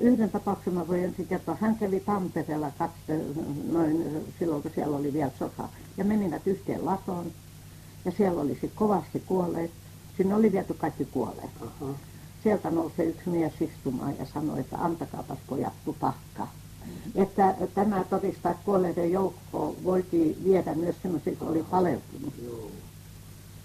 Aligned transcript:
yhden 0.00 0.30
tapauksen 0.30 0.74
mä 0.74 0.88
voin 0.88 1.04
ensin 1.04 1.26
kertoa. 1.26 1.56
Hän 1.60 1.76
kävi 1.76 2.00
Tampereella 2.00 2.72
katse, 2.78 3.20
noin 3.72 4.26
silloin, 4.38 4.62
kun 4.62 4.70
siellä 4.74 4.96
oli 4.96 5.12
vielä 5.12 5.30
sota. 5.38 5.68
Ja 5.96 6.04
menivät 6.04 6.46
yhteen 6.46 6.84
latoon. 6.84 7.26
Ja 8.04 8.12
siellä 8.16 8.40
olisi 8.40 8.72
kovasti 8.74 9.22
kuolleet. 9.26 9.70
Sinne 10.16 10.34
oli 10.34 10.52
viety 10.52 10.74
kaikki 10.74 11.04
kuolleet. 11.04 11.50
Aha. 11.60 11.94
Sieltä 12.42 12.70
nousi 12.70 13.02
yksi 13.02 13.30
mies 13.30 13.52
istumaan 13.60 14.14
ja 14.18 14.26
sanoi, 14.26 14.60
että 14.60 14.78
antakaapas 14.78 15.38
pojat 15.46 15.72
tupakka. 15.84 16.48
Että 17.14 17.54
tämä 17.74 18.04
todistaa, 18.10 18.52
että 18.52 18.64
kuolleiden 18.64 19.12
joukkoon 19.12 19.76
voitiin 19.84 20.44
viedä 20.44 20.74
myös 20.74 20.96
sellaisia, 21.02 21.32
jotka 21.32 21.44
oli 21.46 21.64
paleltunut, 21.70 22.34
Joo. 22.44 22.70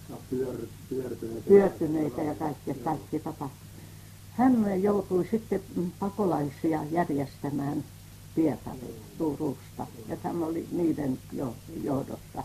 Ja 0.09 0.15
pyör, 0.29 0.55
pyörtyneitä. 0.89 1.47
pyörtyneitä 1.47 2.21
ja 2.23 2.36
kaikki, 2.36 2.73
kaikki 2.73 3.20
tapahtui. 3.20 3.66
Hän 4.38 4.82
joutui 4.82 5.28
sitten 5.32 5.62
pakolaisia 6.00 6.84
järjestämään 6.91 7.84
Pietariin 8.36 9.02
Turusta, 9.18 9.88
ja 10.08 10.18
hän 10.23 10.44
oli 10.44 10.68
niiden 10.72 11.20
jo, 11.32 11.54
johdossa. 11.84 12.44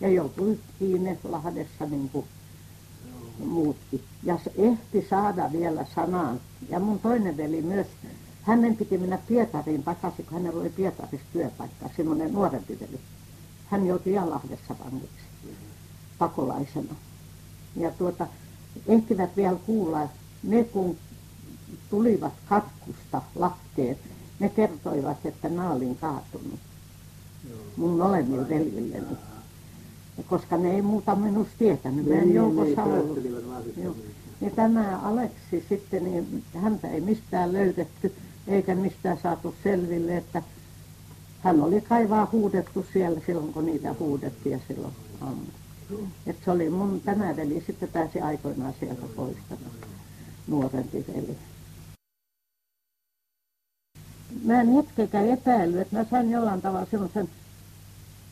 Ja 0.00 0.08
joutui 0.08 0.58
kiinni 0.78 1.18
Lahdessa 1.24 1.86
niin 1.86 2.08
kuin 2.08 2.26
muutkin. 3.38 4.04
Ja 4.22 4.38
se 4.44 4.52
ehti 4.58 5.06
saada 5.10 5.52
vielä 5.52 5.86
sanan. 5.94 6.40
Ja 6.68 6.80
mun 6.80 6.98
toinen 6.98 7.36
veli 7.36 7.62
myös, 7.62 7.86
hänen 8.42 8.76
piti 8.76 8.98
mennä 8.98 9.18
Pietariin 9.28 9.82
takaisin, 9.82 10.24
kun 10.24 10.38
hänellä 10.38 10.60
oli 10.60 10.70
Pietarissa 10.70 11.26
työpaikka, 11.32 11.90
semmoinen 11.96 12.32
nuorempi 12.32 12.78
veli. 12.80 13.00
Hän 13.66 13.86
joutui 13.86 14.12
ihan 14.12 14.30
Lahdessa 14.30 14.74
vangiksi 14.84 15.24
pakolaisena. 16.18 16.94
Ja 17.76 17.90
tuota, 17.90 18.26
ehtivät 18.86 19.36
vielä 19.36 19.56
kuulla, 19.66 20.08
ne 20.42 20.64
kun 20.64 20.96
tulivat 21.94 22.32
katkusta 22.48 23.22
Lahteen, 23.34 23.96
ne 24.40 24.48
kertoivat, 24.48 25.26
että 25.26 25.48
mä 25.48 25.70
olin 25.70 25.96
kaatunut 25.96 26.60
mun 27.76 27.98
molemmilla 27.98 28.48
veljilleni. 28.48 29.16
Ja 30.18 30.24
koska 30.28 30.56
ne 30.56 30.74
ei 30.74 30.82
muuta 30.82 31.14
minusta 31.14 31.54
tietänyt, 31.58 32.06
mä 32.06 32.14
en 32.14 32.20
Niin, 32.20 32.34
joukossa 32.34 32.84
niin, 32.84 32.94
ollut. 32.94 33.18
Ja 34.40 34.50
tämä 34.50 35.00
Aleksi 35.02 35.64
sitten, 35.68 36.04
niin 36.04 36.44
häntä 36.54 36.88
ei 36.88 37.00
mistään 37.00 37.52
löydetty, 37.52 38.12
eikä 38.48 38.74
mistään 38.74 39.18
saatu 39.22 39.54
selville, 39.62 40.16
että 40.16 40.42
hän 41.42 41.62
oli 41.62 41.80
kai 41.80 42.10
vaan 42.10 42.28
huudettu 42.32 42.86
siellä 42.92 43.20
silloin, 43.26 43.52
kun 43.52 43.66
niitä 43.66 43.94
huudettiin 43.98 44.52
ja 44.52 44.58
silloin 44.68 44.94
ammuttiin. 45.20 46.12
Että 46.26 46.44
se 46.44 46.50
oli 46.50 46.70
mun, 46.70 47.00
tämä 47.04 47.36
veli 47.36 47.64
sitten 47.66 47.88
pääsi 47.88 48.20
aikoinaan 48.20 48.74
sieltä 48.80 49.06
pois, 49.16 49.36
tämä 49.48 49.60
nuorempi 50.46 51.04
veli. 51.14 51.36
Mä 54.44 54.60
en 54.60 54.72
hetkeäkään 54.72 55.28
epäillyt, 55.28 55.80
että 55.80 55.96
mä 55.96 56.04
sain 56.10 56.30
jollain 56.30 56.62
tavalla 56.62 56.86
semmoisen, 56.90 57.28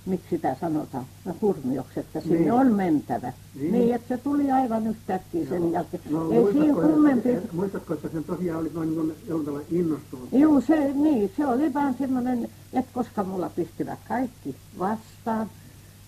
miksi 0.06 0.26
sitä 0.30 0.56
sanotaan, 0.60 1.04
hurmioksi, 1.42 2.00
että 2.00 2.20
sinne 2.20 2.38
Niin. 2.38 2.52
on 2.52 2.72
mentävä. 2.74 3.32
Niin. 3.60 3.72
Niin. 3.72 3.94
että 3.94 4.08
se 4.16 4.22
tuli 4.22 4.50
aivan 4.50 4.86
yhtäkkiä 4.86 5.46
sen 5.48 5.72
jälkeen. 5.72 6.02
No, 6.10 6.30
Ei 6.32 6.52
siinä 6.52 6.74
kummempi. 6.74 7.28
muistatko, 7.52 7.94
että 7.94 8.08
sen 8.08 8.24
tosiaan 8.24 8.60
oli 8.60 8.70
noin 8.74 8.88
niin 8.88 9.14
jollain 9.26 9.46
tavalla 9.46 9.64
innostunut? 9.70 10.28
Juu, 10.32 10.60
se, 10.60 10.92
niin, 10.94 11.32
se 11.36 11.46
oli 11.46 11.74
vaan 11.74 11.94
semmoinen, 11.98 12.48
että 12.72 12.90
koska 12.94 13.24
mulla 13.24 13.50
pystyvät 13.56 13.98
kaikki 14.08 14.56
vastaan, 14.78 15.50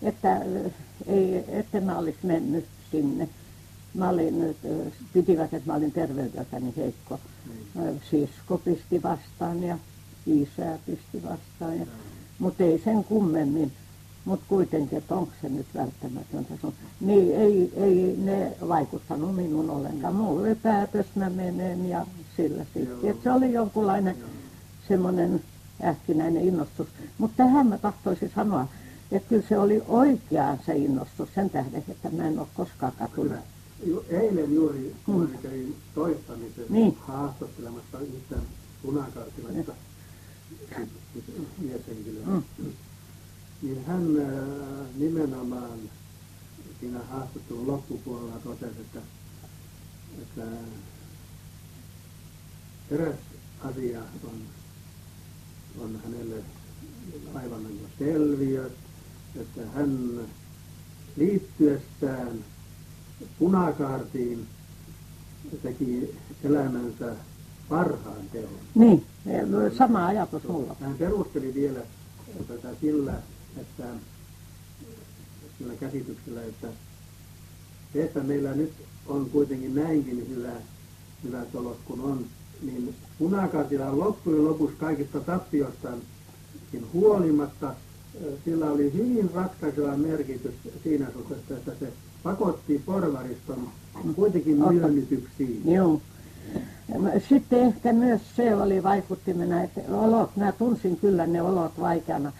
että 0.01 0.33
äh, 0.33 0.41
ei, 1.07 1.43
että 1.47 1.81
mä 1.81 1.97
olisi 1.97 2.19
mennyt 2.23 2.65
sinne. 2.91 3.29
Mä 3.95 4.09
olin, 4.09 4.55
pitivät, 5.13 5.53
että 5.53 5.71
mä 5.71 5.77
olin 5.77 5.91
terveydeltäni 5.91 6.73
heikko. 6.77 7.19
Äh, 7.77 7.95
Sisko 8.11 8.57
pisti 8.57 9.03
vastaan 9.03 9.63
ja 9.63 9.77
isä 10.25 10.79
pisti 10.85 11.23
vastaan. 11.23 11.79
Ja, 11.79 11.85
mutta 12.39 12.63
ei 12.63 12.81
sen 12.85 13.03
kummemmin. 13.03 13.71
Mutta 14.25 14.45
kuitenkin, 14.49 14.97
että 14.97 15.15
onko 15.15 15.31
se 15.41 15.49
nyt 15.49 15.65
välttämätöntä. 15.75 16.53
sun- 16.61 16.73
Niin 17.01 17.35
ei, 17.35 17.71
ei 17.75 18.15
ne 18.23 18.51
vaikuttanut 18.67 19.35
minun 19.35 19.69
ollenkaan. 19.69 20.15
Mulla 20.15 20.41
oli 20.41 20.55
päätös, 20.55 21.05
mä 21.15 21.29
menen 21.29 21.89
ja 21.89 22.05
sillä 22.37 22.63
sitten. 22.73 23.09
Et 23.09 23.23
se 23.23 23.31
oli 23.31 23.53
jonkunlainen 23.53 24.15
semmoinen 24.87 25.41
ähkinäinen 25.83 26.43
innostus. 26.47 26.87
Mutta 27.17 27.37
tähän 27.37 27.67
mä 27.67 27.77
tahtoisin 27.77 28.31
sanoa, 28.35 28.67
että 29.11 29.29
kyllä 29.29 29.43
se 29.49 29.57
oli 29.57 29.83
oikeaan 29.87 30.59
se 30.65 30.75
innostus 30.75 31.29
sen 31.35 31.49
tähden, 31.49 31.83
että 31.89 32.09
mä 32.09 32.27
en 32.27 32.39
ole 32.39 32.47
koskaan 32.53 32.93
katunut. 32.99 33.39
Eilen 34.09 34.53
juuri, 34.55 34.95
mä 35.07 35.37
kävin 35.43 35.75
toistamisen 35.95 36.65
Niin. 36.69 36.97
haastattelemassa 36.99 37.99
yhtä 37.99 38.35
punakartilaista 38.81 39.73
mieshenkilöä, 41.57 42.25
Mm. 42.25 42.43
niin 43.61 43.85
hän 43.85 44.17
äh, 44.19 44.87
nimenomaan 44.95 45.79
siinä 46.79 46.99
haastattelun 47.03 47.67
loppupuolella 47.67 48.39
totesi, 48.39 48.81
että, 48.81 48.99
että 50.21 50.47
eräs 52.91 53.15
asia 53.63 53.99
on, 54.23 54.41
on 55.79 55.99
hänelle 56.03 56.43
aivan 57.33 57.63
niin 57.63 57.89
selviö, 57.99 58.69
että 59.35 59.61
hän 59.75 60.19
liittyessään 61.17 62.45
punakaartiin 63.39 64.47
teki 65.63 66.15
elämänsä 66.43 67.15
parhaan 67.69 68.29
teon. 68.31 68.49
Niin, 68.75 69.05
sama 69.77 70.05
ajatus 70.05 70.43
mulla. 70.43 70.75
Hän 70.81 70.95
perusteli 70.97 71.53
vielä 71.53 71.79
tätä 72.47 72.69
sillä, 72.81 73.13
että 73.57 73.83
sillä 75.57 75.73
käsityksellä, 75.79 76.43
että 76.43 76.67
se, 77.93 78.03
että 78.03 78.19
meillä 78.19 78.53
nyt 78.53 78.71
on 79.07 79.29
kuitenkin 79.29 79.75
näinkin 79.75 80.29
hyvä, 80.29 80.51
hyvät 81.23 81.55
olot 81.55 81.79
kuin 81.85 82.01
on, 82.01 82.25
niin 82.61 82.95
punakaartilla 83.19 83.89
on 83.89 83.99
loppujen 83.99 84.45
lopuksi 84.45 84.75
kaikista 84.75 85.19
tappiostaankin 85.19 86.85
huolimatta, 86.93 87.75
sillä 88.45 88.71
oli 88.71 88.93
hyvin 88.93 89.31
ratkaiseva 89.33 89.97
merkitys 89.97 90.53
siinä 90.83 91.11
suhteessa, 91.13 91.57
että 91.57 91.71
se 91.79 91.93
pakotti 92.25 92.81
porvariston 92.85 93.67
kuitenkin 94.15 94.57
myönnytyksiin. 94.57 95.61
Joo. 95.65 96.01
Sitten 97.29 97.59
ehkä 97.59 97.93
myös 97.93 98.21
se 98.35 98.55
oli 98.55 98.83
vaikuttimena, 98.83 99.63
että 99.63 99.81
olot, 99.89 100.35
mä 100.35 100.51
tunsin 100.51 100.97
kyllä 100.97 101.27
ne 101.27 101.41
olot 101.41 101.79
vaikeana. 101.79 102.31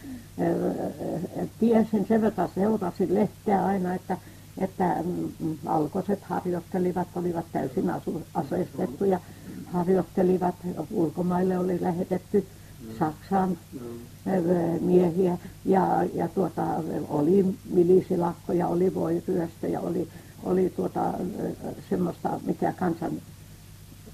Tiesin 1.60 2.06
sen 2.08 2.22
verran, 2.22 2.50
seurasin 2.56 3.14
lehteä 3.14 3.66
aina, 3.66 3.94
että, 3.94 4.18
että 4.58 4.96
mm, 5.04 5.58
valkoiset 5.66 6.24
harjoittelivat, 6.24 7.08
olivat 7.16 7.46
täysin 7.52 7.90
asu, 7.90 8.22
aseistettuja, 8.34 9.20
harjoittelivat, 9.66 10.56
ulkomaille 10.92 11.58
oli 11.58 11.82
lähetetty 11.82 12.46
Saksaan 13.00 13.58
ö, 14.28 14.40
miehiä 14.82 15.38
ja, 15.66 16.04
ja 16.14 16.28
tuota, 16.28 16.64
oli 17.10 17.46
milisilakkoja, 17.70 18.68
oli 18.68 18.96
voiryöstöjä, 18.96 19.80
oli, 19.80 20.08
oli 20.44 20.70
tuota, 20.76 21.10
ö, 21.10 21.52
semmoista, 21.90 22.40
mikä 22.46 22.72
kansan 22.74 23.12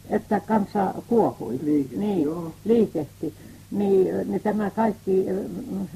että 0.09 0.39
kansa 0.39 0.93
kuohui. 1.07 1.59
Liike, 1.63 1.95
niin, 1.97 2.21
joo. 2.21 2.53
liikehti. 2.65 3.33
Niin, 3.71 4.07
niin 4.31 4.41
tämä 4.41 4.69
kaikki 4.69 5.25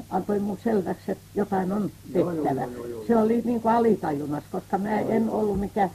antoi 0.10 0.40
mun 0.40 0.58
selväksi, 0.64 1.12
että 1.12 1.24
jotain 1.36 1.72
on 1.72 1.92
Joo, 2.14 2.32
tehtävä. 2.32 2.62
joo, 2.62 2.72
joo, 2.72 2.86
joo, 2.86 3.04
Se 3.08 3.18
oli 3.18 3.42
niin 3.46 3.62
kuin 3.62 3.74
alitajunnassa, 3.74 4.50
koska 4.52 4.78
mä 4.78 5.00
en 5.00 5.30
ollut 5.30 5.60
mikään 5.60 5.92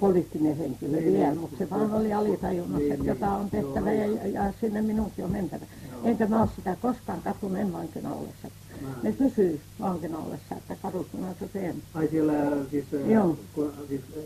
poliittinen 0.00 0.56
henkilö 0.56 0.96
Niin, 1.00 1.12
vielä, 1.12 1.28
niin. 1.30 1.38
mutta 1.40 1.56
se 1.58 1.70
vaan 1.70 1.94
oli 1.94 2.12
alitajunnassa, 2.12 2.78
Niin, 2.78 2.92
että 2.92 3.02
niin. 3.04 3.08
jotain 3.08 3.40
on 3.40 3.50
tehtävä 3.50 3.92
Joo, 3.92 4.16
ja, 4.16 4.26
ja 4.26 4.52
sinne 4.60 4.82
minunkin 4.82 5.24
on 5.24 5.32
mentävä. 5.32 5.64
Enkä 6.04 6.26
mä 6.26 6.40
ole 6.42 6.48
sitä 6.56 6.76
koskaan 6.82 7.22
katunut 7.22 7.58
en 7.58 7.72
vankina 7.72 8.14
ollessa. 8.14 8.48
Mä- 8.82 8.88
Ne 9.02 9.12
kysyy 9.12 9.60
vankina 9.80 10.18
ollessa, 10.18 10.54
että 10.56 10.76
kadutko 10.82 11.18
mä 11.18 11.34
se 11.40 11.48
teen. 11.48 11.76
Ai 11.94 12.08
siellä 12.08 12.32
siis, 12.70 12.84
äh, 12.94 13.10
Joo. 13.10 13.38
kun, 13.54 13.72
siis, 13.88 14.00
äh, 14.16 14.22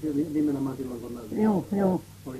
siis 0.00 0.32
nimenomaan 0.34 0.76
silloin 0.76 1.00
kun 1.00 1.20
Joo, 1.42 1.64
joo. 1.72 2.00
oli, 2.26 2.38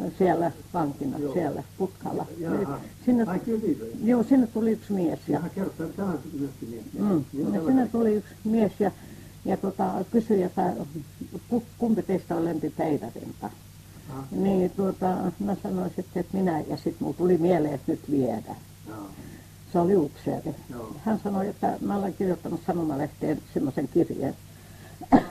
äh, 0.00 0.12
siellä 0.18 0.52
vankina, 0.74 1.18
Joo. 1.18 1.32
siellä 1.34 1.62
putkalla. 1.78 2.26
jaha, 2.38 2.80
Sinne, 3.06 3.24
ai 3.26 3.38
kysyikö? 3.40 3.86
joo, 4.04 4.22
sinne 4.22 4.46
tuli 4.46 4.70
yksi 4.72 4.92
mies 4.92 5.18
ja 5.28 5.32
Jaha, 5.34 5.48
kerro, 5.48 5.70
tämä- 5.96 6.08
on 6.08 6.18
myöskin 6.40 6.68
mies. 6.68 6.84
mm, 6.92 7.24
Joo, 7.40 7.50
tämä- 7.50 7.66
sinne 7.66 7.88
tuli 7.92 8.14
yksi 8.14 8.34
mies 8.44 8.72
ja, 8.80 8.90
ja 9.44 9.56
tota, 9.56 10.04
kysyi, 10.10 10.42
että 10.42 10.72
ku- 11.48 11.62
kumpi 11.78 12.02
teistä 12.02 12.36
on 12.36 12.44
lempipäivärinta. 12.44 13.50
Niin 14.30 14.70
tuota, 14.70 15.16
mä 15.38 15.56
sanoin 15.62 15.92
sitten, 15.96 16.20
että 16.20 16.36
minä, 16.36 16.60
ja 16.60 16.76
sitten 16.76 16.96
mulla 17.00 17.16
tuli 17.16 17.38
mieleen, 17.38 17.74
että 17.74 17.92
nyt 17.92 18.10
viedä. 18.10 18.54
joo, 18.88 19.06
Se 19.72 19.78
oli 19.78 19.96
upseeri. 19.96 20.54
Hän 21.04 21.20
sanoi, 21.24 21.48
että 21.48 21.78
mä 21.80 21.96
olen 21.96 22.14
kirjoittanut 22.14 22.60
sanomalehteen 22.66 23.42
semmoisen 23.54 23.88
kirjeen, 23.88 24.34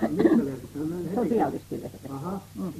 Mistä 0.09 0.45
lehdestä? 0.45 0.79
Hän 0.79 0.87
meni 0.87 1.03
heti- 1.05 1.15
sosialistilehden. 1.15 2.11
Aha, 2.11 2.41
Mm. 2.55 2.73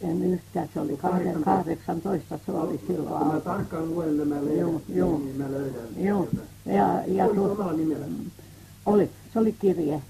En 0.00 0.24
yhtään, 0.24 0.68
se 0.74 0.80
oli 0.80 0.96
18, 1.44 2.38
se 2.46 2.52
oli 2.52 2.80
silloin. 2.86 3.18
Kun 3.24 3.34
mä 3.34 3.40
tarkkaan 3.40 3.90
luen 3.90 4.16
nämä 4.16 4.34
lehdet, 4.34 4.58
Joo, 4.58 4.80
joo. 4.94 5.18
niin 5.18 5.36
mä 5.36 5.50
löydän. 5.50 5.82
Sieltä. 5.94 6.36
ja, 6.66 7.02
ja 7.06 7.24
Oliko 7.24 7.40
tuo, 7.42 7.52
omalla 7.52 7.72
nimellä? 7.72 8.06
oli, 8.86 9.10
se 9.32 9.38
oli 9.38 9.52
kirje 9.52 10.02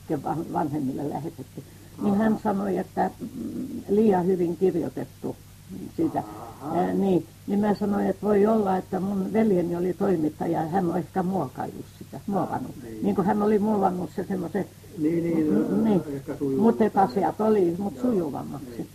vanhemmille 0.53 1.11
lähetetty. 1.11 1.63
Niin 2.03 2.15
hän 2.15 2.39
sanoi, 2.43 2.77
että 2.79 3.11
mm, 3.21 3.81
liian 3.89 4.27
hyvin 4.27 4.57
kirjoitettu 4.57 5.37
siitä. 5.97 6.23
Niin, 6.95 7.27
niin 7.47 7.61
mä 7.61 7.75
sanoin, 7.75 8.07
että 8.07 8.27
voi 8.27 8.47
olla, 8.47 8.77
että 8.77 9.01
mun 9.01 9.33
veljeni 9.33 9.77
oli 9.77 9.93
toimittaja 9.93 10.63
ja 10.63 10.69
hän 10.69 10.91
on 10.91 10.99
ehkä 10.99 11.23
muokaillut 11.23 11.85
sitä, 11.99 12.21
muovannut. 12.27 12.75
niin. 12.83 13.03
Niin 13.03 13.15
kuin 13.15 13.27
hän 13.27 13.43
oli 13.43 13.59
muovannut 13.59 14.11
se 14.17 14.25
semmoisen, 14.29 14.65
Niin, 14.99 15.25
niin, 15.25 15.85
niin, 15.85 16.03
sujuu. 16.39 16.63
mutta 16.63 16.85
että 16.85 17.03
asiat 17.03 17.41
oli 17.41 17.75
mut 17.79 17.95
sujuvammaksi. 18.03 18.87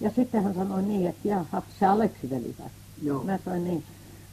Ja 0.00 0.10
sitten 0.10 0.42
hän 0.44 0.54
sanoi 0.54 0.82
niin, 0.82 1.06
että 1.06 1.28
jaha, 1.28 1.62
se 1.80 1.86
Aleksi 1.86 2.30
veli 2.30 2.54
vai? 2.58 2.68
Joo. 3.02 3.24
Mä 3.24 3.38
sanoin 3.44 3.64
niin. 3.64 3.84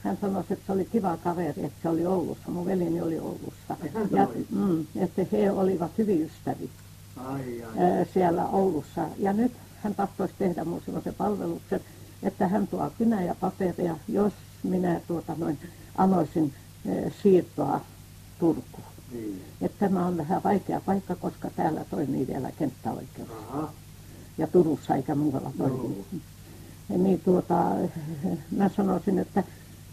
Hän 0.04 0.18
sanoi, 0.22 0.44
että 0.50 0.66
se 0.66 0.72
oli 0.72 0.86
kiva 0.86 1.18
kaveri, 1.18 1.66
että 1.66 1.80
se 1.84 1.90
oli 1.90 2.06
Oulussa. 2.06 2.52
Mun 2.52 2.66
veljeni 2.66 3.02
oli 3.02 3.19
Oulussa. 3.19 3.78
Ja, 4.12 4.28
mm, 4.50 4.86
että 4.96 5.25
he 5.31 5.52
olivat 5.52 5.92
hyvin 5.98 6.22
ystäviä 6.22 6.69
Ai, 7.16 7.63
ai. 7.63 8.06
siellä 8.13 8.48
Oulussa. 8.48 9.08
Ja 9.18 9.34
nyt 9.34 9.52
hän 9.84 9.96
tahtoisi 9.96 10.34
tehdä 10.40 10.66
mun 10.66 10.81
sellaisen 10.86 11.13
palveluksen, 11.13 11.81
että 12.24 12.48
hän 12.48 12.68
tuo 12.68 12.92
kynä 12.98 13.24
ja 13.24 13.36
paperia, 13.36 13.96
jos 14.07 14.34
minä 14.64 15.02
tuota 15.07 15.36
noin 15.38 15.60
anoisin 15.98 16.54
siirtoa 17.24 17.81
Turkuun. 18.40 18.84
Niin. 19.12 19.42
Että 19.62 19.88
tämä 19.88 20.06
on 20.06 20.18
vähän 20.18 20.44
vaikea 20.44 20.81
paikka, 20.86 21.16
koska 21.16 21.50
täällä 21.56 21.86
toimii 21.90 22.28
vielä 22.28 22.52
kenttäoikeus. 22.52 23.30
Aha. 23.50 23.74
Ja 24.38 24.48
Turussa 24.48 24.95
eikä 24.95 25.16
muualla 25.16 25.51
toimi. 25.57 26.06
Niin 26.89 27.22
tuota, 27.22 27.72
mä 28.57 28.69
sanoisin, 28.69 29.19
että, 29.19 29.44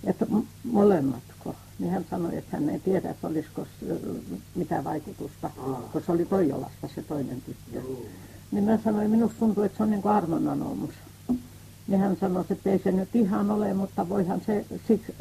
että 0.05 0.27
molemmatko. 0.65 1.55
Niin 1.79 1.91
hän 1.91 2.07
sanoi, 2.11 2.37
että 2.37 2.57
hän 2.57 2.69
ei 2.69 2.79
tiedä, 2.79 3.11
että 3.11 3.27
olisiko 3.27 3.67
mitään 4.55 4.85
vaikutusta, 4.85 5.51
kun 5.93 6.03
se 6.07 6.13
oli 6.13 6.25
Toijolasta 6.25 6.89
se 6.95 7.03
toinen 7.03 7.43
tyttö. 7.43 7.81
Niin 8.51 8.65
mä 8.65 8.79
sanoin, 8.85 9.11
minusta 9.11 9.39
tuntuu, 9.39 9.65
että 9.65 9.77
se 9.77 9.83
on 9.83 9.91
niin 9.91 10.03
kuin 10.03 10.13
armonanomus. 10.13 10.91
Niin 10.91 11.08
hän 11.97 12.17
sanoi, 12.21 12.45
että 12.51 12.71
ei 12.71 12.79
se 12.79 12.93
nyt 12.93 13.17
ihan 13.17 13.51
ole, 13.51 13.75
mutta 13.75 14.09
voihan 14.09 14.41
se 14.47 14.65
siksi, 14.89 15.15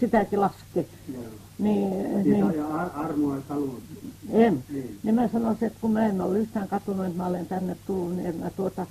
sitäkin 0.00 0.40
laskea. 0.40 0.82
Joo. 1.14 1.22
Niin, 1.58 1.90
Niin, 1.90 2.24
niin, 2.24 2.56
ja 2.56 2.66
ar- 2.66 2.90
armoa 2.94 3.36
halunnut. 3.48 3.82
en. 4.30 4.64
Niin. 4.70 4.98
Niin 5.02 5.14
mä 5.14 5.28
sanoisin, 5.28 5.66
että 5.66 5.78
kun 5.80 5.92
mä 5.92 6.06
en 6.06 6.20
ole 6.20 6.38
yhtään 6.38 6.68
katunut, 6.68 7.06
että 7.06 7.16
mä 7.18 7.26
olen 7.26 7.46
tänne 7.46 7.76
tullut, 7.86 8.16
niin 8.16 8.26
en 8.26 8.36
mä 8.36 8.50
tuota, 8.50 8.86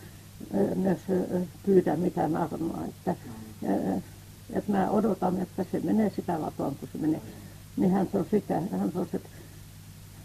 myös 0.75 1.00
pyydä 1.65 1.95
mitään 1.95 2.35
armoa. 2.38 2.80
Että, 2.88 3.15
että 4.53 4.71
mä 4.71 4.89
odotan, 4.89 5.41
että 5.41 5.65
se 5.71 5.80
menee 5.80 6.12
sitä 6.15 6.41
latoon, 6.41 6.75
kun 6.75 6.89
se 6.91 6.97
menee. 6.97 7.21
Niin 7.77 7.91
hän 7.91 8.07
sanoi 8.12 8.27
sitä, 8.31 8.62
hän 8.71 8.91
sanoi, 8.91 9.07
että, 9.13 9.30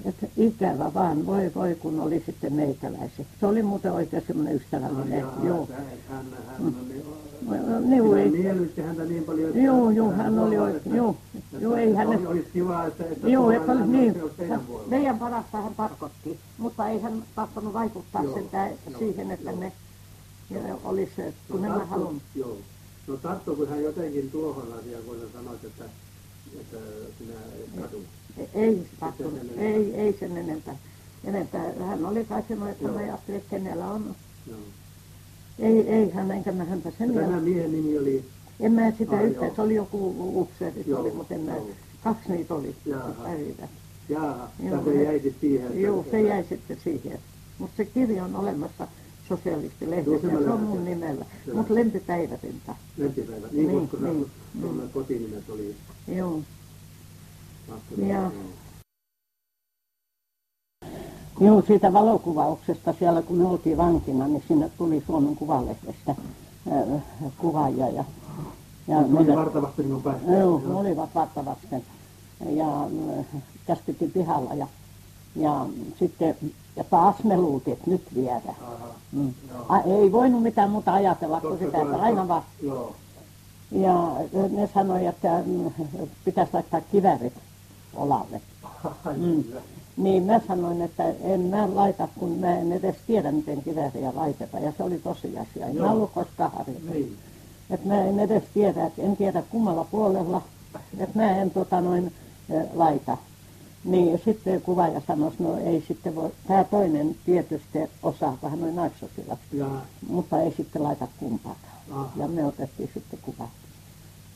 että 0.05 0.27
ikävä 0.37 0.95
vaan, 0.95 1.27
voi 1.27 1.51
voi, 1.55 1.75
kun 1.75 2.01
oli 2.01 2.23
sitten 2.27 2.53
meikäläisiä. 2.53 3.25
Se 3.41 3.47
oli 3.47 3.63
muuten 3.63 3.93
oikein 3.93 4.23
semmoinen 4.27 4.57
ystävällinen. 4.57 5.19
jaha, 5.19 5.47
Joo. 5.47 5.69
Hän, 6.09 6.25
hän 6.47 6.67
on 6.67 6.75
niin, 6.89 7.91
Niin, 7.91 8.03
sinä 8.03 8.19
ei. 8.19 8.31
miellytti 8.31 8.81
häntä 8.83 9.05
niin 9.05 9.25
paljon, 9.25 9.49
että... 9.49 9.61
Joo, 9.61 9.91
joo, 9.91 10.11
hän 10.13 10.39
oli 10.39 10.59
oikein, 10.59 10.97
joo, 10.97 11.17
että 11.39 11.57
joo, 11.59 11.77
ei 11.77 11.93
hänen- 11.95 12.09
Olisi, 12.09 12.27
olisi 12.27 12.49
kiva, 12.53 12.85
että... 12.87 13.05
että 13.05 13.29
Joo, 13.29 13.51
että 13.51 13.73
oli 13.73 13.79
hän 13.81 13.93
niin. 13.93 14.15
puolella. 14.67 14.89
Meidän 14.91 15.19
parasta 15.19 15.59
hän 15.63 15.75
tarkoitti, 15.75 16.39
mutta 16.59 16.89
ei 16.89 17.01
hän 17.01 17.25
tahtonut 17.35 17.73
vaikuttaa 17.73 18.23
Joo, 18.25 18.35
sitä 18.39 18.69
joo, 18.91 18.99
siihen, 18.99 19.31
että 19.31 19.51
joo. 19.51 19.61
ne 19.61 19.73
ja 20.51 20.61
olisi, 20.85 21.13
kun 21.51 21.61
mä 21.61 21.67
tarttu- 21.69 21.87
halunnut. 21.87 22.23
Joo. 22.35 22.57
No 23.07 23.17
tarttuuko 23.17 23.67
hän 23.67 23.83
jotenkin 23.83 24.31
tuohon 24.31 24.73
asiaan, 24.81 25.03
kun 25.05 25.17
hän 25.21 25.29
sanoit, 25.33 25.65
että, 25.65 25.85
että 26.61 26.77
sinä 27.19 27.33
et 27.59 27.83
kadu? 27.83 28.03
Ei 28.55 28.87
enempää. 29.01 29.13
ei, 29.57 29.95
ei 29.95 30.17
sen 30.21 30.37
enempää. 30.37 30.77
enempää. 31.25 31.73
Hän 31.87 32.07
oli 32.07 32.25
kai 32.25 32.43
semmoinen, 32.49 32.73
että 32.73 32.85
hän 32.89 32.95
Joo. 32.95 33.05
ajatteli, 33.05 33.37
että 33.37 33.51
kenellä 33.51 33.91
on. 33.91 34.15
Joo. 34.47 34.59
Ei, 35.59 35.89
ei 35.89 36.11
hän, 36.11 36.31
enkä 36.31 36.53
mä 36.53 36.65
häntä 36.65 36.91
sen 36.99 37.07
jälkeen. 37.09 37.25
Tämän 37.27 37.45
miehen 37.45 37.73
nimi 37.73 37.99
oli... 37.99 38.25
En 38.61 38.73
mä 38.73 38.93
sitä 38.99 39.17
Ai, 39.17 39.25
yhtään, 39.25 39.55
se 39.57 39.63
oli 39.63 39.75
joku 39.75 40.15
upseeri, 40.41 40.85
se 40.85 40.95
oli, 40.95 41.11
mutta 41.11 41.35
en 41.35 41.41
mä, 41.41 41.53
kaksi 42.05 42.33
niitä 42.33 42.55
oli. 42.55 42.75
Jaha. 42.87 43.13
päivä. 43.23 43.69
Jaa, 44.09 44.53
Joo, 44.65 44.85
se 44.85 45.03
jäi 45.03 45.21
sitten 45.21 45.41
siihen. 45.41 45.81
Joo, 45.81 46.07
se 46.11 46.23
jäi 46.23 46.45
sitten 46.49 46.77
siihen. 46.85 47.19
Mutta 47.59 47.77
se 47.77 47.85
kirja 47.85 48.25
on 48.25 48.37
olemassa 48.37 48.89
sosialistilehdessä 49.29 50.29
se 50.29 50.35
mä 50.35 50.55
on 50.55 50.61
mun 50.61 50.85
nimellä. 50.85 51.25
Mutta 51.55 51.75
lempipäivärinta. 51.75 52.75
Lempipäivä. 52.97 53.47
Niin, 53.53 53.69
Niin, 53.69 53.89
koska 53.89 54.07
niin, 54.07 54.27
niin, 54.55 54.79
niin. 54.79 54.91
kotinimet 54.91 55.51
oli... 55.51 55.75
Joo. 56.09 56.41
Ja- 57.97 58.31
Joo, 61.41 61.63
siitä 61.63 61.93
valokuvauksesta 61.93 62.95
siellä 62.99 63.23
kun 63.23 63.37
me 63.37 63.45
oltiin 63.49 63.77
vankina, 63.77 64.29
niin 64.29 64.45
sinne 64.49 64.71
tuli 64.79 65.03
Suomen 65.07 65.37
Kuvalehdestä 65.37 66.11
äh, 66.73 67.03
kuvaajia. 67.39 67.89
Ja, 67.89 68.05
ja 68.89 69.03
Se 69.03 69.19
oli 69.19 69.37
vartavasti 69.37 69.83
minun 69.83 70.03
päästä. 70.03 70.33
Joo, 70.33 70.63
ne 70.67 70.75
olivat 70.75 71.15
vartavasten. 71.15 71.83
Ja 72.51 72.67
äh, 73.71 73.79
pihalla 74.13 74.55
ja, 74.55 74.67
ja 75.37 75.67
sitten 75.99 76.37
ja 76.77 76.85
taas 76.85 77.25
me 77.25 77.37
luultiin, 77.37 77.77
että 77.77 77.91
nyt 77.91 78.15
viedä. 78.15 78.55
Aha. 78.63 78.89
Mm. 79.13 79.35
Joo. 79.51 79.67
A, 79.69 79.81
ei 79.81 80.13
voinut 80.13 80.43
mitään 80.43 80.71
muuta 80.71 80.95
ajatella 80.95 81.41
kuin 81.41 81.59
sitä, 81.59 81.83
että 81.83 81.97
aina 81.97 82.29
vaan. 82.29 82.43
Joo. 82.63 82.95
Ja 83.71 84.13
ne 84.51 84.71
sanoi, 84.75 85.07
että 85.07 85.43
mm, 85.47 85.71
pitäisi 86.25 86.53
laittaa 86.55 86.81
kivärit 86.81 87.33
olalle. 87.99 88.41
Mm. 89.17 89.45
Niin 89.97 90.23
mä 90.23 90.41
sanoin, 90.49 90.83
että 90.83 91.05
en 91.23 91.41
mä 91.41 91.75
laita, 91.75 92.09
kun 92.19 92.31
mä 92.31 92.59
en 92.59 92.73
edes 92.73 92.97
tiedä, 93.07 93.33
miten 93.33 93.63
kivääriä 93.63 94.13
laitetaan. 94.15 94.63
Ja 94.63 94.73
se 94.77 94.83
oli 94.83 94.99
tosiasia. 94.99 95.67
En 95.67 95.77
mä 95.77 95.91
ollut 95.91 96.13
koskaan 96.13 96.53
harjoitellut. 96.53 96.95
Niin. 96.95 97.17
Että 97.71 97.89
mä 97.89 98.05
en 98.05 98.21
edes 98.21 98.43
tiedä, 98.55 98.87
että 98.87 99.03
en 99.03 99.17
tiedä 99.17 99.43
kummalla 99.43 99.85
puolella, 99.85 100.43
että 100.99 101.19
mä 101.19 101.41
en 101.41 101.51
tota 101.51 101.81
noin 101.81 102.13
laita. 102.75 103.17
Niin 103.85 104.21
sitten 104.25 104.63
kuvaaja 104.63 105.03
sanoi, 105.07 105.33
no 105.39 105.59
ei 105.59 105.85
sitten 105.89 106.15
voi, 106.15 106.31
tämä 106.49 106.65
toinen 106.65 107.17
tietysti 107.25 107.79
osaa 108.03 108.39
vähän 108.43 108.61
noin 108.61 108.77
naissotilas, 108.77 109.39
mutta 110.09 110.41
ei 110.41 110.55
sitten 110.57 110.83
laita 110.83 111.09
kumpaakaan. 111.19 111.79
Aha. 111.91 112.11
Ja 112.17 112.29
me 112.29 112.45
otettiin 112.45 112.91
sitten 112.95 113.19
kuva. 113.23 113.49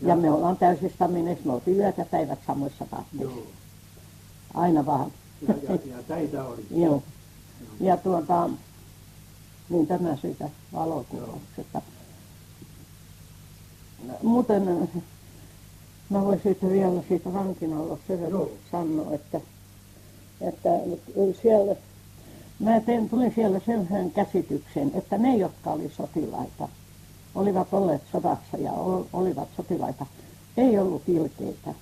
Ja 0.02 0.16
me 0.16 0.30
ollaan 0.30 0.56
täysissä 0.56 1.08
mineissä, 1.08 1.46
me 1.46 1.52
oltiin 1.52 1.76
yötä 1.76 2.04
päivät 2.10 2.38
samoissa 2.46 2.86
vaatteissa. 2.92 3.36
joo. 3.36 3.46
Aina 4.54 4.86
vaan. 4.86 5.12
Ja, 5.48 5.54
ja, 5.62 5.96
ja 5.96 6.02
täitä 6.02 6.44
oli. 6.44 6.66
Joo. 6.70 7.02
Ja 7.80 7.96
tuota, 7.96 8.50
niin 9.70 9.86
tämä 9.86 10.16
siitä 10.16 10.48
valokuvauksesta. 10.72 11.82
Muuten 14.22 14.88
mä 16.10 16.24
voin 16.24 16.40
siitä 16.42 16.68
vielä 16.68 17.02
siitä 17.08 17.32
vankinalosta 17.32 18.06
sen 18.06 18.20
sanoa, 18.72 19.14
että, 19.14 19.40
että 20.40 20.68
siellä, 21.42 21.76
mä 22.58 22.80
tein, 22.80 23.08
tulin 23.08 23.32
siellä 23.34 23.60
sen 23.66 24.10
käsityksen, 24.14 24.90
että 24.94 25.18
ne, 25.18 25.36
jotka 25.36 25.70
oli 25.70 25.92
sotilaita, 25.96 26.68
olivat 27.34 27.74
olleet 27.74 28.02
sodassa 28.12 28.56
ja 28.58 28.72
ol- 28.72 29.04
olivat 29.12 29.48
sotilaita, 29.56 30.06
ei 30.56 30.78
ollut 30.78 31.02
ilkeitä. 31.08 31.74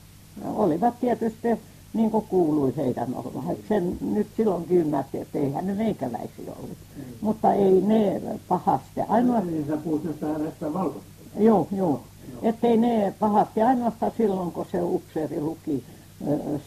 Olivat 0.54 1.00
tietysti 1.00 1.49
niin 1.95 2.11
kuin 2.11 2.26
kuului 2.28 2.73
heidän 2.76 3.14
olla. 3.14 3.42
Sen 3.69 3.99
nyt 4.00 4.26
silloinkin 4.37 4.76
ymmärsi, 4.78 5.19
että 5.19 5.38
eihän 5.38 5.66
ne 5.66 5.75
meikäläisiä 5.75 6.52
ollut. 6.62 6.76
Mutta 7.21 7.52
ei 7.52 7.80
ne 7.80 8.21
pahasti. 8.49 9.00
Ainoa, 9.09 9.40
Niin 9.40 9.66
sä 9.66 9.76
puhut 9.76 10.04
näistä, 10.04 10.26
näistä 10.38 10.73
valkoisista. 10.75 11.14
joo, 11.38 11.66
joo. 11.73 12.00
Ettei 12.42 12.76
ne 12.76 13.14
pahasti 13.21 13.62
ainoastaan 13.62 14.12
silloin, 14.16 14.52
kun 14.52 14.66
se 14.73 14.83
upseeri 14.83 15.40
luki 15.40 15.85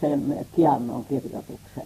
sen 0.02 0.46
Kiannon 0.56 1.06
kirjoituksen. 1.06 1.84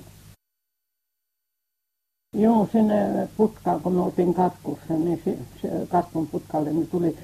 Joo, 2.38 2.70
sinne 2.72 3.28
putkaan, 3.38 3.82
kun 3.82 3.94
me 3.94 4.02
oltiin 4.02 4.34
katkussa, 4.34 4.94
niin 4.94 5.22
se, 5.26 5.38
se 5.62 5.88
katkun 5.88 6.28
putkalle 6.28 6.74
niin 6.74 6.88
tuli, 6.88 7.18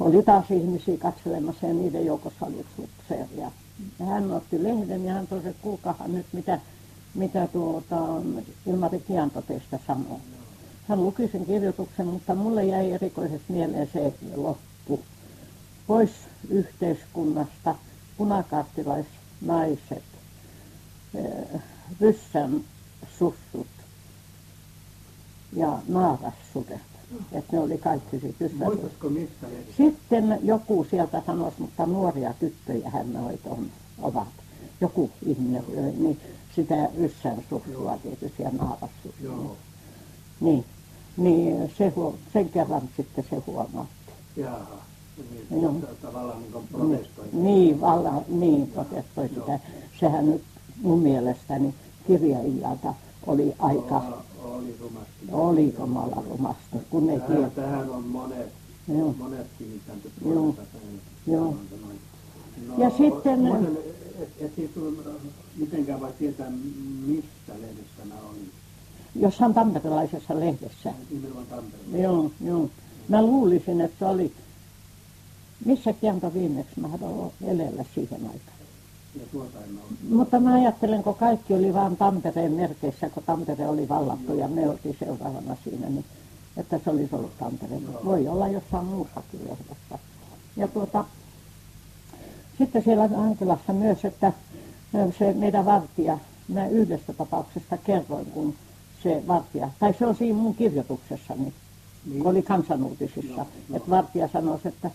oli 0.00 0.22
taas 0.22 0.50
ihmisiä 0.50 0.96
katselemassa 0.96 1.66
ja 1.66 1.74
niiden 1.74 2.06
joukossa 2.06 2.46
oli 2.46 2.66
upseeri. 2.78 3.36
Ja 3.36 3.50
hän 4.06 4.30
otti 4.32 4.62
lehden 4.62 5.04
ja 5.04 5.12
hän 5.12 5.24
että 5.32 5.62
kuulkahan 5.62 6.12
nyt 6.12 6.26
mitä, 6.32 6.60
mitä 7.14 7.46
tuota, 7.46 7.96
Ilmari 8.66 9.00
Kianto 9.00 9.42
teistä 9.42 9.78
sanoo. 9.86 10.20
Hän 10.88 11.04
luki 11.04 11.28
sen 11.28 11.46
kirjoituksen, 11.46 12.06
mutta 12.06 12.34
mulle 12.34 12.64
jäi 12.64 12.92
erikoisesti 12.92 13.52
mieleen 13.52 13.88
se 13.92 14.14
loppu. 14.36 15.00
Pois 15.86 16.10
yhteiskunnasta 16.48 17.74
punakaartilaisnaiset, 18.16 20.02
eh, 21.14 21.60
ryssän 22.00 22.60
sussut 23.18 23.79
ja 25.52 25.78
naarassudet. 25.88 26.80
että 27.32 27.56
ne 27.56 27.58
oli 27.58 27.78
kaikki 27.78 28.20
sit 28.20 28.40
ystäviä. 28.40 28.66
Muistatko 28.66 29.08
mistä 29.08 29.46
ne? 29.46 29.56
Sitten 29.76 30.38
joku 30.42 30.86
sieltä 30.90 31.22
sanoisi, 31.26 31.60
mutta 31.60 31.86
nuoria 31.86 32.34
tyttöjä 32.40 32.90
hän 32.90 33.12
noit 33.12 33.40
on, 33.46 33.66
ovat. 34.02 34.28
Joku 34.80 35.10
ihminen, 35.26 35.64
niin 35.98 36.20
sitä 36.56 36.88
yssän 36.98 37.44
suksua 37.48 37.98
tietysti 38.02 38.42
ja 38.42 38.50
naavassuksua. 38.50 39.12
Joo. 39.22 39.56
Niin, 40.40 40.64
niin 41.16 41.72
se 41.78 41.92
sen 42.32 42.48
kerran 42.48 42.82
sitten 42.96 43.24
se 43.30 43.36
huomautti. 43.46 44.12
Jaha. 44.36 44.80
Niin, 45.50 45.76
että 45.76 46.06
tavallaan 46.06 46.42
niin 46.42 46.68
protestoi. 46.72 47.28
Niin, 47.32 47.80
valla, 47.80 48.22
niin 48.28 48.66
protestoi 48.66 49.28
sitä. 49.28 49.60
Sehän 50.00 50.26
nyt 50.26 50.42
mun 50.82 50.98
mielestäni 50.98 51.74
kirjailijalta 52.06 52.94
oli 53.26 53.54
aika, 53.58 54.02
Oli 54.44 54.76
rumasti. 54.80 55.26
oli 55.32 55.72
kamala 55.76 56.22
rumasti, 56.30 56.76
kun 56.90 57.06
ne 57.06 57.18
Tähän, 57.18 57.32
tiedät. 57.36 57.54
tähän 57.54 57.90
on 57.90 58.04
monet, 58.04 58.52
Joo. 58.88 59.14
monet 59.18 59.46
kiinnittänyt 59.58 60.04
Joo. 60.24 60.34
huomiota. 60.34 60.62
Joo. 61.26 61.54
No, 62.68 62.74
Ja 62.84 62.90
sitten- 62.90 63.38
muuten, 63.40 63.78
et, 64.22 64.28
et 64.40 64.54
siis 64.54 64.70
mitenkään 65.56 66.00
vai 66.00 66.12
tietää, 66.18 66.50
mistä 67.06 67.52
lehdessä 67.52 68.04
nämä 68.04 68.20
oli? 68.30 68.38
Jossain 69.14 69.54
tamperelaisessa 69.54 70.40
lehdessä. 70.40 70.92
Joo, 71.92 72.30
joo. 72.44 72.68
Mä 73.08 73.22
luulisin, 73.22 73.80
että 73.80 73.98
se 73.98 74.04
oli, 74.06 74.32
missä 75.64 75.92
kianto 75.92 76.34
viimeksi 76.34 76.80
mä 76.80 76.88
ollut 77.02 77.32
elellä 77.42 77.84
siihen 77.94 78.20
aikaan. 78.26 78.60
Ole. 79.34 79.46
Mutta 80.10 80.40
mä 80.40 80.54
ajattelen, 80.54 81.02
kun 81.02 81.14
kaikki 81.14 81.54
oli 81.54 81.74
vain 81.74 81.96
Tampereen 81.96 82.52
merkeissä, 82.52 83.10
kun 83.10 83.22
Tampere 83.26 83.68
oli 83.68 83.88
vallattu 83.88 84.34
ja 84.34 84.48
me 84.48 84.68
oltiin 84.68 84.96
seuraavana 84.98 85.56
siinä, 85.64 85.88
niin 85.88 86.04
että 86.56 86.80
se 86.84 86.90
olisi 86.90 87.14
ollut 87.14 87.38
Tampereen. 87.38 88.04
Voi 88.04 88.28
olla 88.28 88.48
jossain 88.48 88.86
muussakin 88.86 89.40
lehdessä. 89.44 89.98
Ja 90.56 90.68
tuota, 90.68 91.04
sitten 92.58 92.84
siellä 92.84 93.02
Ankilassa 93.16 93.72
myös, 93.72 94.04
että 94.04 94.32
se 95.18 95.32
meidän 95.32 95.64
vartija, 95.64 96.18
mä 96.48 96.66
yhdestä 96.68 97.12
tapauksesta 97.12 97.76
kerroin, 97.76 98.26
kun 98.26 98.54
se 99.02 99.22
vartija, 99.28 99.70
tai 99.80 99.94
se 99.98 100.06
on 100.06 100.14
siinä 100.14 100.38
mun 100.38 100.54
kirjoituksessani, 100.54 101.52
Niin. 102.06 102.22
kun 102.22 102.30
oli 102.30 102.42
kansanuutisissa, 102.42 103.28
Joo, 103.28 103.46
joo. 103.68 103.76
että 103.76 103.90
vartija 103.90 104.28
sanoi, 104.28 104.58
että, 104.64 104.90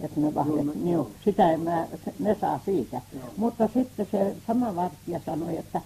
että 0.00 0.20
me 0.20 0.34
vahvet, 0.34 0.74
niin, 0.74 0.98
sitä 1.24 1.52
en 1.52 1.60
mä, 1.60 1.86
se- 2.04 2.14
ne 2.18 2.36
saa 2.40 2.60
siitä. 2.64 3.00
Joo. 3.12 3.24
Mutta 3.36 3.68
sitten 3.74 4.08
se 4.12 4.36
sama 4.46 4.76
vartija 4.76 5.20
sanoi, 5.26 5.56
että 5.56 5.80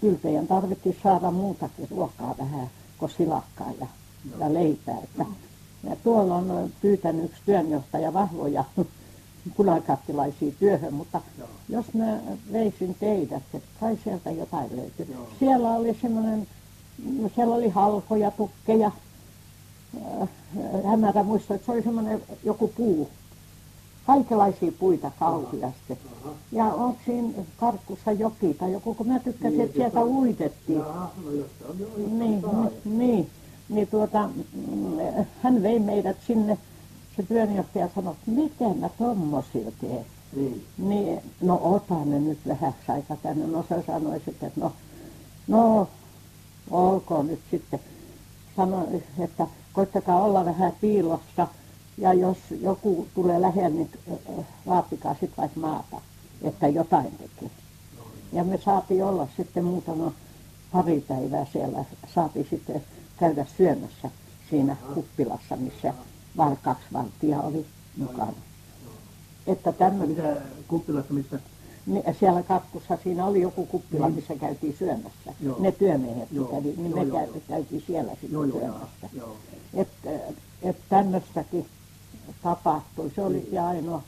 kyllä 0.00 0.18
teidän 0.22 0.46
tarvittiin 0.46 0.96
saada 1.02 1.30
muutakin 1.30 1.88
ruokaa 1.90 2.34
vähän 2.38 2.70
kuin 2.98 3.10
silakkaa 3.10 3.72
ja, 3.80 3.86
ja 4.38 4.54
leipää. 4.54 4.98
Että, 5.04 5.24
ja 5.90 5.96
tuolla 5.96 6.36
on 6.36 6.70
pyytänyt 6.82 7.24
yksi 7.24 7.42
työnjohtaja 7.46 8.12
vahvoja 8.12 8.64
punakattilaisia 9.56 10.52
työhön, 10.58 10.94
mutta 10.94 11.20
Joo. 11.38 11.48
jos 11.68 11.94
mä 11.94 12.18
veisin 12.52 12.96
teidät, 13.00 13.42
että 13.54 13.68
kai 13.80 13.98
sieltä 14.04 14.30
jotain 14.30 14.76
löytyy. 14.76 15.06
Joo. 15.12 15.28
Siellä 15.38 15.70
oli 15.70 15.98
semmoinen, 16.02 16.46
siellä 17.34 17.54
oli 17.54 17.68
halkoja, 17.68 18.30
tukkeja, 18.30 18.90
äh, 20.22 20.28
hämärä 20.90 21.22
muista, 21.22 21.54
että 21.54 21.66
se 21.66 21.72
oli 21.72 21.82
semmoinen 21.82 22.22
joku 22.44 22.68
puu. 22.68 23.08
Kaikenlaisia 24.06 24.72
puita 24.78 25.10
kauheasti. 25.18 25.98
Ja 26.52 26.64
onko 26.64 26.98
siinä 27.04 27.28
karkussa 27.56 28.12
joki 28.12 28.54
tai 28.54 28.72
joku, 28.72 28.94
kun 28.94 29.08
mä 29.08 29.18
tykkäsin, 29.18 29.50
Niin, 29.58 29.64
että 29.64 29.76
sieltä 29.76 30.00
on- 30.00 30.08
uitettiin. 30.08 30.78
Jaha, 30.78 31.10
no 31.24 31.30
jos 31.30 31.46
on, 31.68 31.70
on 31.70 32.18
Niin, 32.18 32.42
niin, 32.42 32.98
niin, 32.98 33.30
niin 33.68 33.88
tuota, 33.88 34.28
hän 35.42 35.62
vei 35.62 35.78
meidät 35.78 36.16
sinne, 36.26 36.58
se 37.16 37.22
työnjohtaja 37.22 37.88
sanoi, 37.94 38.12
että 38.12 38.30
miten 38.30 38.78
mä 38.78 38.88
tommosilla 38.98 39.70
teen. 39.80 40.06
Niin. 40.36 40.64
Niin, 40.78 41.20
no 41.40 41.60
ota 41.62 42.04
ne 42.04 42.20
nyt 42.20 42.38
vähäksi 42.48 42.92
aika 42.92 43.16
tänne. 43.16 43.46
No 43.46 43.64
se 43.68 43.82
sanoi 43.86 44.20
sitten, 44.24 44.46
että 44.46 44.60
no, 44.60 44.72
no 45.48 45.88
olkoon 46.70 47.26
nyt 47.26 47.40
sitten. 47.50 47.80
Sanoi, 48.56 49.02
että 49.18 49.46
koittakaa 49.72 50.22
olla 50.22 50.44
vähän 50.44 50.72
piilossa 50.80 51.48
ja 51.98 52.12
jos 52.14 52.38
joku 52.60 53.06
tulee 53.14 53.40
lähelle, 53.40 53.70
niin 53.70 53.90
vaatikaa 54.66 55.12
sitten 55.12 55.36
vaikka 55.36 55.60
maata, 55.60 56.00
että 56.42 56.68
jotain 56.68 57.12
tekee. 57.18 57.50
Ja 58.32 58.44
me 58.44 58.58
saatiin 58.64 59.04
olla 59.04 59.28
sitten 59.36 59.64
muutama 59.64 60.12
pari 60.72 61.00
päivää 61.00 61.46
siellä, 61.52 61.84
saatiin 62.14 62.46
sitten 62.50 62.82
käydä 63.18 63.46
syömässä 63.56 64.10
siinä 64.50 64.76
kuppilassa, 64.94 65.56
missä 65.56 65.94
kaksi 66.62 66.84
valtia 66.92 67.40
oli 67.40 67.66
mukana. 67.96 68.32
Että 69.46 69.72
tämmöinen 69.72 70.16
Mitä 70.16 70.36
kuppilassa, 70.68 71.14
missä? 71.14 71.40
niin 71.86 72.04
siellä 72.20 72.42
katkussa 72.42 72.98
siinä 73.02 73.24
oli 73.24 73.40
joku 73.40 73.66
kuppila, 73.66 74.08
missä 74.08 74.34
käytiin 74.34 74.76
syömässä. 74.78 75.34
Joo. 75.40 75.56
Ne 75.60 75.72
työmiehet 75.72 76.28
Joo. 76.32 76.44
kävi, 76.48 76.74
niin 76.76 76.90
Joo, 76.90 76.98
me 77.00 77.08
joo, 77.08 77.18
käy, 77.18 77.26
joo. 77.26 77.40
käytiin 77.48 77.82
siellä 77.86 78.12
sitten 78.20 78.52
syömässä. 78.52 79.08
joo. 79.12 79.36
Että 79.74 80.10
et 80.62 80.76
tämmöistäkin 80.88 81.66
tapahtui. 82.42 83.10
Se 83.14 83.22
oli 83.22 83.48
Niin. 83.50 83.60
ainoa 83.60 84.02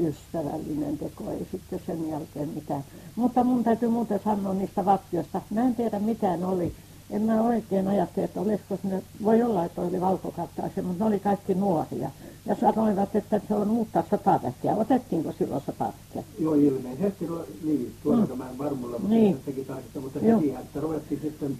ystävällinen 0.00 0.98
teko, 0.98 1.30
ei 1.30 1.46
sitten 1.52 1.80
sen 1.86 2.08
jälkeen 2.08 2.48
mitään. 2.48 2.84
Mutta 3.16 3.44
mun 3.44 3.64
täytyy 3.64 3.88
muuten 3.88 4.20
sanoa 4.24 4.54
niistä 4.54 4.84
vattioista. 4.84 5.42
Mä 5.50 5.60
en 5.60 5.74
tiedä 5.74 5.98
mitään 5.98 6.44
oli. 6.44 6.72
En 7.10 7.22
mä 7.22 7.42
oikein 7.42 7.88
ajattele, 7.88 8.24
että 8.24 8.40
olisiko 8.40 8.78
ne, 8.82 9.02
voi 9.24 9.42
olla, 9.42 9.64
että 9.64 9.80
oli 9.80 10.00
valkokattaisia, 10.00 10.82
mutta 10.82 11.04
ne 11.04 11.08
oli 11.08 11.20
kaikki 11.20 11.54
nuoria. 11.54 12.10
Ja 12.46 12.56
sanoivat, 12.60 13.16
että 13.16 13.40
se 13.48 13.54
on 13.54 13.70
uutta 13.70 14.04
sotaväkeä. 14.10 14.74
Otettiinko 14.76 15.32
silloin 15.38 15.62
sotaväkeä? 15.66 16.22
Joo, 16.38 16.54
ilmeisesti, 16.54 17.26
ru- 17.26 17.64
niin, 17.66 17.94
tuolla 18.02 18.36
mä 18.36 18.50
en 18.50 18.58
varmulla, 18.58 18.98
mutta 18.98 19.14
Niin. 19.14 19.40
sekin 19.46 19.64
tarkistaa, 19.64 20.02
mutta 20.02 20.18
Joo. 20.18 20.40
heti, 20.40 20.50
että 20.54 20.80
ruvettiin 20.80 21.20
sitten 21.20 21.58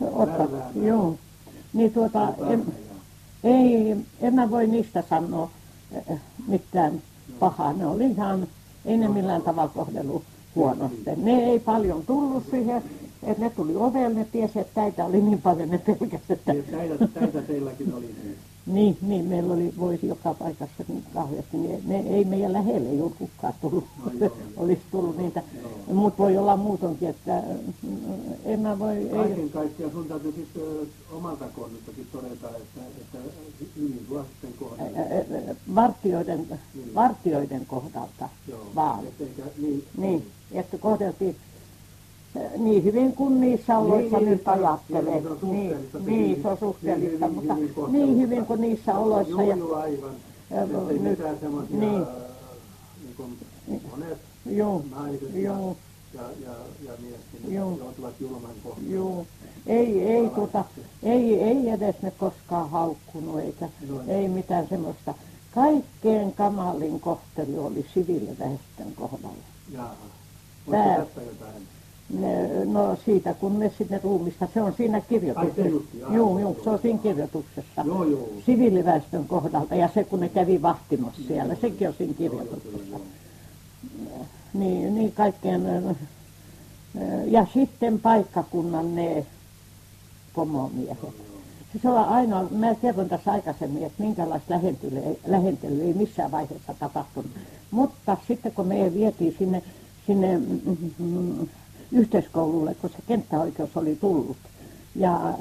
no, 0.00 0.18
värväämään. 0.18 0.84
joo. 0.86 1.14
Niin 1.72 1.92
tuota, 1.92 2.28
en. 2.50 2.66
Ei, 3.44 3.96
en 4.20 4.34
mä 4.34 4.50
voi 4.50 4.66
niistä 4.66 5.04
sanoa 5.10 5.50
eh, 5.92 6.20
mitään 6.48 7.02
pahaa. 7.38 7.72
Ne 7.72 7.86
oli 7.86 8.04
ihan, 8.04 8.46
ei 8.84 8.96
ne 8.96 9.08
millään 9.08 9.42
tavalla 9.42 9.72
kohdellut 9.74 10.22
huonosti. 10.54 11.10
Ne 11.16 11.44
ei 11.44 11.58
paljon 11.58 12.06
tullut 12.06 12.44
siihen, 12.50 12.82
että 13.22 13.42
ne 13.44 13.50
tuli 13.50 13.76
ovelle, 13.76 14.08
ne 14.14 14.24
tiesi, 14.32 14.58
että 14.58 14.74
täitä 14.74 15.04
oli 15.04 15.20
niin 15.22 15.42
paljon, 15.42 15.68
ne 15.70 15.78
pelkäsi, 15.78 16.24
että 16.28 16.52
Niin, 16.52 16.64
Täitä, 16.64 17.08
täitä 17.08 17.42
teilläkin 17.42 17.94
oli 17.94 18.14
niin. 18.66 18.74
niin, 18.74 18.96
niin, 19.08 19.24
meillä 19.24 19.54
oli 19.54 19.74
voisi 19.78 20.06
joka 20.08 20.34
paikassa 20.34 20.84
niin 20.88 21.04
kauheasti. 21.14 21.56
Ne, 21.56 21.80
ne 21.84 22.00
ei 22.00 22.24
meidän 22.24 22.52
lähelle 22.52 22.94
juuri 22.94 23.14
kukaan 23.18 23.54
tullut, 23.60 23.84
No 24.04 24.10
joo. 24.20 24.32
olisi 24.56 24.82
tullut 24.90 25.16
niitä. 25.18 25.42
Mutta 25.86 26.22
voi 26.22 26.36
olla 26.36 26.56
muutonkin, 26.56 27.08
että 27.08 27.42
mm, 27.82 27.96
en 28.44 28.60
mä 28.60 28.78
voi, 28.78 29.08
Kaiken 29.16 29.50
kaikkiaan 29.50 29.92
sun 29.92 30.04
täytyy 30.08 30.32
sitten 30.32 30.62
omalta 31.12 31.44
kohdaltakin 31.54 32.06
todeta, 32.12 32.48
että, 32.48 32.80
että 33.00 33.18
hyvin 33.76 34.04
sua 34.08 34.24
sitten 34.24 34.52
kohdalla. 34.58 34.98
Ä- 34.98 35.54
vartioiden, 35.74 36.46
vartioiden 36.94 37.66
kohdalta 37.66 38.28
Joo. 38.48 38.60
vaan. 38.74 39.04
Et 39.06 39.20
eikä, 39.20 39.42
niin, 39.58 39.84
Niin, 39.96 40.26
että 40.52 40.78
kohdeltiin 40.78 41.36
niin 42.58 42.84
hyvin 42.84 43.12
kuin 43.12 43.40
niissä 43.40 43.78
oloissa 43.78 44.16
niin, 44.18 44.30
nyt 44.30 44.42
niin, 44.46 44.58
ajattelee. 44.58 45.22
se 45.22 45.28
on 45.28 45.38
Niin, 45.42 45.70
suhteellista, 45.70 45.98
niin, 45.98 46.42
se 46.42 46.48
on 46.48 46.56
hyvin- 46.56 46.58
suhteellista, 46.58 47.26
hyvin- 47.26 47.34
mutta 47.34 47.54
hyvin 47.54 47.92
niin 47.92 48.18
hyvin 48.20 48.46
kuin 48.46 48.60
niissä 48.60 48.98
oloissa. 48.98 49.42
Ja, 49.42 49.56
joo, 49.56 49.74
aivan. 49.74 50.10
Nyt- 50.88 51.02
mitään 51.02 51.38
semmoisia, 51.40 51.76
niin. 51.78 51.92
niin. 51.92 53.38
niin 53.66 53.82
monet 53.90 54.18
joo, 54.46 54.82
naiset 54.90 55.34
joo, 55.34 55.76
ja, 56.14 56.22
ja, 56.44 56.52
ja 56.84 56.92
Joo. 57.48 57.76
joutuvat 57.78 58.14
julman 58.20 58.50
kohtaan. 58.64 58.90
joo. 58.90 59.26
Ei, 59.66 60.02
ei, 60.02 60.28
tuota, 60.30 60.64
ei, 61.02 61.42
ei 61.42 61.70
edes 61.70 61.96
ne 62.02 62.10
koskaan 62.10 62.70
haukkunut 62.70 63.40
eikä 63.40 63.68
Joo. 63.88 64.00
ei 64.08 64.28
mitään 64.28 64.68
semmoista. 64.68 65.14
Kaikkein 65.54 66.32
kamalin 66.32 67.00
kohtelu 67.00 67.66
oli 67.66 67.86
siviiliväestön 67.94 68.92
kohdalla. 68.96 69.36
Jaa. 69.72 69.94
Onko 70.66 70.78
tästä 71.04 71.20
jotain? 71.22 71.62
Ne, 72.18 72.64
no 72.64 72.96
siitä 73.04 73.34
kun 73.34 73.58
ne 73.58 73.72
sinne 73.78 74.00
ruumista, 74.04 74.48
se 74.54 74.62
on 74.62 74.72
siinä 74.76 75.00
kirjoituksessa. 75.00 76.14
Joo, 76.14 76.38
joo, 76.38 76.56
se 76.64 76.70
on 76.70 76.78
siinä 76.78 76.98
kirjoituksessa. 76.98 77.82
Joo, 77.84 78.04
joo. 78.04 78.28
Siviiliväestön 78.46 79.24
kohdalta 79.24 79.74
ja 79.74 79.88
se 79.94 80.04
kun 80.04 80.20
ne 80.20 80.28
kävi 80.28 80.62
vahtimassa 80.62 81.22
siellä, 81.28 81.54
sekin 81.54 81.88
on 81.88 81.94
siinä 81.98 82.14
Joo, 82.18 82.32
joo, 82.32 82.38
kirjoituksessa. 82.44 82.96
joo. 84.10 84.26
Niin, 84.54 84.94
niin 84.94 85.12
kaikkeen. 85.12 85.96
Ja 87.26 87.46
sitten 87.54 88.00
paikkakunnan 88.00 88.94
ne 88.94 89.26
pomomiehet. 90.34 90.98
Se 91.82 91.88
on 91.88 91.98
ainoa, 92.04 92.48
mä 92.50 92.74
kerron 92.74 93.08
tässä 93.08 93.32
aikaisemmin, 93.32 93.84
että 93.84 94.02
minkälaista 94.02 94.54
lähentelyä, 95.26 95.84
ei 95.84 95.94
missään 95.94 96.30
vaiheessa 96.30 96.74
tapahtunut. 96.78 97.30
Mutta 97.70 98.16
sitten 98.28 98.52
kun 98.52 98.66
me 98.66 98.94
vietiin 98.94 99.34
sinne, 99.38 99.62
sinne 100.06 100.38
mm, 100.38 100.60
mm, 100.98 101.48
yhteiskoululle, 101.92 102.74
kun 102.74 102.90
se 102.90 102.96
kenttäoikeus 103.06 103.76
oli 103.76 103.96
tullut, 103.96 104.36
Ja 104.94 105.34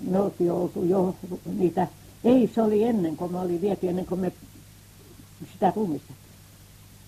me 0.00 0.20
oltiin 0.20 0.52
oltu 0.52 0.84
jo 0.84 1.14
niitä, 1.58 1.86
ei 2.24 2.50
se 2.54 2.62
oli 2.62 2.82
ennen 2.84 3.16
kuin 3.16 3.32
me 3.32 3.38
oli 3.38 3.60
viety, 3.60 3.88
ennen 3.88 4.06
kuin 4.06 4.20
me 4.20 4.32
sitä 5.52 5.72
ruumista. 5.76 6.12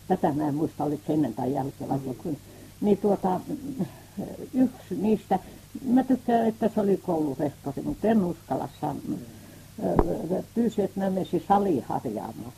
Tätä 0.09 0.33
mä 0.33 0.49
en 0.49 0.55
muista, 0.55 0.85
oliko 0.85 1.03
se 1.07 1.13
ennen 1.13 1.35
tai 1.35 1.53
jälkeen 1.53 1.91
vai 1.91 1.99
joku. 2.07 2.37
Niin 2.81 2.99
tuota, 2.99 3.41
yksi 4.55 4.95
niistä, 4.97 5.39
mä 5.87 6.05
tykkään, 6.05 6.47
että 6.47 6.71
se 6.75 6.81
oli 6.81 6.97
koulurehtori, 6.97 7.83
mutta 7.83 8.09
en 8.09 8.25
uskalla 8.25 8.69
sanoa. 8.81 9.19
Pyysi, 10.55 10.83
että 10.83 11.01
mä 11.01 11.11
menisin 11.11 11.45
saliin 11.49 11.85
harjaamaan. 11.89 12.53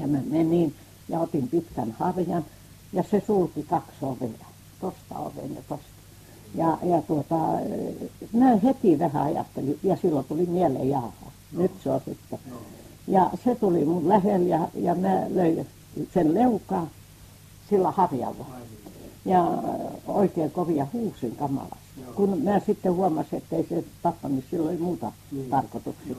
Ja 0.00 0.06
mä 0.06 0.18
menin 0.26 0.74
ja 1.08 1.20
otin 1.20 1.48
pitkän 1.48 1.92
harjan 1.98 2.44
ja 2.92 3.04
se 3.10 3.22
sulki 3.26 3.62
kaksi 3.62 3.96
ovea, 4.02 4.53
tosta 4.84 5.18
oven 5.18 5.54
ja 5.54 5.62
tosta. 5.68 5.86
Ja, 6.54 6.78
ja 6.82 7.02
tuota, 7.02 7.36
mä 8.32 8.56
heti 8.56 8.98
vähän 8.98 9.22
ajattelin 9.22 9.78
ja 9.82 9.96
silloin 9.96 10.26
tuli 10.26 10.46
mieleen, 10.46 10.88
jaha, 10.88 11.12
nyt 11.52 11.70
se 11.84 11.90
on 11.90 12.00
sitten. 12.04 12.38
Ja 13.06 13.30
se 13.44 13.54
tuli 13.54 13.84
mun 13.84 14.08
lähellä 14.08 14.48
ja, 14.48 14.68
ja 14.74 14.94
mä 14.94 15.26
löin 15.28 15.66
sen 16.14 16.34
leukaa 16.34 16.86
sillä 17.70 17.90
harjalla. 17.90 18.46
Ja 19.24 19.62
oikein 20.06 20.50
kovia 20.50 20.86
huusin 20.92 21.36
kamalasti. 21.36 21.78
Kun 22.14 22.42
mä 22.42 22.60
sitten 22.60 22.94
huomasin, 22.94 23.38
että 23.38 23.56
ei 23.56 23.66
se 23.68 23.84
tappanut 24.02 24.44
silloin 24.50 24.82
muuta 24.82 25.12
niin. 25.32 25.50
tarkoituksia. 25.50 26.16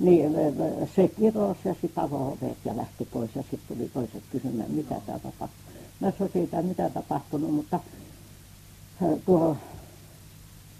Niin 0.00 0.36
se 0.96 1.08
kirosi 1.08 1.60
ja 1.64 1.74
sitten 1.80 2.04
avoi 2.04 2.36
ja 2.64 2.76
lähti 2.76 3.08
pois 3.12 3.30
ja 3.36 3.42
sitten 3.42 3.76
tuli 3.76 3.88
toiset 3.88 4.22
kysymään, 4.32 4.70
mitä 4.70 4.94
tämä 5.06 5.18
tapahtui. 5.18 5.61
Mä 6.02 6.10
sanoin 6.10 6.32
siitä, 6.32 6.62
mitä 6.62 6.90
tapahtunut, 6.90 7.54
mutta 7.54 7.80
tuo, 9.26 9.56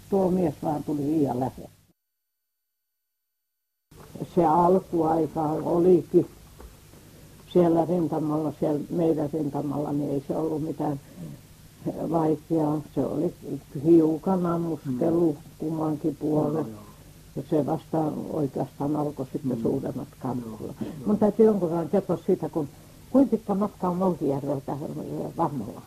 tuo 0.09 0.31
mies 0.31 0.53
vaan 0.63 0.83
tuli 0.83 1.01
liian 1.01 1.39
lähelle. 1.39 1.69
Se 4.35 4.45
alkuaika 4.45 5.41
olikin 5.41 6.27
siellä 7.53 7.85
rintamalla, 7.85 8.53
siellä 8.59 8.81
meidän 8.89 9.29
rintamalla, 9.33 9.93
niin 9.93 10.11
ei 10.11 10.23
se 10.27 10.35
ollut 10.35 10.63
mitään 10.63 10.99
vaikeaa. 12.11 12.81
Se 12.95 13.05
oli 13.05 13.33
hiukan 13.85 14.45
ammuskelu 14.45 15.37
kummankin 15.57 16.15
puolen. 16.15 16.65
Ja 17.35 17.43
se 17.49 17.65
vasta 17.65 17.97
oikeastaan 18.29 18.95
alkoi 18.95 19.25
sitten 19.33 19.57
mm. 19.57 19.61
suuremmat 19.61 20.07
kampulla. 20.19 20.73
Mun 21.05 21.17
täytyy 21.17 21.45
jonkun 21.45 21.69
verran 21.69 21.89
kertoa 21.89 22.17
siitä, 22.25 22.49
kun 22.49 22.69
kuinka 23.13 23.31
pitkä 23.31 23.55
matka 23.55 23.89
on 23.89 23.97
Moutijärveltä 23.97 24.77
Vammolla? 25.37 25.81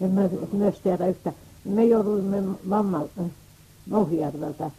En 0.00 0.10
mä 0.10 0.28
myös 0.52 0.80
tiedä 0.80 1.06
yhtä. 1.06 1.32
Me 1.64 1.84
jouduimme 1.84 2.42
Vamma, 2.70 3.02
Moutijärveltä. 3.90 4.70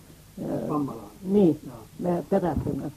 Vammalaan. 0.70 1.12
Niin, 1.24 1.72
me 2.00 2.24
perätyimme. 2.30 2.92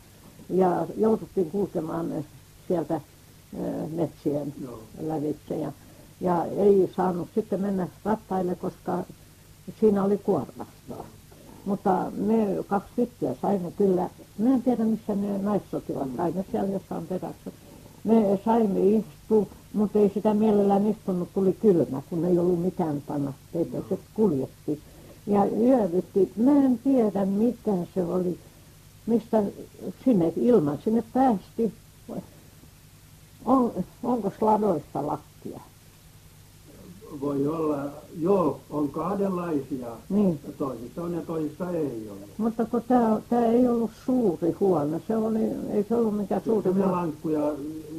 Ja 0.50 0.86
jouduttiin 0.96 1.50
kulkemaan 1.50 2.24
sieltä 2.68 3.00
metsien 3.92 4.54
lävitse. 5.00 5.58
Ja, 5.58 5.72
ja 6.20 6.44
ei 6.44 6.92
saanut 6.96 7.28
sitten 7.34 7.60
mennä 7.60 7.88
rattaille, 8.04 8.54
koska 8.54 9.04
siinä 9.80 10.04
oli 10.04 10.18
kuormasta. 10.18 11.04
Mutta 11.64 12.12
me 12.16 12.64
kaksi 12.66 12.90
tyttöä 12.96 13.34
saimme 13.42 13.70
kyllä, 13.70 14.10
mä 14.38 14.54
en 14.54 14.62
tiedä 14.62 14.84
missä 14.84 15.14
ne 15.14 15.38
naissotilat 15.38 16.08
sai, 16.16 16.32
ne 16.32 16.44
siellä 16.50 16.72
jossain 16.72 17.06
perässä. 17.06 17.50
Me 18.04 18.40
saimme 18.44 18.80
istua, 18.80 19.46
mutta 19.72 19.98
ei 19.98 20.10
sitä 20.14 20.34
mielellään 20.34 20.86
istunut, 20.86 21.28
tuli 21.34 21.52
kylmä, 21.52 22.02
kun 22.10 22.24
ei 22.24 22.38
ollut 22.38 22.62
mitään 22.62 23.02
panna 23.06 23.32
teitä, 23.52 23.78
se 23.88 23.98
kuljetti. 24.14 24.80
Ja 25.26 25.44
yövytti, 25.44 26.32
mä 26.36 26.50
en 26.50 26.78
tiedä 26.84 27.26
mitä 27.26 27.72
se 27.94 28.04
oli, 28.04 28.38
mistä 29.06 29.42
sinne 30.04 30.32
ilman 30.36 30.78
sinne 30.84 31.04
päästi. 31.12 31.72
On, 33.44 33.72
onko 34.02 34.32
sladoista 34.38 35.06
lattia? 35.06 35.29
Voi 37.20 37.46
olla, 37.46 37.76
joo, 38.20 38.60
on 38.70 38.88
kahdenlaisia. 38.88 39.88
Niin. 40.08 40.40
Toisissa 40.58 41.02
on 41.02 41.14
ja 41.14 41.20
toisissa 41.20 41.70
ei 41.70 42.08
ole. 42.10 42.18
Mutta 42.38 42.64
kun 42.64 42.82
tämä, 42.88 43.20
tämä 43.30 43.46
ei 43.46 43.68
ollut 43.68 43.90
suuri 44.06 44.52
huone, 44.60 45.00
se 45.08 45.16
oli, 45.16 45.40
ei 45.72 45.84
se 45.88 45.94
ollut 45.94 46.16
mikään 46.16 46.42
suuri 46.44 46.70
huone. 46.70 46.90
lankkuja 46.90 47.52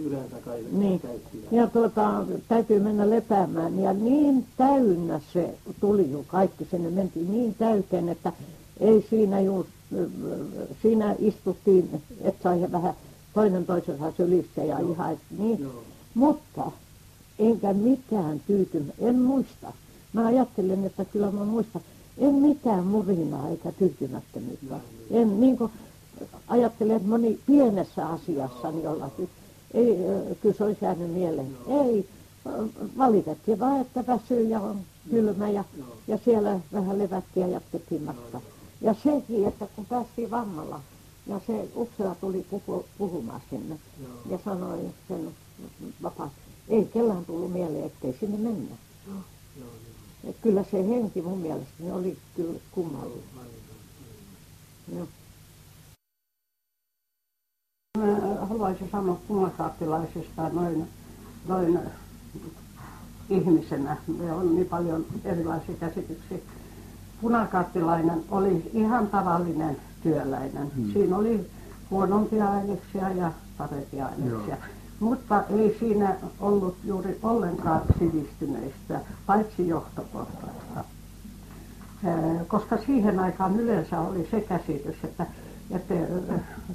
yleensä 0.06 0.36
kai 0.46 0.66
niin. 0.72 1.00
käyttiin. 1.00 1.44
Ja 1.52 1.68
tuota, 1.68 2.26
täytyy 2.48 2.80
mennä 2.80 3.10
lepäämään 3.10 3.80
ja 3.80 3.94
niin 3.94 4.46
täynnä 4.58 5.22
se 5.34 5.56
tuli 5.80 6.12
jo 6.12 6.24
kaikki 6.28 6.68
sinne, 6.72 6.90
mentiin 6.90 7.32
niin 7.32 7.56
täyteen, 7.56 8.10
että 8.10 8.34
ei 8.80 9.06
siinä 9.10 9.42
just, 9.42 9.70
siinä 10.82 11.16
istuttiin, 11.20 12.02
että 12.22 12.44
sai 12.44 12.72
vähän 12.72 12.94
toinen 13.34 13.66
toisensa 13.66 14.12
sylistä 14.18 14.64
ja 14.64 14.80
joo. 14.80 14.92
ihan, 14.92 15.18
niin. 15.38 15.60
Joo. 15.60 15.84
Mutta 16.14 16.72
enkä 17.42 17.74
mitään 17.74 18.42
tyytymä, 18.48 18.94
en 19.00 19.20
muista. 19.20 19.74
Mä 20.14 20.26
ajattelen, 20.26 20.86
että 20.86 21.06
kyllä 21.06 21.32
mä 21.32 21.46
muistan, 21.46 21.82
en 22.18 22.34
mitään 22.34 22.84
murinaa 22.84 23.50
eikä 23.50 23.72
tyytymättömyyttä. 23.72 24.80
En 25.12 25.40
niin 25.40 25.58
kuin 25.58 25.72
ajattelen, 26.48 26.96
että 26.96 27.08
moni 27.08 27.40
pienessä 27.46 28.08
asiassa 28.08 28.72
niin 28.72 28.84
jollakin, 28.84 29.30
ei, 29.74 29.98
kyllä 30.42 30.56
se 30.56 30.64
olisi 30.64 30.86
jäänyt 30.86 31.14
mieleen. 31.14 31.58
Ei, 31.68 32.10
valitettiin 32.98 33.60
vaan, 33.60 33.82
että 33.82 34.04
väsyy 34.08 34.48
ja 34.48 34.60
on 34.60 34.80
kylmä 35.10 35.50
ja, 35.50 35.64
ja 36.08 36.20
siellä 36.26 36.60
vähän 36.74 37.00
levättiin 37.00 37.42
ja 37.42 37.54
jatkettiin 37.54 38.04
matkaa. 38.04 38.42
Ja 38.82 38.96
sekin, 39.04 39.48
että 39.48 39.68
kun 39.76 39.86
päästiin 39.86 40.32
vammalla 40.32 40.80
ja 41.28 41.42
se 41.48 41.70
Uppsala 41.76 42.16
tuli 42.16 42.46
puhu, 42.50 42.86
puhumaan 42.98 43.42
sinne 43.50 43.80
ja 44.30 44.40
sanoi 44.46 44.90
sen 45.08 45.32
vapaasti, 46.04 46.42
ei 46.70 46.86
kellään 46.86 47.26
tullut 47.26 47.54
mieleen, 47.54 47.86
ettei 47.86 48.18
sinne 48.20 48.38
mennä. 48.38 48.76
Joo, 49.08 49.18
joo, 49.60 49.70
joo. 50.24 50.34
kyllä 50.42 50.64
se 50.72 50.88
henki 50.88 51.22
mun 51.22 51.38
mielestä 51.38 51.84
oli 51.92 52.18
kyllä 52.36 52.60
kummallinen. 52.72 53.24
Joo. 54.96 55.08
Mä 57.98 58.46
haluaisin 58.46 58.90
sanoa 58.92 59.20
punakaattilaisista 59.28 60.50
noin, 60.50 60.88
noin 61.48 61.80
ihmisenä. 63.30 63.98
Me 64.08 64.34
on 64.34 64.56
niin 64.56 64.70
paljon 64.70 65.06
erilaisia 65.26 65.76
käsityksiä. 65.76 66.38
Punakaattilainen 67.22 68.24
oli 68.32 68.72
ihan 68.74 69.08
tavallinen 69.08 69.78
työläinen. 70.04 70.72
Hmm. 70.76 70.92
Siinä 70.94 71.18
oli 71.18 71.48
huonompia 71.92 72.52
aineksia 72.52 73.10
ja 73.10 73.32
parempia 73.58 74.06
aineksia. 74.06 74.56
Joo. 74.56 74.58
Mutta 75.00 75.44
ei 75.50 75.76
siinä 75.80 76.16
ollut 76.40 76.76
juuri 76.84 77.20
ollenkaan 77.24 77.82
sivistyneistä, 78.00 79.00
paitsi 79.26 79.68
johtoportaista. 79.68 80.84
Koska 82.48 82.78
siihen 82.86 83.20
aikaan 83.20 83.60
yleensä 83.60 84.00
oli 84.00 84.28
se 84.32 84.42
käsitys, 84.42 84.96
että, 85.04 85.26
että 85.72 85.94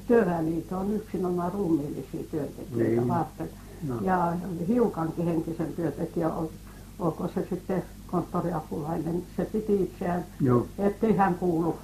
työväenliitto 0.07 0.79
on 0.79 0.93
yksinomaan 0.93 1.53
ruumiillisia 1.53 2.25
työntekijöitä 2.31 3.01
niin. 3.01 3.09
varten. 3.09 3.49
No. 3.89 3.95
Ja 4.01 4.33
hiukankin 4.69 5.25
henkisen 5.25 5.73
työntekijä, 5.73 6.31
olko 6.99 7.29
se 7.35 7.47
sitten 7.51 7.83
konttoriapulainen, 8.07 9.23
se 9.37 9.45
piti 9.45 9.83
itseään, 9.83 10.25
ettei 10.79 11.17
hän 11.17 11.35
kuulu 11.35 11.77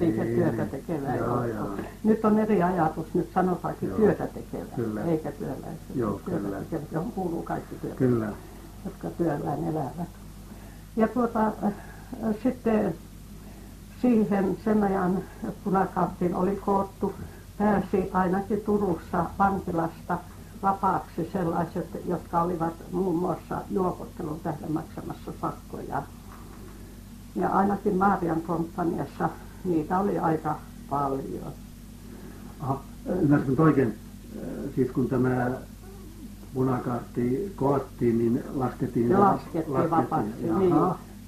eikä 0.00 0.24
niin, 0.24 0.36
työtä 0.36 0.66
tekevää 0.66 1.16
joo. 1.16 1.44
Nyt 2.04 2.24
on 2.24 2.38
eri 2.38 2.62
ajatus, 2.62 3.14
nyt 3.14 3.32
sanotaankin 3.34 3.88
joo. 3.88 3.98
työtä 3.98 4.26
tekevää, 4.26 4.76
kyllä. 4.76 5.04
eikä 5.04 5.32
työläisiä. 5.32 5.86
Joo, 5.94 6.20
työtä 6.24 6.40
kyllä. 6.40 6.58
Tekevät, 6.58 6.92
johon 6.92 7.12
kuuluu 7.12 7.42
kaikki 7.42 7.74
työtä, 7.74 7.96
kyllä. 7.96 8.32
jotka 8.84 9.10
työllään 9.10 9.64
elävät. 9.64 10.08
Ja 10.96 11.08
tuota, 11.08 11.46
äh, 11.46 11.72
sitten 12.42 12.94
siihen 14.02 14.56
sen 14.64 14.82
ajan 14.82 15.18
punakaattiin 15.64 16.34
oli 16.34 16.56
koottu, 16.56 17.14
pääsi 17.58 18.10
ainakin 18.12 18.60
Turussa 18.60 19.24
vankilasta 19.38 20.18
vapaaksi 20.62 21.30
sellaiset, 21.32 21.86
jotka 22.06 22.42
olivat 22.42 22.74
muun 22.92 23.16
muassa 23.16 23.62
juopottelun 23.70 24.40
tähden 24.40 24.72
maksamassa 24.72 25.32
sakkoja. 25.40 26.02
Ja 27.34 27.48
ainakin 27.48 27.96
Maarian 27.96 28.42
komppaniassa 28.42 29.28
niitä 29.68 29.98
oli 29.98 30.18
aika 30.18 30.58
paljon. 30.90 31.52
Aha, 32.60 32.80
ymmärsinkö 33.22 33.62
oikein? 33.62 33.94
Siis 34.74 34.90
kun 34.90 35.08
tämä 35.08 35.50
punakaartti 36.54 37.52
koottiin, 37.56 38.18
niin 38.18 38.42
laskettiin... 38.54 39.08
Se 39.08 39.16
laskettiin, 39.16 39.74
laskettiin 39.74 39.90
vapaaksi, 39.90 40.30
niin. 40.58 40.74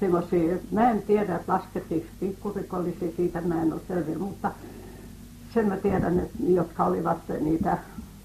Semmoisia, 0.00 0.56
mä 0.72 0.90
en 0.90 1.02
tiedä, 1.02 1.36
että 1.36 1.52
laskettiin 1.52 2.06
pikkurikollisia, 2.20 3.12
siitä 3.16 3.40
mä 3.40 3.62
en 3.62 3.72
ole 3.72 3.80
selvillä, 3.88 4.18
mutta 4.18 4.52
sen 5.54 5.68
mä 5.68 5.76
tiedän, 5.76 6.18
että 6.18 6.38
jotka 6.48 6.84
olivat 6.84 7.18
niitä 7.40 7.78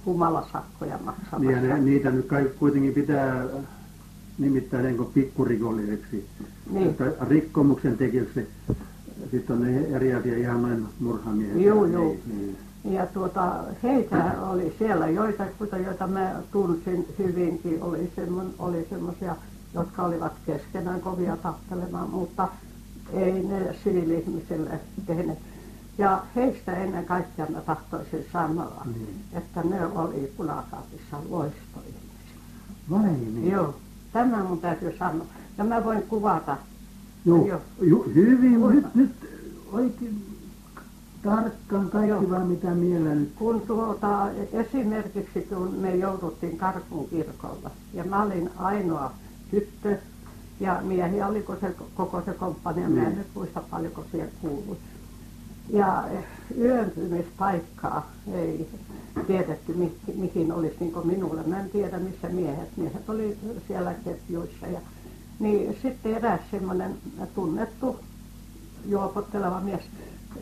humalasakkoja 0.06 0.98
maksamassa. 1.06 1.38
Niin, 1.40 1.52
ja 1.52 1.62
ne, 1.62 1.80
niitä 1.80 2.12
nyt 2.12 2.26
kaikki 2.26 2.58
kuitenkin 2.58 2.94
pitää 2.94 3.46
nimittäisenkö 4.38 5.04
pikkurikolliseksi, 5.14 6.26
Niin. 6.72 6.96
rikkomuksen 7.30 7.98
tekijöksi. 7.98 8.48
Sitten 9.34 9.56
on 9.56 9.62
ne 9.62 9.88
eri 9.96 10.14
asia 10.14 10.38
ihan 10.38 10.62
noin 10.62 10.86
murhamiehet. 11.00 11.56
Ja- 11.58 11.62
juu. 11.68 11.86
Niin, 11.86 12.22
niin. 12.28 12.58
Ja 12.96 13.06
tuota, 13.06 13.54
heitä 13.84 14.34
oli 14.50 14.76
siellä 14.80 15.08
joitakuita, 15.08 15.78
joita 15.78 16.08
mä 16.08 16.36
tunsin 16.52 17.08
hyvinkin, 17.20 17.84
oli, 17.84 18.12
semmon, 18.16 18.54
oli 18.60 18.88
semmoisia, 18.90 19.36
jotka 19.74 20.04
olivat 20.04 20.34
keskenään 20.46 21.02
kovia 21.02 21.38
tappelemaan, 21.38 22.10
mutta 22.10 22.48
ei 23.14 23.32
ne 23.44 23.76
siviili-ihmisille 23.84 24.80
tehneet. 25.06 25.40
Ja 25.98 26.24
heistä 26.36 26.76
ennen 26.78 27.06
kaikkea 27.06 27.46
mä 27.50 27.62
tahtoisin 27.62 28.26
sanoa, 28.34 28.82
Niin. 28.86 29.24
että 29.34 29.62
ne 29.64 29.86
oli 29.86 30.34
punakaapissa 30.38 31.18
loistoihmisiä. 31.30 32.00
Vai 32.90 33.02
niin? 33.04 33.52
Joo, 33.52 33.76
tämä 34.14 34.44
mun 34.44 34.60
täytyy 34.60 34.96
sanoa. 35.00 35.26
Ja 35.58 35.64
mä 35.64 35.84
voin 35.86 36.04
kuvata. 36.04 36.58
Ju, 37.26 38.04
hyvin, 38.16 38.62
nyt, 38.70 38.96
nyt 38.96 39.12
oikein 39.72 40.26
tarkkaan 41.24 41.90
kaikki 41.90 42.30
vaan 42.30 42.48
mitä 42.48 42.68
mielellä 42.72 43.16
nyt. 43.16 43.32
Kun 43.36 43.62
tuota, 43.62 44.28
esimerkiksi 44.54 45.42
kun 45.42 45.74
me 45.74 45.96
jouduttiin 45.96 46.58
Karkun 46.58 47.08
kirkolla 47.10 47.72
ja 47.94 48.04
mä 48.04 48.24
olin 48.24 48.50
ainoa 48.58 49.12
tyttö 49.52 49.98
ja 50.60 50.82
miehiä 50.84 51.28
oliko 51.28 51.56
se 51.62 51.76
koko 51.96 52.22
se 52.26 52.34
komppania, 52.34 52.90
mä 52.90 53.00
en 53.02 53.06
Niin. 53.08 53.18
nyt 53.18 53.28
muista 53.36 53.62
paljonko 53.72 54.04
siellä 54.12 54.32
kuului. 54.42 54.78
Ja 55.70 56.04
yöntymispaikkaa 56.58 58.12
ei 58.34 58.70
tiedetty 59.28 59.74
mi- 59.74 59.96
mihin 60.16 60.52
olisi 60.52 60.76
niin 60.80 60.92
kuin 60.92 61.08
minulle. 61.08 61.44
Mä 61.48 61.60
en 61.60 61.70
tiedä 61.70 62.00
missä 62.00 62.30
miehet. 62.30 62.70
Miehet 62.78 63.10
oli 63.10 63.38
siellä 63.68 63.94
ketjuissa. 63.94 64.68
Ja, 64.68 64.80
niin 65.40 65.78
sitten 65.82 66.16
eräs 66.16 66.42
semmoinen 66.52 66.98
tunnettu 67.36 68.00
juopotteleva 68.86 69.60
mies, 69.60 69.82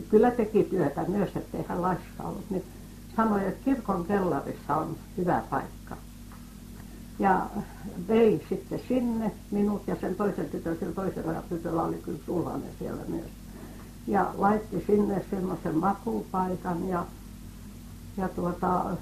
kyllä 0.08 0.30
teki 0.30 0.64
työtä 0.64 1.04
myös, 1.08 1.36
ettei 1.36 1.64
hän 1.68 1.82
laiska 1.82 2.22
ollut, 2.22 2.50
niin 2.50 2.64
sanoi, 3.16 3.46
että 3.46 3.64
kirkon 3.64 4.04
kellarissa 4.04 4.76
on 4.76 4.96
hyvä 5.16 5.42
paikka. 5.50 5.96
Ja 7.18 7.46
vei 8.08 8.46
sitten 8.48 8.80
sinne 8.88 9.32
minut 9.50 9.82
ja 9.86 9.96
sen 10.00 10.14
toisen 10.14 10.48
tytön, 10.48 10.76
sillä 10.78 10.92
toisella 10.92 11.42
tytöllä 11.48 11.82
oli 11.82 11.96
kyllä 11.96 12.18
sulhanen 12.26 12.70
siellä 12.78 13.02
myös. 13.08 13.30
Ja 14.06 14.34
laitti 14.38 14.84
sinne 14.86 15.24
semmoisen 15.30 15.76
makupaikan 15.76 16.88
ja, 16.88 17.06
ja 18.16 18.28
tuota, 18.28 18.96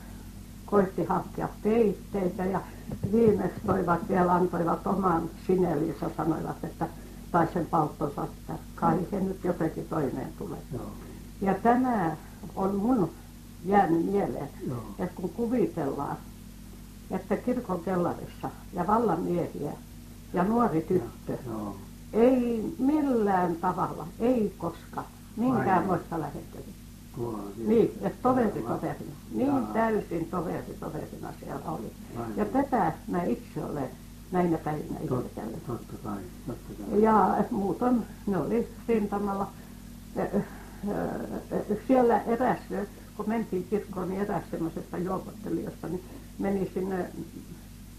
koitti 0.70 1.04
hankkia 1.04 1.48
peitteitä 1.62 2.44
ja 2.44 2.60
viimeksi 3.12 3.60
toivat 3.66 4.08
vielä 4.08 4.34
antoivat 4.34 4.86
oman 4.86 5.30
sinelinsä, 5.46 6.10
sanoivat, 6.16 6.64
että 6.64 6.86
tai 7.32 7.48
sen 7.52 7.66
palttonsa, 7.66 8.24
että 8.24 8.52
kai 8.74 8.98
he 9.12 9.20
nyt 9.20 9.44
jotenkin 9.44 9.86
toimeen 9.90 10.32
tulee. 10.38 10.58
Ja 11.40 11.54
tämä 11.54 12.16
on 12.56 12.76
mun 12.76 13.10
jäänyt 13.64 14.06
mieleen, 14.06 14.48
että 14.98 15.14
kun 15.20 15.30
kuvitellaan, 15.30 16.16
että 17.10 17.36
kirkon 17.36 17.80
kellarissa 17.80 18.50
ja 18.72 18.86
vallamiehiä 18.86 19.72
ja 20.32 20.44
nuori 20.44 20.80
tyttö 20.80 21.38
ei 22.12 22.74
millään 22.78 23.56
tavalla, 23.56 24.06
ei 24.18 24.54
koska, 24.58 25.04
minkäänmoista 25.36 26.20
lähettelyä. 26.20 26.79
Niin, 27.56 27.92
että 28.02 28.18
toveri 28.22 28.62
toverina. 28.62 29.12
Niin 29.32 29.66
täysin 29.72 30.28
toveri 30.30 30.76
toverina 30.80 31.32
siellä 31.40 31.70
oli. 31.70 31.92
Ja 32.36 32.44
tätä 32.44 32.92
mä 33.08 33.22
itse 33.22 33.64
olen 33.64 33.90
näinä 34.32 34.58
päivinä 34.58 35.00
ihmetellyt. 35.00 35.66
totta 35.66 35.92
kai, 36.04 36.18
totta 36.46 36.82
kai. 36.90 37.02
Ja 37.02 37.44
muuten 37.50 38.06
ne 38.26 38.38
oli 38.38 38.68
rintamalla. 38.88 39.50
Siellä 41.86 42.20
eräs, 42.22 42.58
kun 43.16 43.28
mentiin 43.28 43.66
kirkkoon, 43.70 44.08
niin 44.08 44.20
eräs 44.20 44.44
semmoisesta 44.50 44.98
juopottelijoista, 44.98 45.88
niin 45.88 46.04
meni 46.38 46.70
sinne 46.74 47.10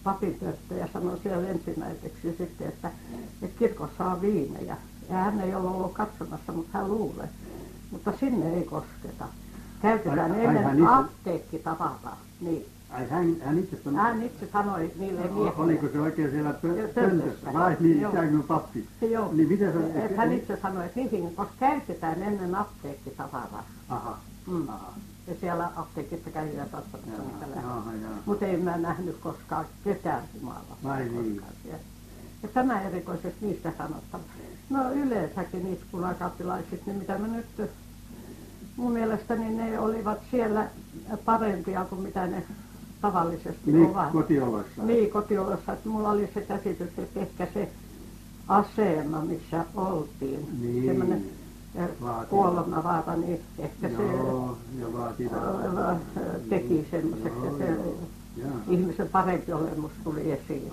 papin 0.03 0.37
pönttöön 0.39 0.79
ja 0.79 0.87
sanoi 0.93 1.19
siellä 1.23 1.47
ensimmäiseksi 1.47 2.35
sitten, 2.37 2.67
että, 2.67 2.91
että 3.41 3.59
kirkossa 3.59 4.05
on 4.05 4.21
viinejä. 4.21 4.77
Ja 5.09 5.15
hän 5.15 5.41
ei 5.41 5.55
ole 5.55 5.67
ollut 5.67 5.93
katsomassa, 5.93 6.51
mutta 6.51 6.77
hän 6.77 6.91
luulee. 6.91 7.29
Mutta 7.91 8.13
sinne 8.19 8.53
ei 8.53 8.63
kosketa. 8.63 9.25
Käytetään 9.81 10.31
Ai- 10.31 10.39
ai 10.39 10.45
hän 10.45 10.57
ennen 10.57 10.79
itse- 10.79 10.93
apteekkitavara. 10.93 12.17
Niin. 12.41 12.65
Ai 12.89 13.09
hän, 13.09 13.35
hän 13.45 13.59
itse 13.59 13.77
sanoi, 13.83 14.01
Hän 14.01 14.23
itse 14.23 14.47
sanoi 14.53 14.91
niille 14.99 15.21
o- 15.21 15.23
miehille. 15.33 15.51
oliko 15.57 15.87
se 15.87 15.99
oikein 16.01 16.31
siellä 16.31 16.51
pö- 16.51 16.93
pöntössä? 16.93 17.53
Vai 17.53 17.77
niin, 17.79 17.97
ikään 18.09 18.29
kuin 18.29 18.43
pappi? 18.43 18.87
Joo. 19.01 19.29
Niin 19.33 19.47
miten 19.47 19.73
se... 19.73 20.05
Et 20.05 20.17
hän 20.17 20.31
itse 20.33 20.59
sanoi, 20.61 20.85
että 20.85 20.99
niihin, 20.99 21.35
koska 21.35 21.53
käytetään 21.59 22.23
ennen 22.23 22.55
apteekkitavaraa. 22.55 23.63
Aha, 23.89 24.17
Mm. 24.47 24.69
aha. 24.69 24.93
Ja 25.27 25.33
siellä 25.39 25.69
apteekissa 25.75 26.29
käydään 26.29 26.67
Jaa, 26.73 26.81
niitä 27.05 27.45
lääkkeitä. 27.55 28.07
Mutta 28.25 28.45
ei 28.45 28.57
mä 28.57 28.77
nähnyt 28.77 29.17
koskaan 29.17 29.65
ketään 29.83 30.23
humalaa. 30.33 30.77
Vai 30.83 31.03
niin? 31.09 31.41
Ja 32.43 32.47
tämä 32.53 32.81
erikoisesti 32.81 33.45
niistä 33.45 33.71
sanottava. 33.77 34.23
No 34.71 34.91
yleensäkin 34.93 35.63
niistä 35.63 35.85
punakaappilaisista, 35.91 36.83
niin 36.85 36.97
mitä 36.97 37.17
mä 37.17 37.27
nyt, 37.27 37.69
mun 38.77 38.91
mielestäni 38.91 39.55
ne 39.55 39.79
olivat 39.79 40.17
siellä 40.31 40.67
parempia 41.25 41.85
kuin 41.85 42.01
mitä 42.01 42.27
ne 42.27 42.43
tavallisesti 43.01 43.71
Niin, 43.71 43.89
ovat. 43.89 44.11
kotioloissa. 44.11 44.83
Niin, 44.83 45.09
kotiolossa. 45.11 45.73
Että 45.73 45.89
mulla 45.89 46.09
oli 46.09 46.29
se 46.33 46.41
käsitys, 46.41 46.89
että 46.99 47.19
ehkä 47.19 47.47
se 47.53 47.69
asema, 48.47 49.21
missä 49.21 49.65
oltiin, 49.75 50.47
Niin. 50.61 50.85
semmoinen 50.85 51.25
Vaativa. 52.01 52.25
kuolemavaara, 52.29 53.15
niin 53.15 53.41
ehkä 53.59 53.87
se 53.89 54.03
Joo, 54.03 54.57
ja 54.79 54.93
vaativa. 54.93 55.35
ää, 55.85 55.99
teki 56.49 56.87
semmoiseksi, 56.91 57.39
että 57.47 57.57
se 57.65 57.77
ihmisen 58.69 59.09
parempi 59.09 59.53
olemus 59.53 59.91
tuli 60.03 60.31
esiin. 60.31 60.71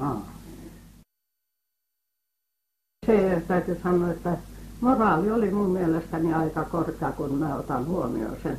Se 3.09 3.43
täytyy 3.49 3.79
sanoa, 3.83 4.11
että 4.11 4.37
moraali 4.81 5.31
oli 5.31 5.51
mun 5.51 5.71
mielestäni 5.71 6.35
aika 6.35 6.65
korkea, 6.65 7.13
kun 7.13 7.35
mä 7.35 7.55
otan 7.55 7.87
huomioon 7.87 8.37
sen 8.43 8.59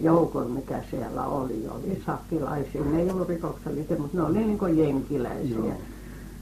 joukon, 0.00 0.50
mikä 0.50 0.82
siellä 0.90 1.24
oli. 1.24 1.66
Oli 1.70 2.02
sakkilaisia, 2.06 2.84
ne 2.84 3.00
ei 3.00 3.10
ollut 3.10 3.28
rikoksellisia, 3.28 3.96
mutta 3.98 4.16
ne 4.16 4.22
oli 4.22 4.38
niin 4.38 4.58
kuin 4.58 4.78
jenkiläisiä. 4.78 5.56
Joo. 5.58 5.72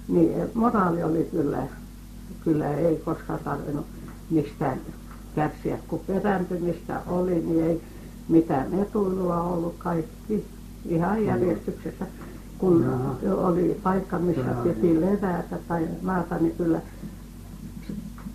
Niin 0.08 0.32
moraali 0.54 1.02
oli 1.02 1.28
kyllä, 1.30 1.66
kyllä 2.44 2.70
ei 2.70 2.96
koskaan 2.96 3.40
tarvinnut 3.44 3.86
mistään 4.30 4.80
kärsiä, 5.34 5.78
kun 5.88 6.00
perääntymistä 6.06 7.00
oli, 7.06 7.34
niin 7.34 7.64
ei 7.64 7.80
mitään 8.28 8.80
etuilua 8.80 9.42
ollut 9.42 9.74
kaikki 9.78 10.44
ihan 10.88 11.24
järjestyksessä. 11.24 12.06
Kun 12.60 12.84
oli 13.36 13.80
paikka, 13.82 14.18
missä 14.18 14.42
piti 14.64 15.00
levätä 15.00 15.58
tai 15.68 15.88
maata, 16.02 16.38
niin 16.38 16.54
kyllä 16.56 16.80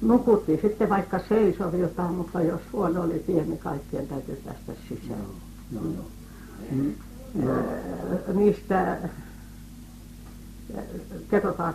nukuttiin 0.02 0.60
sitten 0.62 0.90
vaikka 0.90 1.20
seisoviltaan, 1.30 2.14
mutta 2.14 2.42
jos 2.42 2.62
huono 2.74 3.02
oli 3.02 3.20
tie, 3.20 3.44
niin 3.46 3.58
kaikkien 3.58 4.08
täytyy 4.08 4.36
päästä 4.46 4.72
sisään. 4.90 5.20
joo, 5.20 5.84
joo, 5.84 5.84
joo. 5.94 6.06
Mm. 6.72 6.94
Ää, 7.50 8.34
Niistä 8.34 8.98
kerrotaan 11.30 11.74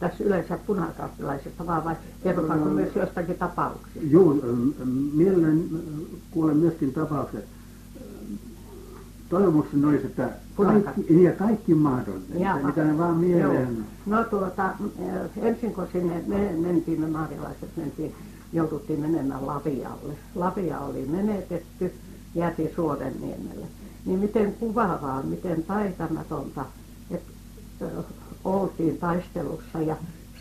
tässä 0.00 0.24
yleensä 0.24 0.58
punakaappilaisista 0.66 1.66
vaan 1.66 1.84
vai 1.84 1.96
kerrotaanko 2.22 2.64
Mm. 2.68 2.72
myös 2.74 2.96
jostakin 2.96 3.38
tapauksista? 3.38 4.00
Joo, 4.10 4.34
mielelläni 5.14 5.64
kuulen 6.30 6.56
myöskin 6.56 6.92
tapaukset. 6.92 7.44
Toivomukseni 9.30 9.84
olisi, 9.86 10.06
että 10.06 10.28
kaikki, 10.56 11.22
ja 11.22 11.32
kaikki 11.32 11.74
mahdollinen, 11.74 12.40
Jaha. 12.40 12.58
mitä 12.66 12.84
ne 12.84 12.98
vaan 12.98 13.16
mieleen. 13.16 13.76
Joo. 13.76 14.16
No 14.18 14.24
tuota, 14.24 14.62
ää, 14.62 14.74
ensin 15.36 15.74
kun 15.74 15.86
sinne 15.92 16.22
me 16.26 16.52
mentiin, 16.52 17.00
me 17.00 17.06
maarilaiset 17.06 17.76
mentiin, 17.76 18.14
jouduttiin 18.52 19.00
menemään 19.00 19.46
Lavialle. 19.46 20.12
Lavia 20.34 20.78
oli 20.80 21.06
menetetty, 21.06 21.92
jäätiin 22.34 22.70
Suodenniemelle. 22.74 23.66
Niin 24.06 24.18
miten 24.18 24.52
kuvaavaa, 24.54 25.22
miten 25.22 25.62
taitamatonta, 25.62 26.64
että 27.10 27.32
ö, 27.82 27.86
oltiin 28.44 28.98
taistelussa 28.98 29.80
ja 29.80 29.96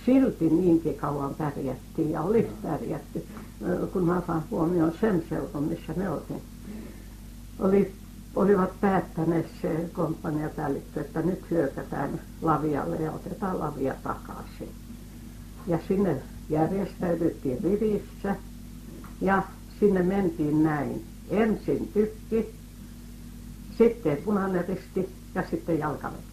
silti 0.06 0.50
niinkin 0.50 0.96
kauan 0.96 1.36
pärjättiin 1.36 2.12
ja 2.12 2.22
olisi 2.22 2.50
pärjätty, 2.64 3.24
ö, 3.68 3.88
kun 3.94 4.04
mä 4.04 4.18
otan 4.18 4.44
huomioon 4.52 4.92
sen 5.02 5.24
seudun, 5.30 5.64
missä 5.64 5.94
me 5.96 6.10
oltiin. 6.10 6.42
Oli, 7.60 7.92
olivat 8.36 8.82
päättäneet 8.82 9.48
se 9.62 9.90
komppaniapäällikkö, 9.94 11.02
että 11.02 11.22
nyt 11.22 11.52
hyökätään 11.52 12.20
Lavialle 12.42 12.96
ja 12.96 13.12
otetaan 13.12 13.60
Lavia 13.60 13.94
takaisin. 14.04 14.72
Ja 15.68 15.80
sinne 15.88 16.16
järjestäydyttiin 16.50 17.64
rivissä 17.64 18.36
ja 19.22 19.44
sinne 19.80 20.04
mentiin 20.04 20.64
näin. 20.64 21.04
Ensin 21.30 21.90
tykki, 21.94 22.56
sitten 23.78 24.18
punainen 24.18 24.66
risti 24.68 25.10
ja 25.36 25.44
sitten 25.50 25.80
jalkaväki. 25.80 26.24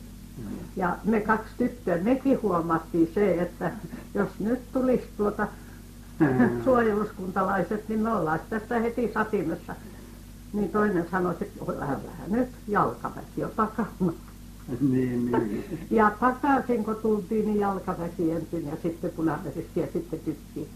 Ja 0.76 0.96
me 1.04 1.20
kaksi 1.20 1.52
tyttöä, 1.58 1.98
mekin 1.98 2.42
huomattiin 2.42 3.10
se, 3.14 3.42
että 3.42 3.72
jos 4.14 4.28
nyt 4.40 4.72
tulisi 4.72 5.08
tuota 5.16 5.48
suojeluskuntalaiset, 6.64 7.88
niin 7.88 8.00
me 8.00 8.12
ollaan 8.12 8.40
tässä 8.50 8.78
heti 8.80 9.10
satimessa. 9.14 9.74
Niin 10.52 10.68
toinen 10.68 11.06
sanoi, 11.10 11.34
että 11.40 11.66
vähän 11.80 12.00
nyt 12.28 12.48
jalkaväki 12.68 13.44
on 13.44 13.50
takana. 13.56 13.88
niin, 14.90 15.32
niin. 15.32 15.64
Ja 15.90 16.12
takaisin 16.20 16.84
kun 16.84 16.96
tultiin, 16.96 17.44
niin 17.44 17.60
jalkaväki 17.60 18.30
ensin 18.30 18.66
ja 18.66 18.76
sitten 18.82 19.10
punaväristi 19.10 19.80
ja 19.80 19.86
sitten 19.92 20.20
tykki. 20.20 20.68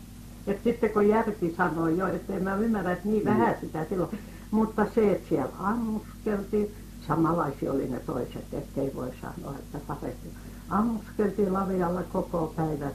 Et 0.46 0.60
sitten 0.64 0.90
kun 0.90 1.08
järki 1.08 1.54
sanoi 1.56 1.98
jo, 1.98 2.06
että 2.06 2.34
en 2.34 2.44
mä 2.44 2.54
ymmärrä, 2.54 2.92
että 2.92 3.08
niin 3.08 3.24
vähän 3.24 3.56
sitä 3.60 3.86
silloin. 3.88 4.18
Mutta 4.50 4.86
se, 4.94 5.12
että 5.12 5.28
siellä 5.28 5.52
ammuskeltiin, 5.58 6.70
samanlaisia 7.08 7.72
oli 7.72 7.88
ne 7.88 8.00
toiset, 8.00 8.54
ettei 8.54 8.90
voi 8.94 9.10
sanoa, 9.20 9.54
että 9.58 9.78
parempi. 9.86 10.28
Ammuskeltiin 10.68 11.52
lavialla 11.52 12.02
koko 12.02 12.52
päivän. 12.56 12.92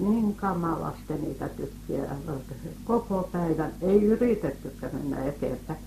Niin 0.00 0.34
kamalasti 0.34 1.14
niitä 1.14 1.48
tykkiä. 1.48 2.04
Koko 2.84 3.28
päivän 3.32 3.72
ei 3.80 4.04
yritettykään 4.04 4.94
mennä 4.94 5.24
eteenpäin. 5.24 5.78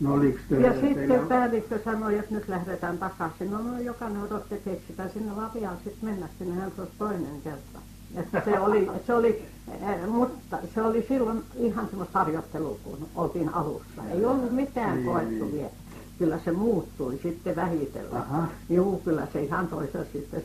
No 0.00 0.14
oliko 0.14 0.38
te, 0.48 0.60
Ja 0.60 0.80
sitten 0.80 1.28
päällikkö 1.28 1.80
sanoi, 1.84 2.18
että 2.18 2.34
nyt 2.34 2.48
lähdetään 2.48 2.98
takaisin. 2.98 3.50
No, 3.50 3.58
no 3.62 3.78
jokainen 3.78 4.22
odotti, 4.22 4.54
että 4.54 4.70
sitä 4.88 5.08
sinne 5.08 5.32
laviaan 5.32 5.76
sitten 5.84 6.10
mennä, 6.10 6.28
sinnehän 6.38 6.72
se 6.76 6.80
olisi 6.80 6.94
toinen 6.98 7.42
kerta. 7.44 7.78
Että 8.16 8.42
se 8.44 8.60
oli, 8.60 8.90
se 9.06 9.14
oli, 9.14 9.44
eh, 9.82 10.06
mutta 10.06 10.58
se 10.74 10.82
oli 10.82 11.04
silloin 11.08 11.42
ihan 11.56 11.88
semmoista 11.88 12.18
harjoittelua, 12.18 12.78
kun 12.84 13.08
oltiin 13.14 13.54
alussa. 13.54 14.02
Ei 14.12 14.24
ollut 14.24 14.52
mitään 14.52 14.96
Niin, 14.96 15.06
koettu 15.06 15.44
niin. 15.44 15.52
vielä. 15.52 15.70
Kyllä 16.18 16.38
se 16.44 16.52
muuttui 16.52 17.18
sitten 17.22 17.56
vähitellen. 17.56 18.22
Juu, 18.70 19.00
kyllä 19.04 19.26
se 19.32 19.42
ihan 19.42 19.68
toisessa 19.68 20.12
sitten, 20.12 20.42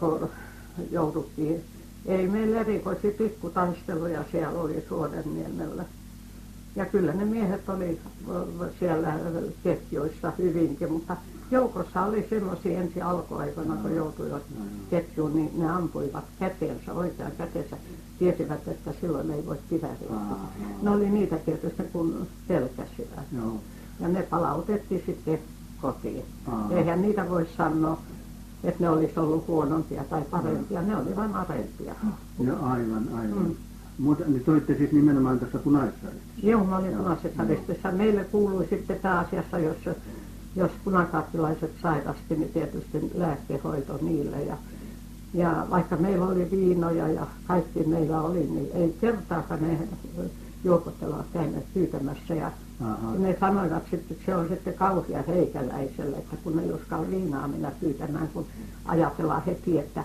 kun 0.00 0.28
jouduttiin. 0.90 1.64
Ei 2.06 2.28
meillä 2.28 2.60
erikoisia 2.60 3.10
pikkutaisteluja 3.10 4.24
siellä 4.32 4.60
oli 4.60 4.84
Suodenniemellä. 4.88 5.84
Ja 6.76 6.86
kyllä 6.86 7.12
ne 7.12 7.24
miehet 7.24 7.68
oli 7.68 8.00
siellä 8.78 9.18
ketjuissa 9.64 10.32
hyvinkin, 10.38 10.92
mutta 10.92 11.16
joukossa 11.50 12.02
oli 12.04 12.26
semmoisia 12.30 12.80
ensi 12.80 13.02
alkuaikoina, 13.02 13.76
kun 13.76 13.96
joutuivat 13.96 14.42
ketjuun, 14.90 15.36
niin 15.36 15.50
ne 15.58 15.70
ampuivat 15.70 16.24
käteensä, 16.38 16.92
oikean 16.92 17.32
käteensä. 17.38 17.76
Tiesivät, 18.18 18.68
että 18.68 18.92
silloin 19.00 19.30
ei 19.30 19.46
voi 19.46 19.58
kivääriä. 19.70 20.08
Aha. 20.10 20.38
Ne 20.82 20.90
oli 20.90 21.10
niitä 21.10 21.36
tietysti, 21.38 21.82
kun 21.82 22.26
pelkäsivät. 22.48 23.26
Ja 24.00 24.08
ne 24.08 24.22
palautettiin 24.22 25.02
sitten 25.06 25.38
kotiin. 25.82 26.24
Eihän 26.70 27.02
niitä 27.02 27.30
voi 27.30 27.46
sanoa, 27.56 27.98
että 28.64 28.84
ne 28.84 28.90
olisi 28.90 29.20
ollut 29.20 29.48
huonompia 29.48 30.04
tai 30.04 30.22
parempia. 30.30 30.82
Ne 30.82 30.96
oli 30.96 31.16
vain 31.16 31.34
arempia. 31.34 31.94
Ja 32.40 32.54
aivan, 32.56 33.08
aivan. 33.14 33.38
Mm. 33.38 33.54
Mutta 33.98 34.24
niin 34.26 34.44
toitte 34.44 34.74
siis 34.74 34.92
nimenomaan 34.92 35.38
tässä 35.38 35.58
punaisessa 35.58 36.06
Joo, 36.42 36.64
mä 36.64 36.76
olin 36.76 36.92
Joo, 36.92 37.02
punaisessa 37.02 37.42
joo. 37.42 37.48
ristissä. 37.48 37.92
Meille 37.92 38.24
kuului 38.24 38.66
sitten 38.70 38.98
pääasiassa, 39.02 39.58
jos, 39.58 39.76
jos 40.56 40.70
punakattilaiset 40.84 41.70
sairasti, 41.82 42.36
niin 42.36 42.48
tietysti 42.48 43.10
lääkehoito 43.14 43.98
niille. 44.02 44.42
Ja, 44.42 44.56
ja 45.34 45.66
vaikka 45.70 45.96
meillä 45.96 46.26
oli 46.26 46.48
viinoja 46.50 47.08
ja 47.08 47.26
kaikki 47.46 47.84
meillä 47.84 48.20
oli, 48.20 48.46
niin 48.46 48.68
ei 48.74 48.94
kertaakaan 49.00 49.62
ne 49.62 49.78
juopottelua 50.64 51.24
käyneet 51.32 51.74
pyytämässä. 51.74 52.34
Ja 52.34 52.50
Aha. 52.84 53.14
ne 53.18 53.36
sanoivat 53.40 53.82
sitten, 53.90 54.16
että 54.16 54.26
se 54.26 54.36
on 54.36 54.48
sitten 54.48 54.74
kauhea 54.74 55.22
heikäläiselle, 55.28 56.16
että 56.16 56.36
kun 56.44 56.58
ei 56.58 56.72
uskalla 56.72 57.10
viinaa 57.10 57.48
mennä 57.48 57.72
pyytämään, 57.80 58.28
kun 58.28 58.46
ajatellaan 58.84 59.42
heti, 59.46 59.78
että 59.78 60.04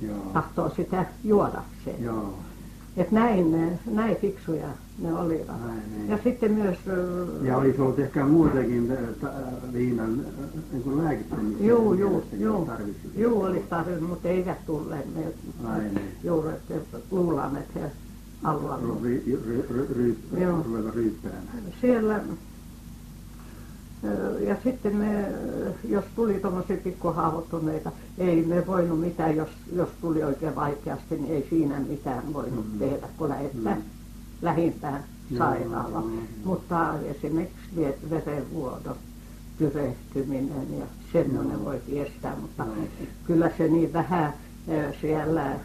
Joo. 0.00 0.16
tahtoo 0.32 0.70
sitä 0.76 1.04
juodakseen. 1.24 2.02
Joo. 2.04 2.34
Että 2.96 3.14
näin, 3.14 3.52
ne- 3.52 3.78
näin 3.90 4.16
fiksuja 4.16 4.68
ne 4.98 5.14
olivat. 5.14 5.56
Niin. 5.96 6.08
Ja 6.08 6.18
sitten 6.24 6.52
myös, 6.52 6.78
Ja 7.42 7.56
olisi 7.56 7.80
ollut 7.80 7.98
ehkä 7.98 8.24
äh, 9.24 9.30
viinan 9.72 10.20
niin 10.72 10.82
kuin 10.82 11.04
lääkittämistä. 11.04 11.64
juu, 11.64 11.94
juu, 11.94 12.22
juu, 12.38 12.68
juu 13.16 13.42
olisi 13.42 13.66
tarvinnut, 13.70 14.08
mutta 14.10 14.28
eivät 14.28 14.66
tulleet. 14.66 15.14
Niin. 15.14 16.00
juuri, 16.24 16.48
että 16.70 16.96
luullaan, 17.10 17.56
että 17.56 17.80
he 17.80 17.90
haluavat. 18.42 19.02
Ry, 19.02 19.38
ry, 19.46 19.66
ry, 19.70 19.86
ry, 19.96 20.16
Joo. 20.40 20.62
ruveta 20.62 20.90
ryyppäämään. 20.94 21.62
Siellä, 21.80 22.20
ja 24.46 24.56
sitten 24.64 24.96
me, 24.96 25.24
jos 25.88 26.04
tuli 26.16 26.34
tuommoisia 26.34 26.76
pikkuhaavoittuneita, 26.76 27.92
ei 28.18 28.42
me 28.46 28.66
voinut 28.66 29.00
mitään, 29.00 29.36
jos, 29.36 29.48
jos 29.72 29.88
tuli 30.00 30.22
oikein 30.22 30.54
vaikeasti, 30.56 31.16
niin 31.16 31.34
ei 31.34 31.46
siinä 31.50 31.80
mitään 31.88 32.32
voinut 32.34 32.72
Mm. 32.72 32.78
tehdä, 32.78 33.08
kun 33.18 33.28
lähdetään 33.28 33.76
Mm. 33.78 33.82
lähimpään 34.42 35.04
sairaalaan. 35.38 36.04
joo. 36.14 36.22
Mutta 36.44 36.94
esimerkiksi 36.98 37.70
ve- 37.76 38.10
verenvuodon 38.10 38.96
tyrehtyminen 39.58 40.78
ja 40.78 40.84
semmoinen 41.12 41.52
Joo. 41.52 41.64
voi 41.64 41.80
estää, 41.88 42.36
mutta 42.40 42.64
Joo. 42.64 42.74
kyllä 43.26 43.50
se 43.58 43.68
niin 43.68 43.92
vähän 43.92 44.32
siellä 45.00 45.56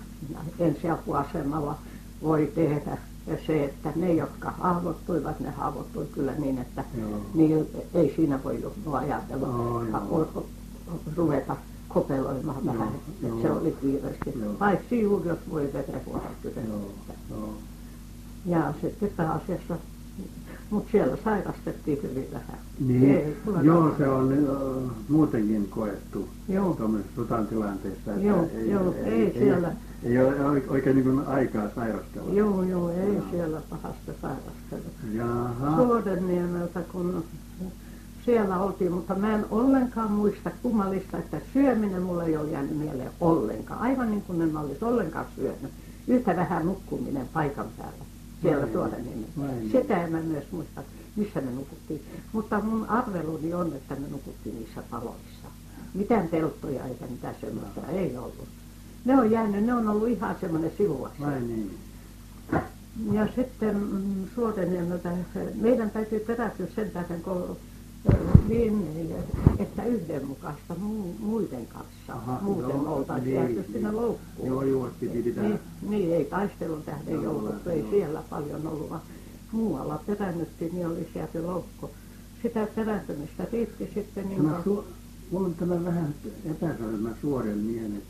ensiapuasemalla 0.59 1.77
voi 2.25 2.51
tehdä. 2.55 2.97
Ja 3.27 3.37
se, 3.47 3.63
että 3.65 3.89
ne, 3.95 4.13
jotka 4.13 4.51
haavoittuivat, 4.51 5.39
ne 5.39 5.49
haavoittui 5.49 6.05
kyllä 6.11 6.31
niin, 6.37 6.57
että 6.57 6.83
Joo. 7.01 7.21
niin 7.33 7.67
ei 7.93 8.13
siinä 8.15 8.39
voi 8.43 8.63
ajatella, 8.93 9.47
Joo, 9.47 9.83
joo. 9.83 9.97
o- 10.11 10.39
o- 10.39 10.45
ruveta 11.17 11.55
kopeloimaan 11.89 12.65
Joo, 12.65 12.73
vähän, 12.73 12.89
joo. 13.23 13.33
että 13.35 13.47
se 13.47 13.51
oli 13.53 13.75
kiireesti. 13.81 14.33
Joo. 14.41 14.53
Paitsi 14.53 15.01
juuri, 15.01 15.29
jos 15.29 15.39
voi 15.51 15.61
Joo. 15.63 15.71
tyrehtää. 16.41 17.15
Joo. 17.29 17.49
Ja 18.45 18.73
sitten 18.81 19.09
pääasiassa, 19.17 19.77
mutta 20.69 20.91
siellä 20.91 21.17
sairastettiin 21.23 21.99
hyvin 22.03 22.27
vähän. 22.33 22.57
Niin, 22.79 23.11
Ei, 23.11 23.35
joo, 23.63 23.95
se 23.97 24.09
on 24.09 24.33
äh, 24.33 24.91
muutenkin 25.09 25.67
koettu 25.69 26.27
Joo. 26.49 26.73
tuommoisessa 26.73 27.15
sotan 27.15 27.47
tilanteessa. 27.47 28.11
että 28.13 28.25
Joo, 28.27 28.45
joo, 28.65 28.93
ei 29.05 29.33
siellä. 29.39 29.67
Ei, 29.67 29.73
ole 30.05 30.59
oik- 30.59 30.71
oikein 30.71 30.95
niin 30.95 31.03
kuin 31.05 31.27
aikaa 31.27 31.69
sairastella. 31.75 32.33
Joo, 32.33 32.63
joo, 32.63 32.89
ei 32.89 33.17
siellä 33.31 33.61
pahasta 33.69 34.11
sairastella. 34.21 34.89
Jaha. 35.13 35.75
Suodenniemeltä, 35.75 36.81
kun 36.91 37.23
siellä 38.25 38.59
oltiin, 38.59 38.91
mutta 38.91 39.15
mä 39.15 39.35
en 39.35 39.45
ollenkaan 39.51 40.11
muista 40.11 40.51
kummallista, 40.61 41.17
että 41.17 41.41
syöminen 41.53 42.01
mulle 42.01 42.25
ei 42.25 42.37
ole 42.37 42.51
jäänyt 42.51 42.77
mieleen 42.77 43.11
ollenkaan. 43.21 43.79
Aivan 43.79 44.11
niin 44.11 44.21
kuin 44.21 44.41
en 44.41 44.57
olisi 44.57 44.85
ollenkaan 44.85 45.25
syönyt. 45.35 45.71
Yhtä 46.07 46.35
vähän 46.35 46.65
nukkuminen 46.65 47.27
paikan 47.33 47.67
päällä 47.77 48.05
siellä 48.41 48.67
niin. 48.97 49.71
Sitä 49.71 50.03
en 50.03 50.11
mä 50.11 50.21
myös 50.21 50.45
muista, 50.51 50.83
missä 51.15 51.41
me 51.41 51.51
nukuttiin. 51.51 52.01
Mutta 52.33 52.59
mun 52.59 52.89
arveluni 52.89 53.53
on, 53.53 53.73
että 53.73 53.95
me 53.95 54.07
nukuttiin 54.11 54.55
niissä 54.55 54.83
taloissa. 54.91 55.47
Mitään 55.93 56.27
telttoja 56.27 56.85
eikä 56.85 57.05
mitään 57.07 57.35
semmoista 57.41 57.81
ei 57.87 58.17
ollut. 58.17 58.47
Ne 59.05 59.19
on 59.19 59.31
jäänyt, 59.31 59.65
ne 59.65 59.73
on 59.73 59.87
ollut 59.89 60.07
ihan 60.09 60.35
semmoinen 60.41 60.71
sivuasia. 60.77 61.25
Vai 61.25 61.41
niin? 61.41 61.77
Ja 63.11 63.27
sitten 63.35 63.77
mm, 63.77 64.25
Suodeniemeltä, 64.35 65.11
meidän 65.55 65.89
täytyy 65.89 66.19
perätyä 66.19 66.67
sen 66.75 66.91
tähden, 66.91 67.21
kun 67.21 67.57
niin, 68.47 69.13
että 69.59 69.83
yhdenmukaista 69.83 70.73
mu- 70.73 71.19
muiden 71.19 71.65
kanssa. 71.65 72.13
Aha, 72.13 72.39
Muuten 72.41 72.69
joo, 72.69 72.95
oltaisiin 72.95 73.25
niin, 73.25 73.35
jääty 73.35 73.53
niin. 73.53 73.65
sinne 73.73 73.91
loukkuun. 73.91 74.47
Joo, 74.47 74.63
joo, 74.63 74.89
piti 74.99 75.21
pitää. 75.23 75.43
Niin, 75.43 75.59
niin, 75.81 76.13
ei 76.13 76.25
taistelun 76.25 76.83
tähden 76.83 77.13
Joo, 77.13 77.23
jouduttu, 77.23 77.69
ei 77.69 77.79
joo. 77.79 77.89
siellä 77.89 78.23
paljon 78.29 78.67
ollut, 78.67 78.89
vaan 78.89 79.01
muualla 79.51 80.03
perännyttiin, 80.05 80.73
niin 80.73 80.87
olisi 80.87 81.09
jääty 81.15 81.41
loukku. 81.43 81.89
Sitä 82.41 82.67
perääntymistä 82.75 83.47
riitti 83.51 83.91
sitten 83.93 84.29
niin 84.29 84.41
su- 84.41 84.83
mulla 85.31 85.47
on 85.47 85.53
tämä 85.53 85.83
vähän 85.85 86.15
epäselvä 86.45 87.09
suoren 87.21 87.67
niemi, 87.67 88.01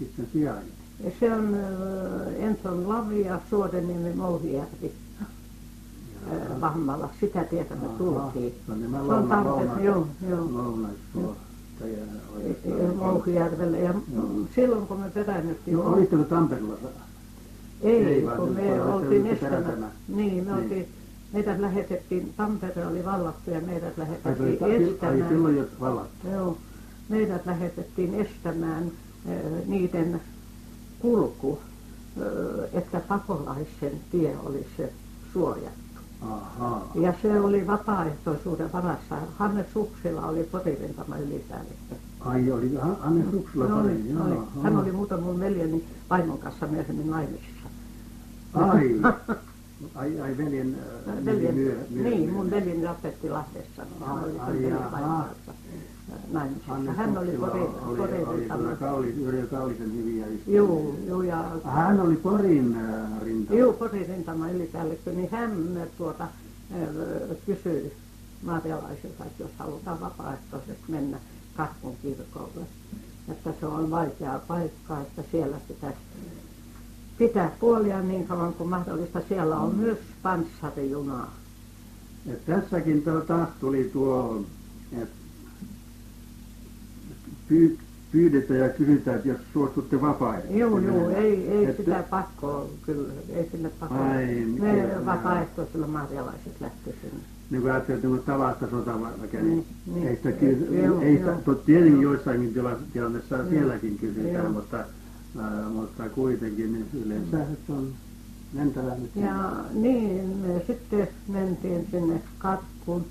sitten 0.00 0.28
sijainti. 0.32 0.72
se 1.20 1.32
on 1.32 1.54
äh, 1.54 2.44
Enson 2.44 2.88
Lavia, 2.88 3.40
Suodeniemi, 3.50 4.12
Mouhijärvi. 4.12 4.92
äh, 5.22 6.60
Vammalla, 6.60 7.08
sitä 7.20 7.44
tietä 7.44 7.74
me 7.74 7.88
tultiin. 7.98 8.54
Se 8.66 8.72
on 8.72 8.80
nämä 8.82 8.96
Se 8.96 9.02
on 9.02 9.08
louna- 9.08 9.28
Tampere, 9.34 9.66
louna- 9.66 9.80
joo. 9.80 11.36
Tai, 11.78 11.90
Ja 12.64 12.92
Mouhijärvelle 12.96 13.78
ja 13.80 13.94
Joo. 14.14 14.24
silloin 14.54 14.86
kun 14.86 15.00
me 15.00 15.10
perännyttiin, 15.10 15.76
No, 15.76 15.82
olitteko 15.92 16.24
Tampereella? 16.24 16.74
ei, 17.82 18.04
ei 18.04 18.22
kun 18.36 18.52
me 18.52 18.82
oltiin 18.82 19.38
perätönä. 19.40 19.86
Niin, 20.08 20.44
me 20.44 20.50
Niin. 20.52 20.54
oltiin, 20.62 20.88
meidät 21.32 21.58
lähetettiin, 21.60 22.34
Tampere 22.36 22.86
oli 22.86 23.04
vallattu 23.04 23.50
ja 23.50 23.60
meidät 23.60 23.98
Ai, 23.98 24.04
lähetettiin 24.04 24.64
ai, 24.64 24.70
ai 24.72 24.84
estämään. 24.84 25.28
silloin 25.28 25.56
jo 25.56 25.64
vallat. 25.80 26.08
Joo, 26.32 26.56
meidät 27.08 27.46
lähetettiin 27.46 28.14
estämään 28.14 28.90
niiden 29.66 30.20
kulku, 30.98 31.58
että 32.72 33.00
pakolaisen 33.08 33.92
tie 34.10 34.36
olisi 34.44 34.82
suojattu. 35.32 35.80
Ahaa. 36.22 36.90
Ja 36.94 37.14
se 37.22 37.40
oli 37.40 37.66
vapaaehtoisuuden 37.66 38.72
varassa. 38.72 39.16
Hannes 39.38 39.66
Suksila 39.72 40.26
oli 40.26 40.42
potirintama 40.44 41.16
ylipäällikkö. 41.18 41.94
Ai 42.20 42.50
oli 42.52 42.74
Ha- 42.76 42.96
Hannes 43.00 43.32
Ruksula 43.32 43.66
No, 43.68 43.76
pari, 43.76 43.88
oli, 43.92 44.34
oli. 44.36 44.46
Hän 44.62 44.76
oli 44.76 44.92
muuten 44.92 45.22
mun 45.22 45.40
veljeni 45.40 45.84
vaimon 46.10 46.38
kanssa 46.38 46.66
myöhemmin 46.66 47.10
naimisissa. 47.10 47.68
Ai, 48.54 49.00
ai, 49.94 50.20
ai 50.20 50.36
veljen, 50.38 50.76
Veljen, 51.24 51.54
myö, 51.54 51.76
myö, 51.90 52.02
niin, 52.10 52.20
myö. 52.24 52.32
mun 52.32 52.50
veljeni 52.50 52.84
Lappeentti 52.84 53.30
Lahdessa. 53.30 53.82
Hän 54.06 54.18
Ai, 54.18 54.24
oli 54.24 54.72
ai, 54.72 55.24
äh. 56.36 56.48
Hannes 56.66 56.96
Hän 56.96 57.18
oli 57.18 57.28
oli, 57.28 57.36
Pori 57.36 57.60
oli 57.86 57.96
kyllä 57.96 58.32
rintama. 58.36 58.74
Kauli, 58.76 59.14
Yrjö 59.22 59.46
Kaulisen 59.46 59.92
hyviä 59.94 60.26
ystäviä. 60.26 60.56
Juu, 60.56 60.98
juu, 61.06 61.22
ja 61.22 61.44
Hän 61.64 62.00
oli 62.00 62.16
Porin 62.16 62.76
äh, 62.76 63.22
rinta. 63.22 63.54
Juu, 63.54 63.72
Porin 63.72 64.06
rintama 64.06 64.50
ylipäällikkö, 64.50 65.12
niin 65.12 65.28
hän 65.30 65.52
tuota, 65.98 66.28
ö, 66.78 67.34
kysyi 67.46 67.92
maatialaisilta, 68.42 69.24
että 69.24 69.42
jos 69.42 69.50
halutaan 69.58 70.00
vapaaehtoisesti 70.00 70.84
mennä 70.88 71.18
Karkun 71.56 71.96
kirkolle, 72.02 72.66
että 73.28 73.50
se 73.60 73.66
on 73.66 73.90
vaikea 73.90 74.40
paikka, 74.48 75.00
että 75.00 75.22
siellä 75.30 75.56
pitäisi 75.68 75.98
pitää 77.18 77.50
puolia 77.60 78.02
niin 78.02 78.26
kauan 78.26 78.54
kuin 78.54 78.70
mahdollista. 78.70 79.20
Siellä 79.28 79.56
on 79.56 79.74
myös 79.74 79.98
panssarijunaa. 80.22 81.34
Et 82.32 82.44
tässäkin 82.46 83.02
taas 83.26 83.48
tuli 83.60 83.90
tuo, 83.92 84.42
että 84.92 85.19
pyydetään 88.12 88.60
ja 88.60 88.68
kysytään, 88.68 89.16
että 89.16 89.28
jos 89.28 89.38
suostutte 89.52 90.00
vapaaehtoisesti. 90.00 90.58
Joo, 90.58 90.78
joo, 90.78 91.10
ei, 91.10 91.48
ei 91.48 91.64
Että- 91.64 91.82
sitä 91.82 92.04
pakkoa, 92.10 92.66
kyllä, 92.86 93.12
ei 93.28 93.48
sinne 93.50 93.70
pakkoa. 93.80 94.06
Ne 94.08 95.06
vapaaehtoisilla 95.06 95.86
maatialaiset 95.86 96.60
lähti 96.60 96.94
sinne. 97.00 97.24
niin 97.50 97.62
kuin 97.62 97.72
ajattelin, 97.72 98.14
että 98.16 98.32
tavasta 98.32 98.70
sotaväkeä, 98.70 99.42
Niin, 99.42 99.66
niin, 99.86 99.94
niin. 99.94 100.08
ei 100.08 100.16
sitä 100.16 100.30
Joo, 100.82 101.00
ei 101.00 101.14
joo. 101.20 101.30
sitä, 101.30 101.44
to, 101.44 101.54
tietenkin 101.54 102.02
joissakin 102.02 102.54
tila- 102.54 102.78
tilanteissa 102.92 103.36
Joo. 103.36 103.48
sielläkin 103.48 103.98
kysytään, 103.98 104.34
Joo. 104.44 104.52
mutta, 104.52 104.76
ää, 105.38 105.68
mutta 105.68 106.08
kuitenkin 106.08 106.72
niin 106.72 106.86
yleensä 107.04 107.42
että 107.42 107.72
on 107.72 107.88
mentävä 108.52 108.94
nyt. 108.94 109.16
Ja 109.16 109.52
niin, 109.74 110.28
me 110.28 110.62
sitten 110.66 111.08
mentiin 111.28 111.86
sinne 111.90 112.20
Karkkuun. 112.38 113.04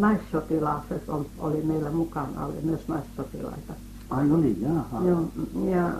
Naissotilaiset 0.00 1.08
ol- 1.08 1.24
oli 1.38 1.62
meillä 1.62 1.90
mukana, 1.90 2.46
oli 2.46 2.56
myös 2.62 2.88
naissotilaita. 2.88 3.72
Ai 4.10 4.30
oli, 4.30 4.56
jaha. 4.60 5.04
Joo, 5.04 5.24
ja 5.70 5.92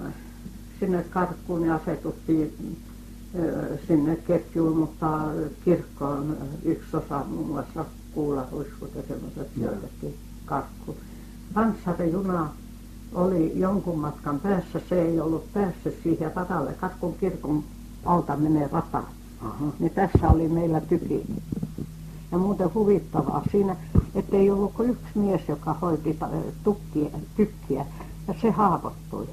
sinne 0.81 1.03
Karkkuun 1.03 1.67
ja 1.67 1.75
asetuttiin 1.75 2.77
sinne 3.89 4.17
ketjuun, 4.17 4.77
mutta 4.77 5.21
kirkkoon 5.65 6.37
yksi 6.65 6.97
osa, 6.97 7.25
muun 7.29 7.47
muassa 7.47 7.85
kuularuiskut 8.15 8.95
ja 8.95 9.03
semmoiset 9.09 9.37
Joo. 9.37 9.47
sijoitettiin 9.55 10.15
Karkkuun. 10.47 10.97
Panssarijuna 11.55 12.51
oli 13.15 13.53
jonkun 13.59 13.99
matkan 13.99 14.41
päässä, 14.41 14.81
se 14.89 15.03
ei 15.03 15.21
ollut 15.21 15.53
päässyt 15.53 15.95
siihen 16.03 16.33
radalle. 16.37 16.73
Karkkuun 16.73 17.15
kirkon 17.21 17.65
alta 18.05 18.37
menee 18.37 18.69
rata. 18.73 19.03
Aha. 19.41 19.67
Niin 19.79 19.93
tässä 19.95 20.31
oli 20.31 20.49
meillä 20.49 20.81
tyki. 20.81 21.27
Ja 22.33 22.39
muuten 22.39 22.75
huvittavaa 22.75 23.43
siinä, 23.51 23.77
että 24.15 24.37
ei 24.37 24.51
ollut 24.51 24.73
kuin 24.75 24.91
yksi 24.91 25.05
mies, 25.15 25.49
joka 25.49 25.75
hoiti 25.75 26.19
tukkia, 26.65 27.09
tykkiä, 27.37 27.87
ja 28.29 28.35
se 28.43 28.51
haavoittui. 28.51 29.29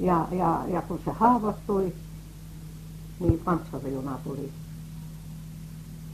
Ja, 0.00 0.28
ja, 0.32 0.62
ja 0.68 0.82
kun 0.82 1.00
se 1.04 1.10
haavoittui, 1.10 1.92
niin 3.20 3.40
panssarijuna 3.44 4.18
tuli. 4.24 4.50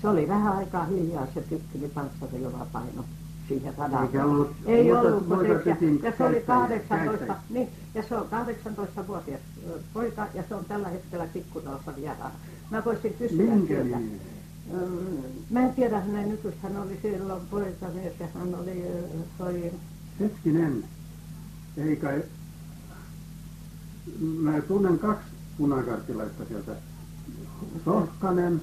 Se 0.02 0.08
oli 0.08 0.28
vähän 0.28 0.56
aikaa 0.56 0.84
hiljaa 0.84 1.26
se 1.34 1.40
tykki, 1.42 1.78
niin 1.78 1.90
panssarijuna 1.90 2.66
paino 2.72 3.04
siihen 3.48 3.74
ollut 4.24 4.50
Ei 4.66 4.92
ollut, 4.92 5.28
muuta 5.28 5.42
se, 5.64 5.70
ja, 5.70 5.76
ja 6.02 6.12
se 6.18 6.24
oli 6.24 6.34
käyttäjiä- 6.34 6.80
18, 6.88 6.88
käyttäjiä. 6.88 7.36
niin, 7.50 7.68
ja 7.94 8.02
se 8.02 8.16
on 8.16 8.26
18-vuotias 8.30 9.40
ö, 9.68 9.78
poika, 9.94 10.26
ja 10.34 10.42
se 10.48 10.54
on 10.54 10.64
tällä 10.64 10.88
hetkellä 10.88 11.26
pikkutalassa 11.32 11.96
vieraana. 11.96 12.34
Mä 12.70 12.84
voisin 12.84 13.14
kysyä 13.14 13.42
Minkä? 13.54 13.80
Öm, 13.80 14.08
Mä 15.50 15.60
en 15.60 15.74
tiedä 15.74 16.00
hänen 16.00 16.28
nykyistä, 16.28 16.68
hän 16.68 16.82
oli 16.82 16.98
silloin 17.02 17.42
poikamies 17.50 18.12
ja 18.20 18.26
hän 18.34 18.54
oli, 18.54 18.82
ö, 18.82 19.02
toi, 19.38 19.72
Hetkinen, 20.20 20.84
ei 21.76 21.96
kai, 21.96 22.22
mä 24.20 24.60
tunnen 24.60 24.98
kaksi 24.98 25.28
punakarttilaista 25.58 26.44
sieltä. 26.44 26.76
Sohkanen, 27.84 28.62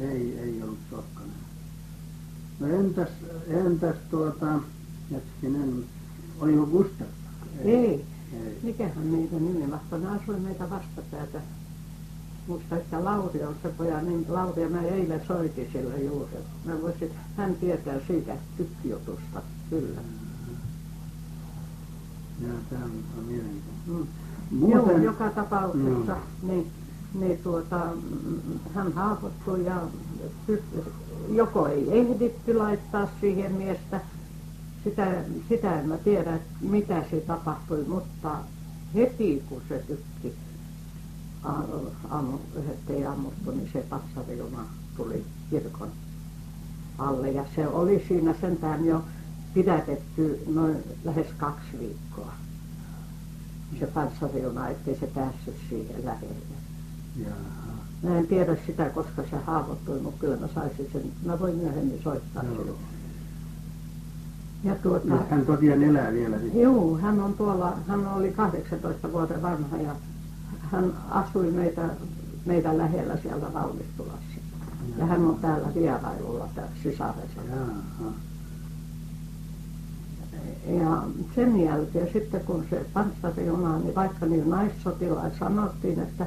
ei, 0.00 0.38
ei 0.38 0.62
ollut 0.62 0.78
Sohkanen. 0.90 1.32
No 2.60 2.66
entäs, 2.66 3.08
entäs 3.46 3.96
tuota, 4.10 4.60
hetkinen, 5.10 5.84
oliko 6.40 6.66
Gustaf? 6.66 7.08
ei, 7.64 8.04
ei. 8.32 8.58
mikähän 8.62 9.12
niiden 9.12 9.44
nimi 9.44 9.66
mahtoi, 9.66 10.00
ne 10.00 10.08
asui 10.08 10.40
meitä 10.40 10.70
vastapäätä. 10.70 11.40
Musta, 12.46 12.76
että 12.76 13.04
Lauri 13.04 13.42
on 13.42 13.54
se 13.62 13.68
poja, 13.68 14.00
niin 14.02 14.26
Lauri 14.28 14.62
ja 14.62 14.68
mä 14.68 14.82
eilen 14.82 15.20
soitin 15.26 15.68
sille 15.72 15.98
juuri. 15.98 16.32
Mä 16.64 16.82
voisin, 16.82 17.10
hän 17.36 17.54
tietää 17.54 18.00
siitä 18.06 18.36
tykkijutusta, 18.56 19.42
kyllä. 19.70 20.00
Ja 22.40 22.48
tämä 22.70 22.84
on 22.84 23.24
mielenkiintoista. 23.24 24.08
Mm. 24.50 24.70
Joo, 24.70 24.98
joka 24.98 25.30
tapauksessa, 25.30 26.16
Mm. 26.42 26.48
niin, 26.48 26.66
niin 27.14 27.38
tuota, 27.42 27.86
hän 28.74 28.92
haavoittui 28.92 29.64
ja 29.64 29.82
joko 31.28 31.66
ei 31.66 31.98
ehditty 31.98 32.54
laittaa 32.54 33.08
siihen 33.20 33.52
miestä, 33.52 34.00
sitä, 34.84 35.14
sitä 35.48 35.80
en 35.80 35.88
mä 35.88 35.96
tiedä, 35.96 36.38
mitä 36.60 37.04
se 37.10 37.20
tapahtui, 37.20 37.84
mutta 37.88 38.36
heti 38.94 39.42
kun 39.48 39.62
se 39.68 39.84
tykki 39.86 40.32
ammu, 42.10 42.38
ettei 42.70 43.06
ammuttu, 43.06 43.50
niin 43.50 43.70
se 43.72 43.84
patsariuna 43.90 44.64
tuli 44.96 45.24
kirkon 45.50 45.88
alle 46.98 47.30
ja 47.30 47.44
se 47.56 47.68
oli 47.68 48.04
siinä 48.08 48.34
sentään 48.40 48.84
jo 48.84 49.02
pidätetty 49.54 50.42
noin 50.54 50.76
lähes 51.04 51.26
kaksi 51.38 51.78
viikkoa. 51.78 52.32
Se 53.80 53.86
panssariuna, 53.86 54.68
ettei 54.68 54.98
se 55.00 55.06
päässyt 55.06 55.56
siihen 55.68 56.04
lähelle. 56.04 56.34
Mä 58.02 58.18
en 58.18 58.26
tiedä 58.26 58.56
sitä, 58.66 58.90
koska 58.90 59.22
se 59.30 59.36
haavoittui, 59.36 60.00
mutta 60.00 60.20
kyllä 60.20 60.36
mä 60.36 60.48
saisin 60.54 60.88
sen. 60.92 61.02
Mä 61.24 61.40
voin 61.40 61.56
myöhemmin 61.56 62.00
soittaa 62.04 62.42
sille. 62.42 62.72
Ja 64.64 64.74
tuota, 64.74 65.06
Nyt 65.06 65.30
hän 65.30 65.46
tosiaan 65.46 65.82
elää 65.82 66.12
vielä. 66.12 66.36
Juu, 66.54 66.98
hän 66.98 67.20
on 67.20 67.34
tuolla, 67.34 67.76
hän 67.88 68.06
oli 68.06 68.32
18 68.32 69.12
vuoden 69.12 69.42
vanha 69.42 69.76
ja 69.76 69.96
hän 70.72 70.92
asui 71.10 71.50
meitä, 71.50 71.82
meidän 72.46 72.78
lähellä 72.78 73.16
siellä 73.16 73.52
Valmistulassa. 73.52 74.22
Ja 74.98 75.06
hän 75.06 75.24
on 75.24 75.38
täällä 75.40 75.74
vierailulla 75.74 76.48
täällä 76.54 76.72
sisaressa. 76.82 77.40
Ja 80.66 81.02
sen 81.34 81.60
jälkeen 81.60 82.12
sitten 82.12 82.44
kun 82.44 82.64
se 82.70 82.86
panssarijuna, 82.92 83.78
niin 83.78 83.94
vaikka 83.94 84.26
niin 84.26 84.50
naissotilaat 84.50 85.32
sanottiin, 85.38 86.00
että 86.00 86.26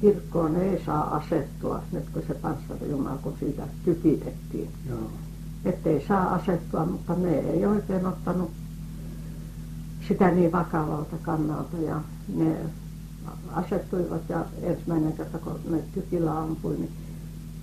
kirkkoon 0.00 0.56
ei 0.56 0.82
saa 0.86 1.16
asettua, 1.16 1.82
nyt 1.92 2.04
kun 2.12 2.22
se 2.28 2.34
panssarijuna, 2.34 3.18
kun 3.22 3.34
siitä 3.40 3.62
tykitettiin. 3.84 4.70
Joo. 4.88 5.10
Ettei 5.64 6.04
saa 6.08 6.34
asettua, 6.34 6.86
mutta 6.86 7.14
ne 7.14 7.38
ei 7.38 7.66
oikein 7.66 8.06
ottanut 8.06 8.50
sitä 10.08 10.30
niin 10.30 10.52
vakavalta 10.52 11.16
kannalta 11.22 11.76
ja 11.76 12.00
ne 12.34 12.56
asettuivat 13.52 14.22
ja 14.28 14.44
ensimmäinen 14.62 15.12
kerta 15.12 15.38
kun 15.38 15.60
ne 15.70 15.82
tykillä 15.94 16.38
ampui, 16.38 16.76
niin 16.76 16.90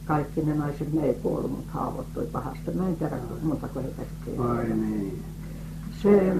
kaikki 0.06 0.41
ne 0.41 0.56
naiset, 0.56 0.93
ne 0.93 1.06
ei 1.06 1.13
kuollut, 1.13 1.51
mutta 1.51 1.73
haavoittui 1.73 2.25
pahasti. 2.25 2.71
Mä 2.71 2.88
en 2.88 2.95
tiedä, 2.95 3.17
kuinka 3.17 3.45
montako 3.45 3.80
heitä 3.82 4.01
sitten 4.01 4.39
Ai 4.45 4.69
niin. 4.69 5.23
se, 6.04 6.36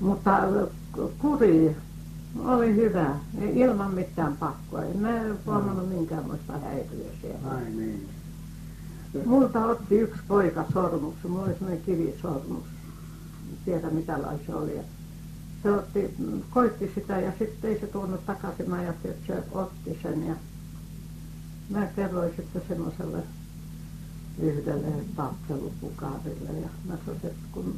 mutta 0.00 0.42
kuri 1.18 1.76
oli 2.44 2.74
hyvä, 2.74 3.16
ilman 3.52 3.94
mitään 3.94 4.36
pakkoa. 4.36 4.84
En 4.84 4.98
mä 4.98 5.20
huomannut 5.46 5.88
minkäänlaista 5.88 6.52
häiriöä 6.58 7.12
siellä. 7.20 7.50
Ai 7.50 7.70
niin. 7.70 8.08
Multa 9.26 9.64
otti 9.64 9.98
yksi 9.98 10.20
poika 10.28 10.64
sormuksen, 10.72 11.30
mulla 11.30 11.44
oli 11.44 11.54
semmoinen 11.54 11.82
kivisormus. 11.82 12.64
En 13.50 13.58
tiedä 13.64 13.90
mitä 13.90 14.22
laji 14.22 14.40
se 14.46 14.54
oli. 14.54 14.76
Ja 14.76 14.82
Se 15.62 15.70
otti, 15.70 16.14
koitti 16.50 16.92
sitä 16.94 17.20
ja 17.20 17.32
sitten 17.38 17.70
ei 17.70 17.80
se 17.80 17.86
tuonut 17.86 18.26
takaisin. 18.26 18.70
Mä 18.70 18.76
ajattelin, 18.76 19.16
että 19.16 19.34
se 19.34 19.42
otti 19.52 19.98
sen 20.02 20.26
ja 20.26 20.34
mä 21.70 21.86
kerroin 21.86 22.32
sitten 22.36 22.62
semmoiselle 22.68 23.22
yhdelle 24.38 24.86
taattelupukaarille 25.16 26.60
ja 26.60 26.68
mä 26.84 26.96
sanoin, 26.96 27.20
että 27.24 27.48
kun, 27.52 27.74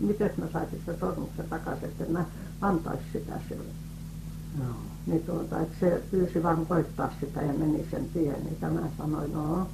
miten 0.00 0.30
mä 0.36 0.46
saisin 0.52 0.82
sen 0.86 0.98
sormuksen 1.00 1.48
takaisin, 1.48 1.88
että 1.88 2.04
mä 2.08 2.24
antaisi 2.60 3.04
sitä 3.12 3.40
sille. 3.48 3.72
Niin 5.06 5.22
tuota, 5.22 5.60
että 5.60 5.74
se 5.80 6.02
pyysi 6.10 6.42
vaan 6.42 6.66
koittaa 6.66 7.12
sitä 7.20 7.42
ja 7.42 7.52
meni 7.52 7.86
sen 7.90 8.08
tien, 8.12 8.44
niin 8.44 8.74
mä 8.74 8.88
sanoin, 8.98 9.32
no 9.32 9.68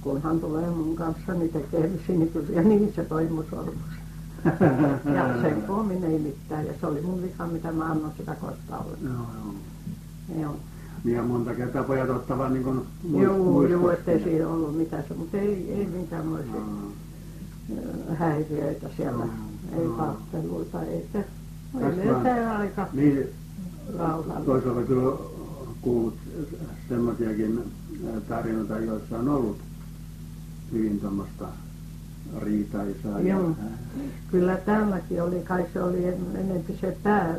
kun 0.00 0.22
hän 0.22 0.40
tulee 0.40 0.70
mun 0.70 0.96
kanssa, 0.96 1.34
niin 1.34 1.52
tekee 1.52 1.90
sinikuisia, 2.06 2.62
niin 2.68 2.92
se 2.96 3.04
toi 3.04 3.26
mun 3.28 3.46
sormuksen. 3.50 4.03
Ja 5.14 5.42
sen 5.42 5.62
koommin 5.62 6.04
ei 6.04 6.18
mitään. 6.18 6.66
Ja 6.66 6.72
se 6.80 6.86
oli 6.86 7.00
mun 7.00 7.22
vika, 7.22 7.46
mitä 7.46 7.72
mä 7.72 7.84
annoin 7.84 8.12
sitä 8.16 8.34
kostalle. 8.34 8.98
Joo, 9.04 9.12
joo. 9.12 9.54
Joo. 10.40 10.56
Niin 11.04 11.16
ja 11.16 11.22
monta 11.22 11.54
kertaa 11.54 11.82
pojat 11.84 12.10
ottavat 12.10 12.52
niin 12.52 12.64
kuin 12.64 12.80
Joo, 13.12 13.66
joo, 13.66 13.90
ettei 13.90 14.22
siinä 14.24 14.48
ollut 14.48 14.76
mitään, 14.76 15.04
se- 15.08 15.14
mutta 15.14 15.36
ei, 15.36 15.72
ei 15.72 15.86
minkäänlaisia 15.86 16.54
äh, 18.10 18.18
häiriöitä 18.18 18.88
siellä, 18.96 19.24
Mm. 19.24 19.78
ei 19.80 19.86
Mm. 19.88 19.94
tappeluita, 19.94 20.82
eikä. 20.82 21.24
Oli 21.74 21.94
se 22.22 22.46
aika 22.46 22.88
Niin, 22.92 23.26
rauhallista. 23.98 24.40
toisaalta 24.44 24.82
kyllä 24.82 25.16
kuullut 25.80 26.14
semmoisiakin 26.88 27.60
tarinoita, 28.28 28.78
joissa 28.78 29.18
on 29.18 29.28
ollut 29.28 29.56
hyvin 30.72 31.00
tuommoista 31.00 31.48
riitaisaa. 32.42 33.20
ja- 33.20 33.28
Joo. 33.36 33.50
Kyllä 34.30 34.56
tälläkin 34.56 35.22
oli, 35.22 35.40
kai 35.42 35.66
se 35.72 35.82
oli 35.82 36.04
en- 36.04 36.36
enempi 36.36 36.78
se 36.80 36.96
pää, 37.02 37.34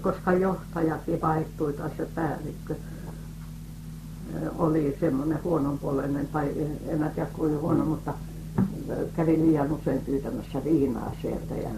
koska 0.00 0.32
johtajakin 0.32 1.20
vaihtui 1.20 1.72
tai 1.72 1.90
se 1.96 2.08
päällikkö 2.14 2.74
oli 4.58 4.96
semmoinen 5.00 5.38
huononpuoleinen, 5.44 6.26
tai 6.26 6.48
en 6.88 6.98
mä 6.98 7.08
tiedä 7.08 7.28
kuinka 7.32 7.60
huono, 7.60 7.84
mutta 7.84 8.14
kävi 9.16 9.38
liian 9.38 9.72
usein 9.72 10.00
pyytämässä 10.00 10.64
viinaa 10.64 11.12
sieltä 11.22 11.54
ja, 11.54 11.70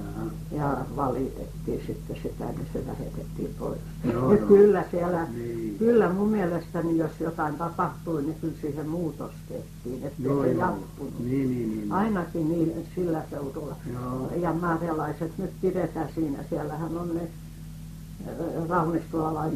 ja 0.53 0.77
valitettiin 0.97 1.83
sitten 1.87 2.17
sitä, 2.23 2.45
niin 2.45 2.67
se 2.73 2.83
lähetettiin 2.87 3.55
pois. 3.59 3.79
Joo. 4.13 4.37
kyllä 4.49 4.85
siellä, 4.91 5.27
Niin. 5.35 5.77
kyllä 5.79 6.13
mun 6.13 6.29
mielestäni 6.29 6.99
jos 6.99 7.11
jotain 7.21 7.55
tapahtui, 7.55 8.23
niin 8.23 8.37
kyllä 8.41 8.55
siihen 8.61 8.89
muutos 8.89 9.31
tehtiin, 9.49 10.05
ettei 10.07 10.27
Joo, 10.27 10.43
se 10.43 10.51
joo. 10.53 10.61
jatkunut. 10.61 11.19
Niin, 11.19 11.51
niin, 11.51 11.71
niin. 11.71 11.93
Ainakin 11.93 12.49
niin, 12.49 12.87
sillä 12.95 13.23
seudulla. 13.31 13.77
Joo. 13.93 14.31
Ja 14.37 14.53
määrälaiset 14.53 15.39
nyt 15.39 15.51
pidetään 15.61 16.09
siinä. 16.15 16.39
Siellähän 16.51 16.97
on 16.99 17.15
ne 17.15 17.29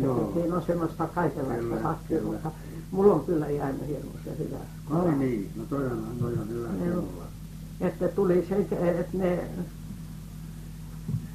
Joo. 0.00 0.20
että 0.20 0.40
siinä 0.40 0.56
on 0.56 0.62
semmoista 0.62 1.06
kaikenlaista 1.06 1.94
kyllä. 2.08 2.22
mutta 2.32 2.50
mulla 2.90 3.14
on 3.14 3.24
kyllä 3.24 3.50
jäänyt 3.50 3.86
hirmuisen 3.88 4.38
hyvä. 4.38 4.56
Ai 4.90 5.14
niin, 5.18 5.50
no 5.56 5.64
toi 5.70 5.86
on, 5.86 6.06
toi 6.20 6.32
on 6.32 6.48
hyvä. 6.48 6.68
Että 7.80 8.08
tuli 8.08 8.46
se, 8.48 8.56
että 8.56 9.18
ne, 9.18 9.44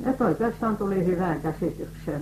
että 0.06 0.26
oikeastaan 0.26 0.78
tuli 0.78 1.06
hyvään 1.06 1.42
käsitykseen 1.42 2.22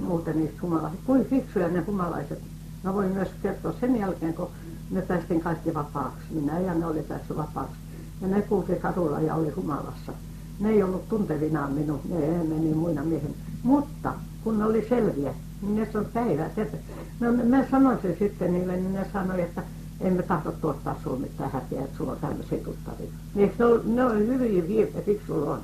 muuten 0.00 0.38
niistä 0.38 0.58
humalaisista. 0.62 1.06
Kuin 1.06 1.24
fiksuja 1.26 1.68
ne 1.68 1.80
humalaiset. 1.80 2.38
Mä 2.84 2.94
voin 2.94 3.12
myös 3.12 3.28
kertoa 3.42 3.72
sen 3.80 3.96
jälkeen, 3.98 4.34
kun 4.34 4.48
me 4.90 5.02
päästiin 5.02 5.40
kaikki 5.40 5.74
vapaaksi. 5.74 6.26
Minä 6.30 6.60
ja 6.60 6.74
ne 6.74 6.86
oli 6.86 7.02
päässyt 7.02 7.36
vapaaksi. 7.36 7.76
Ja 8.20 8.28
ne 8.28 8.42
kulki 8.42 8.74
kadulla 8.76 9.20
ja 9.20 9.34
oli 9.34 9.50
humalassa. 9.50 10.12
Ne 10.60 10.68
ei 10.68 10.82
ollut 10.82 11.08
tuntevinaan 11.08 11.72
minun, 11.72 12.00
ne 12.08 12.44
meni 12.54 12.74
muina 12.74 13.04
miehen. 13.04 13.34
Mutta 13.62 14.14
kun 14.44 14.58
ne 14.58 14.64
oli 14.64 14.86
selviä, 14.88 15.34
niin 15.62 15.76
ne 15.76 15.88
on 15.98 16.06
päivät. 16.12 16.58
että- 16.58 16.76
No 17.20 17.32
mä 17.32 17.64
sanoin 17.70 17.98
sen 18.02 18.16
sitten 18.18 18.52
niille, 18.52 18.76
niin 18.76 18.92
ne 18.94 19.06
sanoi, 19.12 19.40
että 19.40 19.62
emme 20.00 20.22
tahdo 20.22 20.52
tuottaa 20.52 20.96
sinua 21.02 21.16
mitään 21.18 21.50
häpeää, 21.52 21.84
että 21.84 21.96
sulla 21.96 22.12
on 22.12 22.18
tämmöisiä 22.20 22.58
tuttavia. 22.58 23.10
Ne 23.34 23.64
on, 23.64 23.82
ne 23.96 24.04
on 24.04 24.18
hyviä 24.18 24.68
viipe, 24.68 25.02
fiksulla 25.02 25.50
on. 25.52 25.60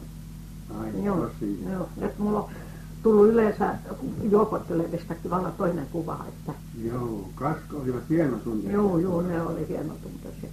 Ai, 0.81 1.05
Joo, 1.05 1.31
joo. 1.73 1.89
Että 2.01 2.23
mulla 2.23 2.39
on 2.41 2.49
tullut 3.03 3.27
yleensä 3.29 3.75
juopottelevistakin 4.31 5.31
vallan 5.31 5.53
toinen 5.53 5.87
kuva, 5.93 6.25
että 6.29 6.53
Joo, 6.85 7.29
kasko 7.35 7.77
olivat 7.77 8.03
hieno 8.09 8.37
tuntia. 8.39 8.73
joo, 8.73 8.99
joo, 8.99 9.23
ne 9.23 9.43
oli 9.43 9.69
hienotunteisia. 9.69 10.49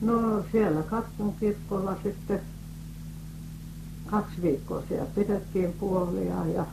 No 0.00 0.42
siellä 0.52 0.82
Katkun 0.82 1.34
kirkolla 1.40 1.96
sitten 2.02 2.40
kaksi 4.06 4.42
viikkoa 4.42 4.82
siellä 4.88 5.06
pidettiin 5.14 5.72
puolia 5.80 6.46
ja 6.54 6.66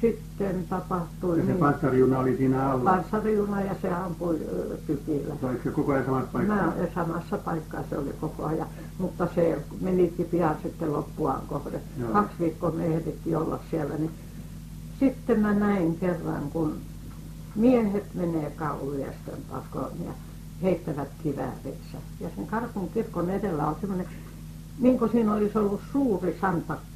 sitten 0.00 0.66
tapahtui 0.68 1.38
Ja 1.38 1.44
se 1.44 1.50
niin, 1.50 1.60
panssarjuna 1.60 2.18
oli 2.18 2.36
siinä 2.36 2.70
alla. 2.70 2.90
panssariuna 2.90 3.60
ja 3.60 3.74
se 3.82 3.90
ampui 3.90 4.38
tykillä. 4.86 5.34
Oliko 5.42 5.62
se 5.64 5.70
koko 5.70 5.92
ajan 5.92 6.04
samassa 6.04 6.28
paikassa? 6.32 6.64
Mä 6.64 6.72
samassa 6.94 7.38
paikkaa 7.38 7.84
se 7.90 7.98
oli 7.98 8.10
koko 8.20 8.44
ajan, 8.44 8.66
mutta 8.98 9.28
se 9.34 9.62
menikin 9.80 10.26
pian 10.26 10.56
sitten 10.62 10.92
loppuaan 10.92 11.42
kohde. 11.46 11.80
Joo. 12.00 12.12
Kaksi 12.12 12.34
viikkoa 12.40 12.70
me 12.70 12.86
ehdittiin 12.86 13.36
olla 13.36 13.60
siellä, 13.70 13.94
niin 13.94 14.10
sitten 15.00 15.40
mä 15.40 15.54
näin 15.54 15.96
kerran, 15.98 16.50
kun 16.52 16.76
miehet 17.54 18.14
menee 18.14 18.50
kaulujästön 18.50 19.38
pakoon 19.50 19.92
ja 20.04 20.12
heittävät 20.62 21.08
kiväärinsä. 21.22 21.98
Ja 22.20 22.28
sen 22.36 22.46
Karkun 22.46 22.88
kirkon 22.94 23.30
edellä 23.30 23.66
on 23.66 23.76
semmoinen, 23.80 24.06
niin 24.78 24.98
kuin 24.98 25.10
siinä 25.10 25.32
olisi 25.32 25.58
ollut 25.58 25.80
suuri 25.92 26.38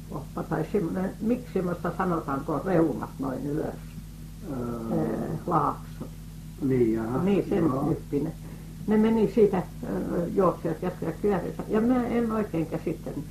santakoppa 0.09 0.43
tai 0.43 0.65
semmoinen, 0.71 1.11
miksi 1.21 1.53
semmoista 1.53 1.91
sanotaanko 1.97 2.61
reumat 2.65 3.09
noin 3.19 3.47
ylös, 3.47 3.75
laakso. 5.47 6.05
niin, 6.61 6.93
jaha. 6.93 7.23
Niin, 7.23 7.49
sen 7.49 7.63
Joo. 7.63 7.83
tyyppinen. 7.83 8.33
Ne 8.87 8.97
meni 8.97 9.31
siitä 9.35 9.63
juoksijat 10.33 10.81
jättivät 10.81 11.15
kyörinsä. 11.21 11.63
Ja 11.67 11.81
mä 11.81 12.07
en 12.07 12.31
oikein 12.31 12.65
käsittänyt, 12.65 13.25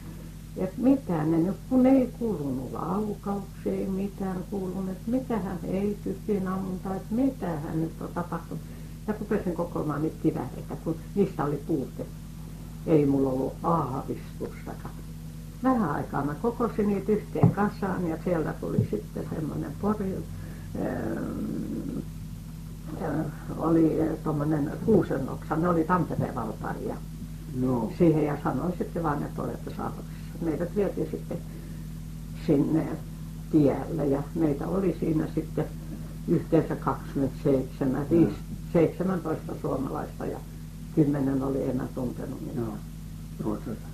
että 0.56 0.80
mitään 0.82 1.30
ne 1.30 1.38
nyt, 1.38 1.56
kun 1.68 1.86
ei 1.86 2.10
kuulunut 2.18 2.72
laukauksia, 2.72 3.72
ei 3.72 3.86
mitään 3.86 4.44
kuulunut, 4.50 4.90
että 4.90 5.10
mitähän 5.10 5.58
ei 5.64 5.98
tykin 6.04 6.48
ammunta, 6.48 6.94
että 6.94 7.14
mitähän 7.14 7.80
nyt 7.80 8.02
on 8.02 8.08
tapahtunut. 8.14 8.64
Ja 9.06 9.14
rupesin 9.20 9.54
kokoamaan 9.54 10.02
niitä 10.02 10.16
kivääreitä, 10.22 10.76
kun 10.84 10.96
niistä 11.14 11.44
oli 11.44 11.62
puute. 11.66 12.06
Ei 12.86 13.06
mulla 13.06 13.30
ollut 13.30 13.54
aavistustakaan. 13.62 15.03
Vähän 15.64 15.90
aikaa 15.90 16.24
mä 16.24 16.34
kokosin 16.34 16.88
niitä 16.88 17.12
yhteen 17.12 17.50
kasaan 17.50 18.08
ja 18.08 18.16
siellä 18.24 18.52
tuli 18.52 18.88
sitten 18.90 19.26
semmoinen 19.34 19.72
pori, 19.80 20.14
ähm, 20.76 21.98
äh, 23.02 23.26
oli 23.58 23.98
tuommoinen 24.24 24.72
kuusenoksa, 24.84 25.56
ne 25.56 25.68
oli 25.68 25.84
Tampereen 25.84 26.34
valtaajia 26.34 26.96
Joo. 27.60 27.92
siihen 27.98 28.24
ja 28.24 28.36
sanoin 28.44 28.74
sitten 28.78 29.02
vaan, 29.02 29.22
että 29.22 29.42
olette 29.42 29.70
saatavissa. 29.76 30.14
Meidät 30.40 30.76
vietiin 30.76 31.10
sitten 31.10 31.38
sinne 32.46 32.86
tielle 33.50 34.06
ja 34.06 34.22
meitä 34.34 34.68
oli 34.68 34.96
siinä 35.00 35.26
sitten 35.34 35.64
yhteensä 36.28 36.76
27, 36.76 38.06
Joo. 38.10 38.20
5, 38.20 38.36
17 38.72 39.52
suomalaista 39.60 40.26
ja 40.26 40.38
10 40.94 41.42
oli 41.42 41.70
enää 41.70 41.88
tuntenut 41.94 42.40
minua. 42.40 42.66
Joo. 42.66 42.76
Ruotsissa. 43.40 43.93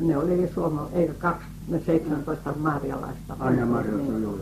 Ne, 0.00 0.16
oli 0.16 0.50
suoma, 0.54 0.88
ei 0.92 1.10
kaksi, 1.18 1.46
ne 1.68 1.80
17 1.86 2.52
marjalaista. 2.58 3.36
Aina 3.38 3.82
Niin. 3.82 4.22
joo. 4.22 4.38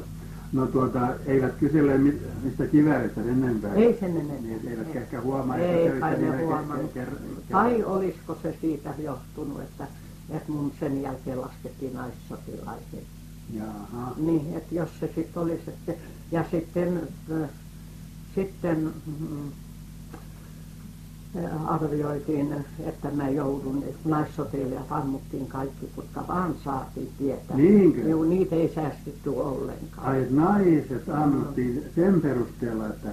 No 0.52 0.66
tuota, 0.66 1.08
eivät 1.26 1.54
kysele 1.60 1.98
mistä 2.44 2.66
kivääristä 2.66 3.22
sen 3.22 3.44
enempää. 3.44 3.74
Ei 3.74 3.96
sen 4.00 4.10
enempää. 4.10 4.36
Niin, 4.40 4.56
et 4.56 4.66
eivät 4.70 4.96
ehkä 4.96 5.20
huomaa, 5.20 5.56
että 5.56 6.08
Ei 6.08 6.44
huomannut. 6.46 6.90
ke- 6.94 6.98
ker- 6.98 7.50
Tai 7.52 7.82
olisiko 7.84 8.38
se 8.42 8.56
siitä 8.60 8.94
johtunut, 8.98 9.60
että, 9.60 9.86
että 10.30 10.52
mun 10.52 10.72
sen 10.80 11.02
jälkeen 11.02 11.40
laskettiin 11.40 11.94
naissotilaisiin. 11.94 13.06
Niin, 14.16 14.56
että 14.56 14.74
jos 14.74 14.88
se 15.00 15.10
sitten 15.14 15.42
olisi, 15.42 15.62
että, 15.68 15.92
ja 16.32 16.44
sitten, 16.50 17.00
äh, 17.42 17.48
sitten 18.34 18.92
mm, 19.06 19.50
arvioitiin, 21.66 22.54
että 22.86 23.10
mä 23.10 23.28
joudun, 23.28 23.82
että 23.86 24.08
naissotilijat 24.08 24.86
ammuttiin 24.92 25.46
kaikki, 25.46 25.88
jotka 25.96 26.24
vaan 26.28 26.54
saatiin 26.64 27.10
tietää. 27.18 27.56
Niinkö? 27.56 28.00
Joo, 28.00 28.24
niitä 28.24 28.56
ei 28.56 28.72
säästetty 28.74 29.30
ollenkaan. 29.30 30.06
Ai, 30.08 30.22
että 30.22 30.34
naiset 30.34 31.08
ammuttiin 31.08 31.84
sen 31.94 32.20
perusteella, 32.20 32.86
että... 32.86 33.08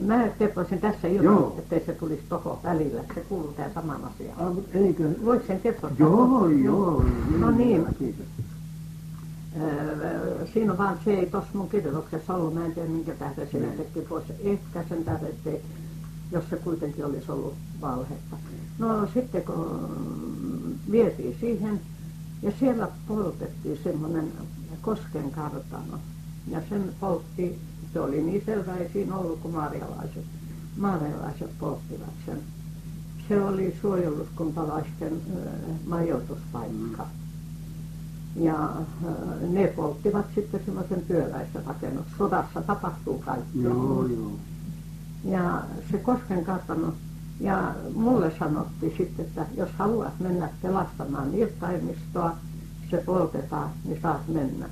Mä 0.00 0.28
kertoisin 0.38 0.80
tässä 0.80 1.08
Joo. 1.08 1.22
ilman, 1.36 1.52
ettei 1.58 1.82
se 1.86 1.92
tulisi 1.92 2.22
toho 2.28 2.58
välillä. 2.64 3.00
Se 3.14 3.20
kuuluu 3.20 3.52
tähän 3.52 3.72
samaan 3.74 4.04
asiaan. 4.04 4.40
Ah, 4.46 4.54
mutta 4.54 4.78
eikö... 4.78 5.08
Voiko 5.24 5.44
sen? 5.46 5.60
Joo, 5.98 6.48
joo. 6.48 7.04
No 7.38 7.50
niin. 7.50 7.86
Kiitos. 7.98 8.26
Öö, 9.60 10.46
Siinä 10.52 10.72
on 10.72 10.78
vaan 10.78 10.98
se 11.04 11.10
ei 11.14 11.26
tuossa 11.26 11.50
mun 11.54 11.68
kirjoituksessa 11.68 12.34
ollut, 12.34 12.54
mä 12.54 12.64
en 12.64 12.72
tiedä 12.72 12.88
minkä 12.88 13.12
tähden 13.14 13.48
se 13.52 13.58
Niin. 13.58 13.70
jätettiin 13.70 14.06
pois. 14.08 14.24
Ehkä 14.44 14.84
sen 14.88 15.04
tähden, 15.04 15.28
ettei, 15.30 15.62
jos 16.32 16.44
se 16.50 16.56
kuitenkin 16.56 17.04
olisi 17.04 17.32
ollut 17.32 17.54
valhetta. 17.80 18.36
No 18.78 19.08
sitten 19.14 19.44
kun 19.44 19.90
vietiin 20.90 21.36
siihen 21.40 21.80
ja 22.42 22.52
siellä 22.58 22.88
poltettiin 23.08 23.78
semmoinen 23.84 24.32
kosken 24.82 25.30
kartano. 25.30 25.98
Ja 26.50 26.60
sen 26.68 26.92
poltti, 27.00 27.58
se 27.92 28.00
oli 28.00 28.22
niin 28.22 28.42
selvä, 28.46 28.76
ei 28.76 28.90
siinä 28.92 29.16
ollut 29.16 29.38
kuin 29.40 29.54
maarialaiset. 29.54 30.24
Maarialaiset 30.76 31.50
polttivat 31.58 32.14
sen. 32.26 32.38
Se 33.28 33.44
oli 33.44 33.76
suojeluskuntalaisten 33.80 35.12
majoituspaikka. 35.86 37.06
Ja 38.36 38.64
äh, 38.64 39.50
ne 39.50 39.66
polttivat 39.66 40.26
sitten 40.34 40.60
semmoisen 40.64 41.02
työläisen 41.02 41.66
rakennus. 41.66 42.06
Sodassa 42.18 42.62
tapahtuu 42.62 43.18
kaikki. 43.18 43.62
Joo, 43.62 44.06
joo. 44.06 44.32
Ja 45.24 45.62
se 45.90 45.98
Kosken 45.98 46.44
kartano, 46.44 46.92
Ja 47.40 47.74
mulle 47.94 48.32
sanottiin 48.38 48.94
sitten, 48.98 49.24
että 49.24 49.46
jos 49.56 49.70
haluat 49.78 50.20
mennä 50.20 50.48
pelastamaan 50.62 51.34
irtaimistoa, 51.34 52.36
se 52.90 52.96
poltetaan, 52.96 53.70
niin 53.84 54.02
saat 54.02 54.28
mennä. 54.28 54.68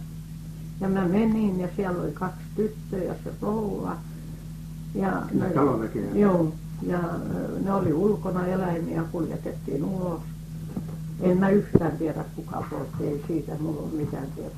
Ja 0.81 0.89
mä 0.89 1.09
menin 1.09 1.61
ja 1.61 1.69
siellä 1.77 2.03
oli 2.03 2.13
kaksi 2.13 2.45
tyttöä 2.57 3.03
ja 3.03 3.15
se 3.25 3.33
rouva. 3.43 3.97
Ja 4.95 5.23
ne, 5.33 5.53
joo, 6.15 6.53
ja 6.83 7.01
ne 7.65 7.73
oli 7.73 7.93
ulkona 7.93 8.47
eläimiä, 8.47 9.03
kuljetettiin 9.13 9.85
ulos. 9.85 10.21
En 11.21 11.39
mä 11.39 11.51
yhtään 11.51 11.97
tiedä 11.99 12.25
kuka 12.37 12.65
poltti, 12.71 13.07
ei 13.07 13.25
siitä 13.27 13.53
mulla 13.61 13.81
ole 13.81 13.93
mitään 13.93 14.27
tiedä. 14.35 14.51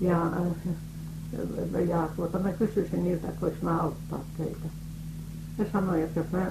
Ja, 0.00 0.30
ja 1.88 2.08
tuota, 2.16 2.38
mä 2.38 2.52
kysyisin 2.52 3.04
niiltä, 3.04 3.28
että 3.28 3.40
vois 3.40 3.62
mä 3.62 3.80
auttaa 3.80 4.20
teitä. 4.38 4.68
Ne 5.58 5.66
sanoi, 5.72 6.02
että 6.02 6.20
jos 6.20 6.32
mä 6.32 6.50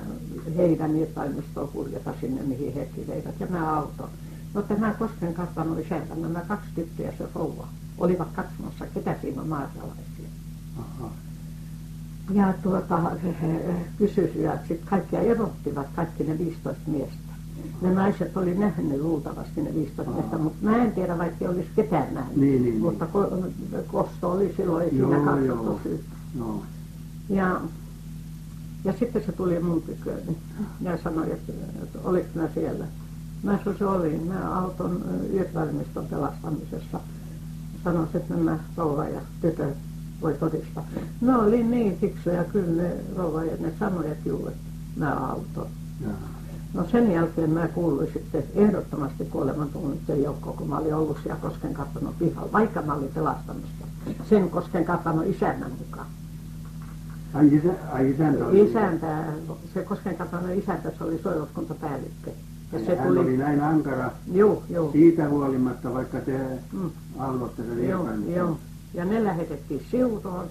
heidän 0.55 0.95
irtaimistoon 0.95 1.67
kuljeta 1.67 2.13
sinne, 2.21 2.41
mihin 2.41 2.73
hetki 2.73 3.07
veivät, 3.07 3.39
ja 3.39 3.47
mä 3.47 3.77
auto. 3.77 4.09
No 4.53 4.61
tämä 4.61 4.93
Kosken 4.93 5.33
kartanon 5.33 5.79
isäntä, 5.79 6.15
nämä 6.15 6.41
kaksi 6.47 6.69
tyttöä 6.75 7.05
ja 7.05 7.11
se 7.17 7.27
rouva, 7.35 7.67
olivat 7.97 8.27
katsomassa, 8.35 8.85
ketä 8.93 9.15
siinä 9.21 9.41
on 9.41 9.47
maatalaisia. 9.47 10.29
Ja 12.33 12.53
tuota, 12.63 13.11
kysyisivät 13.97 14.67
sitten 14.67 14.87
kaikkia 14.89 15.19
erottivat 15.19 15.87
kaikki 15.95 16.23
ne 16.23 16.37
15 16.37 16.81
miestä. 16.87 17.33
Ne 17.81 17.93
naiset 17.93 18.37
oli 18.37 18.55
nähnyt 18.55 19.01
luultavasti 19.01 19.61
ne 19.61 19.75
15 19.75 20.11
Aha. 20.11 20.19
miestä, 20.19 20.37
mutta 20.37 20.65
mä 20.65 20.83
en 20.83 20.91
tiedä, 20.91 21.17
vaikka 21.17 21.49
olisi 21.49 21.69
ketään 21.75 22.13
nähnyt. 22.13 22.37
Niin, 22.37 22.63
niin, 22.63 22.79
mutta 22.79 23.07
niin. 23.13 23.83
kosto 23.87 24.31
oli 24.31 24.53
silloin, 24.57 24.83
ei 24.83 24.89
siinä 24.89 25.19
katsottu 25.25 25.79
syyttä. 25.83 26.15
Ja 27.29 27.61
ja 28.85 28.93
sitten 28.99 29.23
se 29.25 29.31
tuli 29.31 29.59
mun 29.59 29.81
tyköni 29.81 30.37
ja 30.81 30.97
sanoi, 30.97 31.31
että, 31.31 31.53
että 31.83 32.39
mä 32.39 32.49
siellä. 32.53 32.85
Mä 33.43 33.57
sanoin, 33.57 33.77
se 33.77 33.85
olin. 33.85 34.27
Mä 34.27 34.59
auton 34.59 35.03
yötvalmiston 35.33 36.05
pelastamisessa. 36.05 36.99
Sanoin, 37.83 38.09
että 38.13 38.33
mä 38.33 38.59
rouva 38.77 39.05
ja 39.05 39.21
tytö 39.41 39.67
voi 40.21 40.33
todistaa. 40.33 40.85
No 41.21 41.39
oli 41.39 41.63
niin 41.63 41.97
fiksuja 41.97 42.43
kyllä 42.43 42.83
ne 42.83 42.95
rouva 43.15 43.43
ja 43.43 43.57
ne 43.59 43.73
sanoi, 43.79 44.11
että 44.11 44.29
juu, 44.29 44.47
että 44.47 44.59
mä 44.95 45.13
auton. 45.13 45.67
No 46.73 46.85
sen 46.91 47.11
jälkeen 47.11 47.49
mä 47.49 47.67
kuuluin 47.67 48.09
sitten 48.13 48.43
ehdottomasti 48.55 49.25
kuolemantunnitteen 49.25 50.23
joukkoon, 50.23 50.57
kun 50.57 50.69
mä 50.69 50.77
olin 50.77 50.95
ollut 50.95 51.17
siellä 51.23 51.41
Kosken 51.41 51.73
kartanon 51.73 52.13
pihalla, 52.19 52.51
vaikka 52.51 52.81
mä 52.81 52.93
olin 52.93 53.11
pelastamista. 53.13 53.85
Sen 54.29 54.49
Kosken 54.49 54.85
kartanon 54.85 55.27
isännän 55.27 55.71
mukaan. 55.71 56.07
Ai, 57.33 57.55
isä, 57.55 57.73
ai 57.91 58.11
isäntä 58.11 58.45
oli? 58.45 58.69
Isäntä, 58.69 59.23
se 59.73 59.83
Kosken 59.83 60.17
katonen 60.17 60.59
isäntä, 60.59 60.91
se 60.97 61.03
oli 61.03 61.19
suojeluskuntapäällikkö. 61.23 62.31
Ja 62.71 62.79
se 62.85 62.95
Hän 62.95 63.07
tuli... 63.07 63.19
oli 63.19 63.37
näin 63.37 63.61
ankara 63.61 64.11
joo, 64.31 64.63
joo. 64.69 64.91
siitä 64.91 65.29
huolimatta, 65.29 65.93
vaikka 65.93 66.19
te 66.19 66.39
mm. 66.71 66.91
alloitte 67.17 67.63
sen 67.63 67.89
joo, 67.89 68.07
joo. 68.35 68.57
Ja 68.93 69.05
ne 69.05 69.23
lähetettiin 69.23 69.85
siutoon 69.91 70.45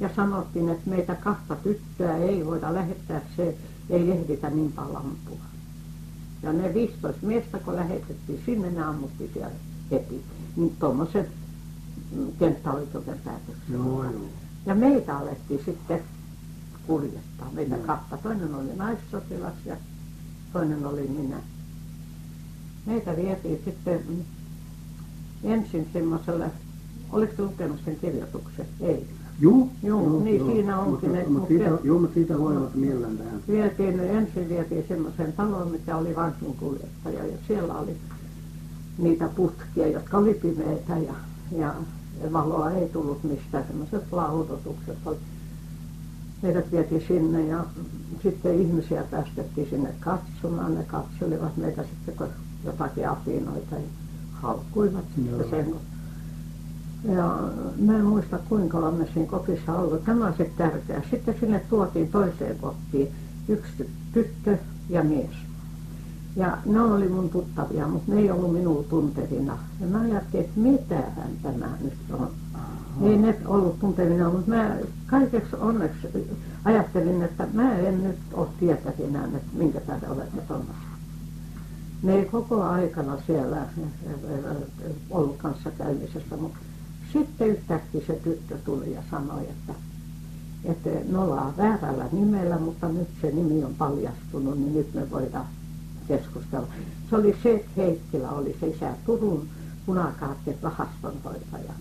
ja 0.00 0.10
sanottiin, 0.16 0.68
että 0.68 0.90
meitä 0.90 1.14
kahta 1.14 1.56
tyttöä 1.56 2.16
ei 2.16 2.46
voida 2.46 2.74
lähettää, 2.74 3.20
se 3.36 3.56
ei 3.90 4.10
ehditä 4.10 4.50
niin 4.50 4.72
paljon 4.72 4.96
ampua. 4.96 5.44
Ja 6.42 6.52
ne 6.52 6.74
15 6.74 7.26
miestä, 7.26 7.58
kun 7.58 7.76
lähetettiin 7.76 8.42
sinne, 8.46 8.70
ne 8.70 8.82
ammuttiin 8.82 9.30
siellä 9.32 9.50
heti. 9.90 10.22
Niin 10.56 10.76
tuommoisen 10.78 11.26
kenttäoikeuden 12.38 13.18
päätöksen. 13.24 13.72
Joo, 13.72 14.04
joo. 14.04 14.12
Ja 14.66 14.74
meitä 14.74 15.18
alettiin 15.18 15.60
sitten 15.64 16.00
kuljettaa. 16.86 17.50
Meitä 17.52 17.76
kahta. 17.76 18.16
Toinen 18.16 18.54
oli 18.54 18.76
naissotilas 18.76 19.54
ja 19.64 19.76
toinen 20.52 20.86
oli 20.86 21.08
minä. 21.08 21.36
Meitä 22.86 23.16
vietiin 23.16 23.60
sitten 23.64 24.00
ensin 25.44 25.88
semmoiselle, 25.92 26.50
oliko 27.12 27.42
lukenut 27.42 27.80
sen 27.84 27.96
kirjoituksen? 27.96 28.66
Ei. 28.80 29.06
Joo, 29.40 29.68
joo, 29.82 30.02
joo 30.02 30.22
niin 30.22 30.38
joo. 30.38 30.50
siinä 30.50 30.78
onkin 30.78 31.10
mutta. 31.10 31.30
Mutta 31.30 31.48
siitä, 31.48 31.78
joo, 31.82 31.98
mutta 31.98 32.14
siitä 32.14 32.38
voivat 32.38 32.74
mielellään 32.74 33.18
tähän. 33.18 33.42
Vietiin, 33.48 34.00
ensin 34.00 34.48
vietiin 34.48 34.84
semmoisen 34.88 35.32
taloon, 35.32 35.70
mikä 35.70 35.96
oli 35.96 36.16
vankinkuljettaja 36.16 37.26
ja 37.26 37.38
siellä 37.46 37.74
oli 37.74 37.96
niitä 38.98 39.28
putkia, 39.28 39.86
jotka 39.86 40.18
oli 40.18 40.34
pimeitä 40.34 40.98
ja, 40.98 41.14
ja 41.58 41.74
valoa 42.32 42.70
ei 42.70 42.88
tullut 42.88 43.24
mistään, 43.24 43.64
semmoiset 43.66 44.12
laudotukset 44.12 44.98
oli 45.06 45.16
meidät 46.46 46.72
vietiin 46.72 47.04
sinne 47.08 47.46
ja 47.46 47.64
sitten 48.22 48.60
ihmisiä 48.60 49.04
päästettiin 49.10 49.70
sinne 49.70 49.94
katsomaan. 50.00 50.74
Ne 50.74 50.84
katselivat 50.84 51.56
meitä 51.56 51.82
sitten 51.82 52.28
jotakin 52.64 53.08
apinoita 53.08 53.74
ja 53.74 53.88
haukkuivat 54.32 55.04
sitten 55.16 55.50
sen. 55.50 55.74
Ja 57.14 57.38
mä 57.78 57.96
en 57.96 58.04
muista 58.04 58.38
kuinka 58.48 58.78
olemme 58.78 59.04
me 59.04 59.10
siinä 59.14 59.30
kopissa 59.30 59.74
ollut. 59.78 60.04
Tämä 60.04 60.26
on 60.26 60.34
se 60.38 60.50
tärkeä. 60.56 61.02
Sitten 61.10 61.34
sinne 61.40 61.60
tuotiin 61.70 62.08
toiseen 62.08 62.56
kotiin 62.58 63.08
yksi 63.48 63.90
tyttö 64.12 64.58
ja 64.88 65.04
mies. 65.04 65.30
Ja 66.36 66.58
ne 66.66 66.80
oli 66.80 67.08
mun 67.08 67.28
tuttavia, 67.28 67.88
mutta 67.88 68.12
ne 68.12 68.20
ei 68.20 68.30
ollut 68.30 68.52
minua 68.52 68.82
tuntevina. 68.82 69.58
Ja 69.80 69.86
mä 69.86 70.00
ajattelin, 70.00 70.44
että 70.44 70.60
mitähän 70.60 71.30
tämä 71.42 71.68
nyt 71.80 71.94
on. 72.12 72.30
Ei 73.02 73.16
ne 73.16 73.36
ollut 73.46 73.80
tuntevina, 73.80 74.30
mutta 74.30 74.50
mä 74.50 74.76
kaikeksi 75.06 75.56
onneksi 75.56 76.08
ajattelin, 76.64 77.22
että 77.22 77.48
mä 77.52 77.78
en 77.78 78.04
nyt 78.04 78.18
ole 78.32 78.48
tietävinä, 78.60 79.24
että 79.24 79.48
minkä 79.52 79.80
tähden 79.80 80.10
olette 80.10 80.40
tuommoista. 80.40 80.86
Ne 82.02 82.14
ei 82.14 82.24
koko 82.24 82.62
aikana 82.62 83.18
siellä 83.26 83.56
ollut 85.10 85.36
kanssa 85.36 85.70
käymisessä, 85.70 86.36
mutta 86.36 86.58
sitten 87.12 87.48
yhtäkkiä 87.48 88.00
se 88.06 88.12
tyttö 88.12 88.58
tuli 88.64 88.94
ja 88.94 89.02
sanoi, 89.10 89.42
että, 89.42 89.72
että 90.64 90.90
me 91.12 91.18
ollaan 91.18 91.56
väärällä 91.56 92.04
nimellä, 92.12 92.58
mutta 92.58 92.88
nyt 92.88 93.08
se 93.22 93.30
nimi 93.30 93.64
on 93.64 93.74
paljastunut, 93.74 94.58
niin 94.58 94.74
nyt 94.74 94.94
me 94.94 95.10
voidaan 95.10 95.46
keskustella. 96.08 96.66
Se 97.10 97.16
oli 97.16 97.36
se, 97.42 97.54
että 97.54 97.70
Heikkilä 97.76 98.30
oli 98.30 98.56
se 98.60 98.66
isä 98.66 98.94
Turun 99.06 99.48
punakaartin 99.86 100.56
rahastonhoitaja. 100.62 101.72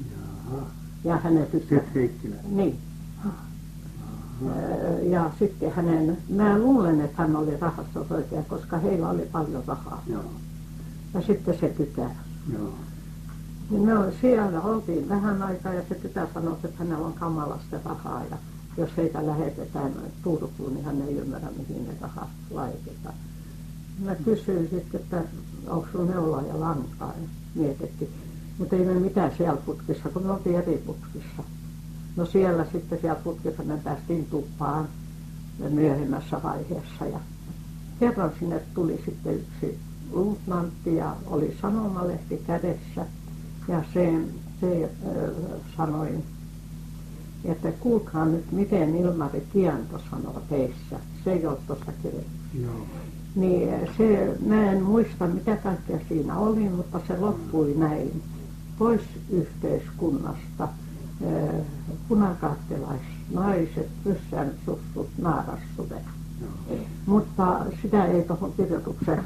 Jaha 0.51 0.84
ja 1.06 1.18
hänen 1.18 1.47
tyttö... 1.47 1.82
Niin. 2.49 2.80
Ja 5.03 5.32
sitten 5.39 5.72
hänen, 5.72 6.18
mä 6.30 6.60
luulen, 6.60 7.01
että 7.01 7.22
hän 7.22 7.36
oli 7.36 7.58
rahastohoitaja, 7.58 8.43
koska 8.43 8.78
heillä 8.78 9.10
oli 9.10 9.30
paljon 9.32 9.64
rahaa. 9.68 10.03
Joo. 10.08 10.24
Ja 11.14 11.22
sitten 11.22 11.60
se 11.60 11.70
tytär. 11.70 12.10
Joo. 12.53 12.74
Niin 13.70 13.82
me 13.82 13.93
siellä 14.22 14.62
oltiin 14.62 15.10
vähän 15.10 15.43
aikaa 15.43 15.74
ja 15.74 15.82
se 15.89 15.95
tytär 15.95 16.28
sanoi, 16.34 16.58
että 16.64 16.84
hänellä 16.84 17.06
on 17.06 17.14
kamalasti 17.14 17.76
rahaa 17.86 18.24
ja 18.32 18.38
jos 18.78 18.89
heitä 18.97 19.26
lähetetään 19.26 19.91
Turkuun, 20.24 20.74
niin 20.74 20.86
hän 20.86 21.01
ei 21.01 21.16
ymmärrä, 21.18 21.47
mihin 21.58 21.88
ne 21.88 21.93
rahat 22.01 22.30
laitetaan. 22.51 23.16
Mä 24.03 24.16
kysyin 24.16 24.70
sitten, 24.70 25.01
että 25.01 25.22
onko 25.68 25.88
sinulla 25.91 26.12
neulaa 26.12 26.41
ja 26.41 26.60
lankaa 26.60 27.14
ja 27.22 27.28
mietittiin. 27.56 28.12
Mutta 28.58 28.76
ei 28.76 28.86
me 28.86 28.93
mitään 28.93 29.32
siellä 29.38 29.62
putkissa, 29.66 30.10
kun 30.10 30.24
me 30.24 30.32
oltiin 30.32 30.56
eri 30.56 30.84
putkissa. 30.86 31.43
No 32.16 32.26
siellä 32.26 32.66
sitten 32.72 32.99
siellä 33.01 33.20
putkissa 33.24 33.64
me 33.64 33.78
päästiin 33.84 34.26
tupaan 34.26 34.88
myöhemmässä 35.70 36.43
vaiheessa. 36.43 37.06
Ja 37.06 37.20
kerran 37.99 38.32
sinne 38.39 38.62
tuli 38.74 39.01
sitten 39.06 39.36
yksi 39.36 39.80
luutnantti 40.12 40.95
ja 40.95 41.16
oli 41.26 41.58
sanomalehti 41.62 42.41
kädessä. 42.47 43.06
Ja 43.68 43.84
se, 43.93 44.14
se 44.62 44.84
äh, 44.84 45.62
sanoi, 45.78 46.10
että 47.45 47.72
kuulkaa 47.72 48.26
nyt, 48.26 48.51
miten 48.51 48.95
Ilmari 48.95 49.43
Kianto 49.53 49.99
sanoo 50.12 50.41
teissä. 50.49 50.99
Se 51.24 51.34
ei 51.34 51.45
ole 51.45 51.58
tuossa. 51.68 51.91
Niin 53.36 53.70
se, 53.97 54.38
mä 54.45 54.72
en 54.72 54.84
muista 54.84 55.28
mitä 55.28 55.56
kaikkea 55.56 55.99
siinä 56.08 56.38
oli, 56.38 56.70
mutta 56.70 57.01
se 57.08 57.20
loppui 57.20 57.74
näin 57.78 58.22
pois 58.80 59.01
yhteiskunnasta 59.30 60.67
punakaartilaisnaiset, 62.07 63.88
ryssän 64.05 64.51
sussut, 64.65 65.09
naarassudet. 65.17 66.03
Mutta 67.05 67.65
sitä 67.82 68.05
ei 68.05 68.23
tuohon 68.23 68.53
kirjoitukseen. 68.57 69.23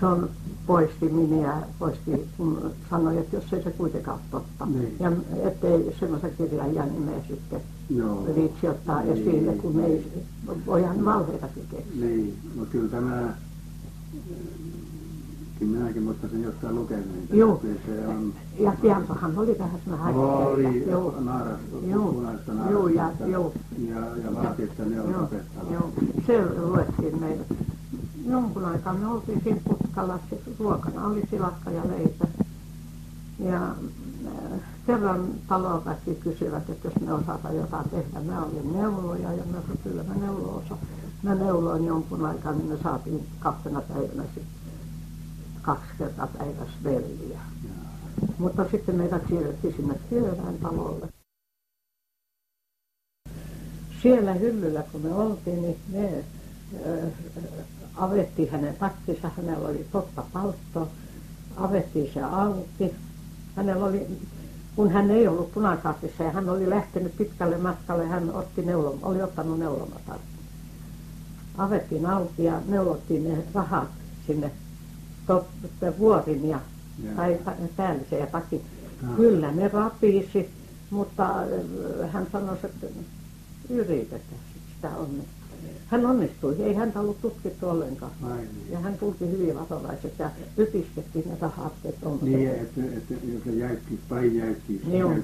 Se 0.00 0.06
on 0.06 0.30
poisti 0.66 1.08
minä 1.08 1.62
poisti, 1.78 2.28
kun 2.36 2.70
sanoi, 2.90 3.18
että 3.18 3.36
jos 3.36 3.52
ei 3.52 3.62
se 3.62 3.70
kuitenkaan 3.70 4.18
ole 4.18 4.26
totta. 4.30 4.66
Niin. 4.66 4.96
Ja 5.00 5.12
ettei 5.44 5.96
semmoisen 6.00 6.32
kirjan 6.38 6.74
nimeä 6.74 7.20
sitten 7.28 7.60
no. 7.96 8.24
viitsi 8.34 8.68
ottaa 8.68 9.02
niin. 9.02 9.12
esille, 9.12 9.52
kun 9.52 9.80
ei, 9.80 10.24
voihan 10.66 11.04
valheitakin 11.04 11.66
keksiä. 11.70 12.06
Niin, 15.60 15.70
kyllä 15.70 15.80
minäkin 15.80 16.02
muistan 16.02 16.42
jostain 16.42 16.74
lukeneen. 16.74 17.28
Joo. 17.32 17.60
Se 17.86 18.06
on... 18.06 18.32
Ja 18.58 18.72
Tianpahan 18.82 19.38
oli 19.38 19.56
vähän 19.58 19.80
semmoinen 19.84 20.16
Oli 20.16 20.84
naarastu, 21.20 21.82
punaista 22.12 22.52
naarastusta. 22.52 22.70
Joo, 22.70 22.88
ja, 22.88 23.10
joo. 23.26 23.52
Ja, 23.88 23.96
ja 23.96 24.54
että 24.58 24.84
ne 24.84 25.00
on 25.00 25.10
joo, 25.10 25.28
joo. 25.72 25.90
Se 26.26 26.60
luettiin 26.60 27.20
meille. 27.20 27.44
jonkun 28.26 28.64
aikaa 28.64 28.94
me 28.94 29.06
oltiin 29.06 29.40
siinä 29.44 29.60
putkalla, 29.68 30.18
ruokana 30.58 31.06
oli 31.06 31.22
silakka 31.30 31.70
ja 31.70 31.82
leipä. 31.88 32.24
Ja 33.38 33.66
äh, 33.66 34.60
kerran 34.86 35.26
talonväki 35.48 36.14
kysyvät, 36.14 36.70
että 36.70 36.88
jos 36.88 37.00
me 37.00 37.12
osataan 37.12 37.56
jotain 37.56 37.90
tehdä. 37.90 38.20
Mä 38.20 38.44
olin 38.44 38.72
neuloja 38.72 39.32
ja 39.32 39.42
mä 39.52 39.60
sanoin, 39.60 39.78
kyllä 39.84 40.02
mä 40.02 40.14
neulo 40.14 40.62
osa. 40.64 40.76
Mä 41.22 41.34
neuloin 41.34 41.84
jonkun 41.84 42.26
aikaa, 42.26 42.52
niin 42.52 42.66
me 42.66 42.76
saatiin 42.82 43.26
kahtena 43.40 43.80
päivänä 43.80 44.22
sitten 44.22 44.57
kaksi 45.68 45.92
kertaa 45.98 46.26
päivässä. 46.26 46.78
Mutta 48.38 48.64
sitten 48.70 48.94
meidät 48.94 49.22
siirrettiin 49.28 49.74
sinne 49.76 49.94
työväen 50.08 50.58
talolle. 50.62 51.08
Siellä 54.02 54.32
hyllyllä 54.32 54.82
kun 54.92 55.00
me 55.00 55.14
oltiin, 55.14 55.62
niin 55.62 55.76
me 55.92 56.24
äh, 56.86 57.12
avettiin 57.96 58.50
hänen 58.50 58.76
takkinsa, 58.76 59.30
hänellä 59.36 59.68
oli 59.68 59.86
totta 59.92 60.24
paltto, 60.32 60.88
avettiin 61.56 62.14
se 62.14 62.22
auki. 62.22 62.94
Hänellä 63.56 63.84
oli, 63.84 64.06
kun 64.76 64.90
hän 64.90 65.10
ei 65.10 65.28
ollut 65.28 65.52
punakaapissa 65.54 66.22
ja 66.22 66.30
hän 66.30 66.48
oli 66.48 66.70
lähtenyt 66.70 67.16
pitkälle 67.16 67.58
matkalle, 67.58 68.06
hän 68.06 68.34
otti 68.34 68.62
neuloma, 68.62 69.06
oli 69.06 69.22
ottanut 69.22 69.58
neulomatarkki. 69.58 70.38
Avettiin 71.58 72.06
auki 72.06 72.44
ja 72.44 72.60
neulottiin 72.66 73.24
ne 73.24 73.44
rahat 73.54 73.88
sinne 74.26 74.50
vuorin 75.98 76.48
ja, 76.48 76.60
tai 77.16 77.38
päällisen 77.76 78.18
ja 78.18 78.26
takin. 78.26 78.62
Kyllä 79.16 79.52
ne 79.52 79.68
rapisi, 79.68 80.50
mutta 80.90 81.40
äh, 81.40 82.12
hän 82.12 82.26
sanoi, 82.32 82.56
että 82.64 82.86
yritetään 83.70 84.40
sitä 84.74 84.96
onnea. 84.96 85.26
Hän 85.86 86.06
onnistui, 86.06 86.56
ei 86.62 86.74
häntä 86.74 87.00
ollut 87.00 87.20
tutkittu 87.20 87.68
ollenkaan. 87.68 88.12
Aivan. 88.22 88.46
Ja 88.70 88.78
hän 88.78 88.98
tulki 88.98 89.30
hyvin 89.30 89.54
varovaiseksi 89.54 90.22
ja 90.22 90.30
ypistettiin 90.56 91.28
ne 91.28 91.36
rahat, 91.40 91.72
että 91.84 92.08
on 92.08 92.18
Niin, 92.22 92.48
että, 92.48 92.80
että 92.96 93.14
jos 93.32 93.44
se 93.44 93.50
jäykki, 93.50 93.98
pain 94.08 94.36
jäykki, 94.36 94.80
Joo. 94.92 95.14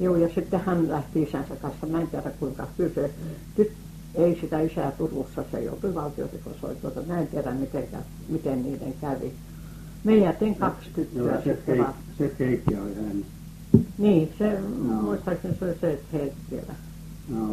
Joo, 0.00 0.16
ja 0.16 0.28
sitten 0.34 0.60
hän 0.60 0.88
lähti 0.88 1.22
isänsä 1.22 1.56
kanssa, 1.56 1.86
mä 1.86 2.00
en 2.00 2.06
tiedä 2.06 2.30
kuinka 2.30 2.66
kyllä 2.76 2.94
se, 2.94 3.10
nyt 3.56 3.72
ei 4.14 4.38
sitä 4.40 4.60
isää 4.60 4.90
Turussa, 4.90 5.44
se 5.52 5.60
joutui 5.60 5.94
valtiorikosoituota, 5.94 7.00
mä 7.06 7.20
en 7.20 7.26
tiedä 7.26 7.50
miten, 7.50 7.84
miten 8.28 8.62
niiden 8.62 8.94
kävi. 9.00 9.32
Me 10.04 10.16
jätin 10.16 10.54
kaksi 10.54 10.90
tyttöä 10.94 11.22
Joo, 11.22 11.42
se, 11.44 11.54
sitten 11.54 11.78
vaan. 11.78 11.94
se 12.18 12.32
Heikki 12.38 12.74
oli 12.76 12.94
hän. 12.94 13.24
Niin, 13.98 14.32
se, 14.38 14.50
Joo. 14.52 15.02
muistaakseni 15.02 15.54
se 15.58 15.64
oli 15.64 15.74
se, 15.80 15.92
että 15.92 16.06
he 16.12 16.32
vielä. 16.50 16.74
No. 17.28 17.48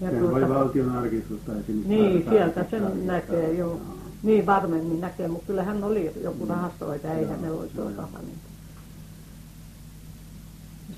Ja 0.00 0.10
voi 0.20 0.40
tuota- 0.40 0.48
valtion 0.54 0.90
arkistus 0.90 1.40
tai 1.46 1.56
sinne. 1.66 1.88
Niin, 1.88 2.24
sieltä 2.30 2.64
sen 2.70 3.06
näkee, 3.06 3.48
tar- 3.52 3.54
joo. 3.58 3.80
Niin 4.22 4.46
varmemmin 4.46 5.00
näkee, 5.00 5.28
mutta 5.28 5.46
kyllä 5.46 5.62
hän 5.62 5.84
oli 5.84 6.10
joku 6.22 6.46
rahastoita, 6.46 7.14
ei 7.14 7.26
hänellä 7.26 7.60
olisi 7.60 7.74
rahaa. 7.96 8.20
Niin. 8.22 8.38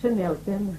Sen 0.02 0.18
jälkeen 0.18 0.76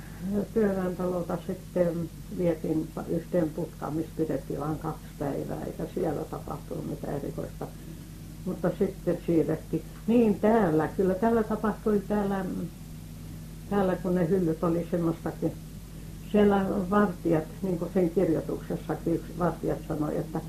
työväentalolta 0.54 1.38
sitten 1.48 2.10
vietiin 2.38 2.88
yhteen 3.10 3.50
putkaan, 3.50 3.94
missä 3.94 4.12
pidettiin 4.18 4.60
vain 4.60 4.80
kaksi 4.80 5.06
päivää, 5.20 5.64
eikä 5.66 5.84
siellä 5.94 6.22
tapahtunut 6.22 6.90
mitään 6.90 7.16
erikoista. 7.16 7.68
Mutta 8.46 8.72
sitten 8.80 9.18
siirrettiin. 9.26 9.84
Niin 10.08 10.40
täällä, 10.40 10.88
kyllä 10.88 11.14
täällä 11.14 11.44
tapahtui 11.44 12.02
täällä, 12.08 12.46
täällä 13.70 13.96
kun 13.96 14.16
ne 14.16 14.30
hyllyt 14.30 14.64
oli 14.64 14.88
semmoistakin. 14.92 15.52
Siellä 16.32 16.66
vartijat, 16.90 17.44
niin 17.62 17.80
kuin 17.80 17.92
sen 17.94 18.10
kirjoituksessakin 18.10 19.14
yksi 19.14 19.40
vartijat 19.40 19.80
sanoi, 19.88 20.18
että 20.18 20.42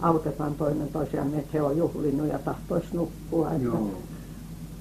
autetaan 0.00 0.54
toinen 0.54 0.88
toisiaan, 0.88 1.34
että 1.34 1.50
he 1.52 1.62
on 1.62 1.78
juhlinut 1.78 2.28
ja 2.28 2.38
tahtoisi 2.38 2.88
nukkua. 2.92 3.52
Että. 3.52 3.68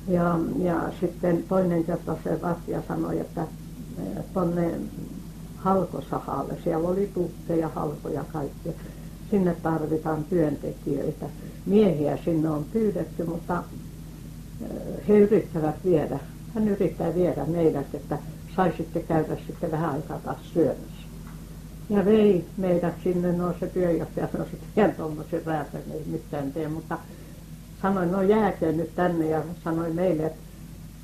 Ja, 0.07 0.39
ja 0.57 0.91
sitten 0.99 1.43
toinen 1.43 1.83
kerta 1.83 2.17
se 2.23 2.41
vartija 2.41 2.81
sanoi, 2.87 3.19
että 3.19 3.47
tonne 4.33 4.71
halkosahalle, 5.55 6.57
siellä 6.63 6.87
oli 6.87 7.11
tukkeja, 7.13 7.69
halkoja 7.69 8.23
kaikki. 8.33 8.69
Sinne 9.31 9.55
tarvitaan 9.63 10.23
työntekijöitä. 10.23 11.25
Miehiä 11.65 12.17
sinne 12.25 12.49
on 12.49 12.65
pyydetty, 12.73 13.23
mutta 13.23 13.63
eh, 14.61 15.07
he 15.07 15.19
yrittävät 15.19 15.75
viedä. 15.85 16.19
Hän 16.55 16.67
yrittää 16.67 17.15
viedä 17.15 17.45
meidät, 17.45 17.95
että 17.95 18.17
saisitte 18.55 18.99
käydä 18.99 19.37
sitten 19.47 19.71
vähän 19.71 19.89
aikaa 19.89 20.19
taas 20.19 20.53
syömässä. 20.53 21.05
Ja 21.89 22.05
vei 22.05 22.45
meidät 22.57 22.93
sinne, 23.03 23.31
no 23.31 23.53
se 23.59 23.67
työjohtaja 23.67 24.27
sanoi, 24.31 24.47
että 24.53 24.81
ihan 24.81 24.91
tuommoisen 24.91 25.45
rääpän 25.45 25.81
ei 25.93 26.03
mitään 26.05 26.51
tee, 26.51 26.67
mutta 26.67 26.97
sanoin, 27.85 28.11
no 28.11 28.21
jääkö 28.21 28.71
nyt 28.71 28.95
tänne 28.95 29.29
ja 29.29 29.41
sanoi 29.63 29.93
meille, 29.93 30.25
että 30.25 30.45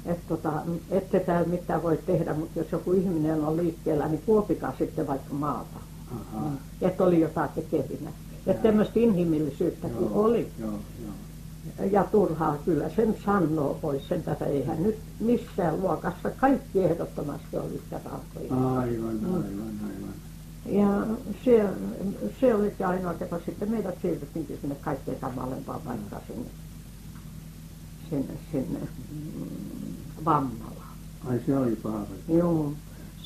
että 0.05 0.23
tota, 0.27 0.51
ette 0.91 1.19
täällä 1.19 1.47
mitään 1.47 1.83
voi 1.83 1.97
tehdä, 2.05 2.33
mutta 2.33 2.59
jos 2.59 2.71
joku 2.71 2.91
ihminen 2.91 3.45
on 3.45 3.57
liikkeellä, 3.57 4.07
niin 4.07 4.21
kuopikaa 4.25 4.73
sitten 4.77 5.07
vaikka 5.07 5.33
maata. 5.33 5.79
Aha. 6.11 6.47
Että 6.81 7.03
oli 7.03 7.19
jotain 7.19 7.49
tekevinä. 7.55 8.11
Että 8.47 8.63
tämmöistä 8.63 8.99
inhimillisyyttäkin 8.99 10.01
Joo, 10.01 10.23
oli. 10.23 10.51
Joo, 10.59 10.71
joo. 10.71 11.89
Ja 11.91 12.03
turhaa 12.03 12.57
kyllä 12.65 12.89
sen 12.89 13.15
sanoo 13.25 13.77
pois 13.81 14.07
sen 14.07 14.23
tätä. 14.23 14.45
Eihän 14.45 14.83
nyt 14.83 14.97
missään 15.19 15.81
luokassa 15.81 16.29
kaikki 16.29 16.83
ehdottomasti 16.83 17.57
ole 17.57 17.73
yhtä 17.73 17.99
rauhoja. 18.05 18.79
Aivan, 18.79 19.19
aivan, 19.25 19.73
aivan. 19.83 20.13
Ja 20.65 21.15
se, 21.45 21.65
se 22.39 22.55
olikin 22.55 22.87
ainoa 22.87 23.13
kerta. 23.13 23.39
Sitten 23.45 23.71
meidät 23.71 23.95
siirrettiinkin 24.01 24.57
sinne 24.61 24.75
kaikkein 24.75 25.19
kamalempaan 25.19 25.81
paikkaan 25.81 26.21
sinne, 26.27 26.49
sinne, 28.11 28.33
sinne 28.51 28.79
mm, 28.79 30.25
Vammalaan. 30.25 30.97
Ai 31.27 31.39
se 31.45 31.57
oli 31.57 31.75
paha. 31.75 32.05
Joo, 32.27 32.73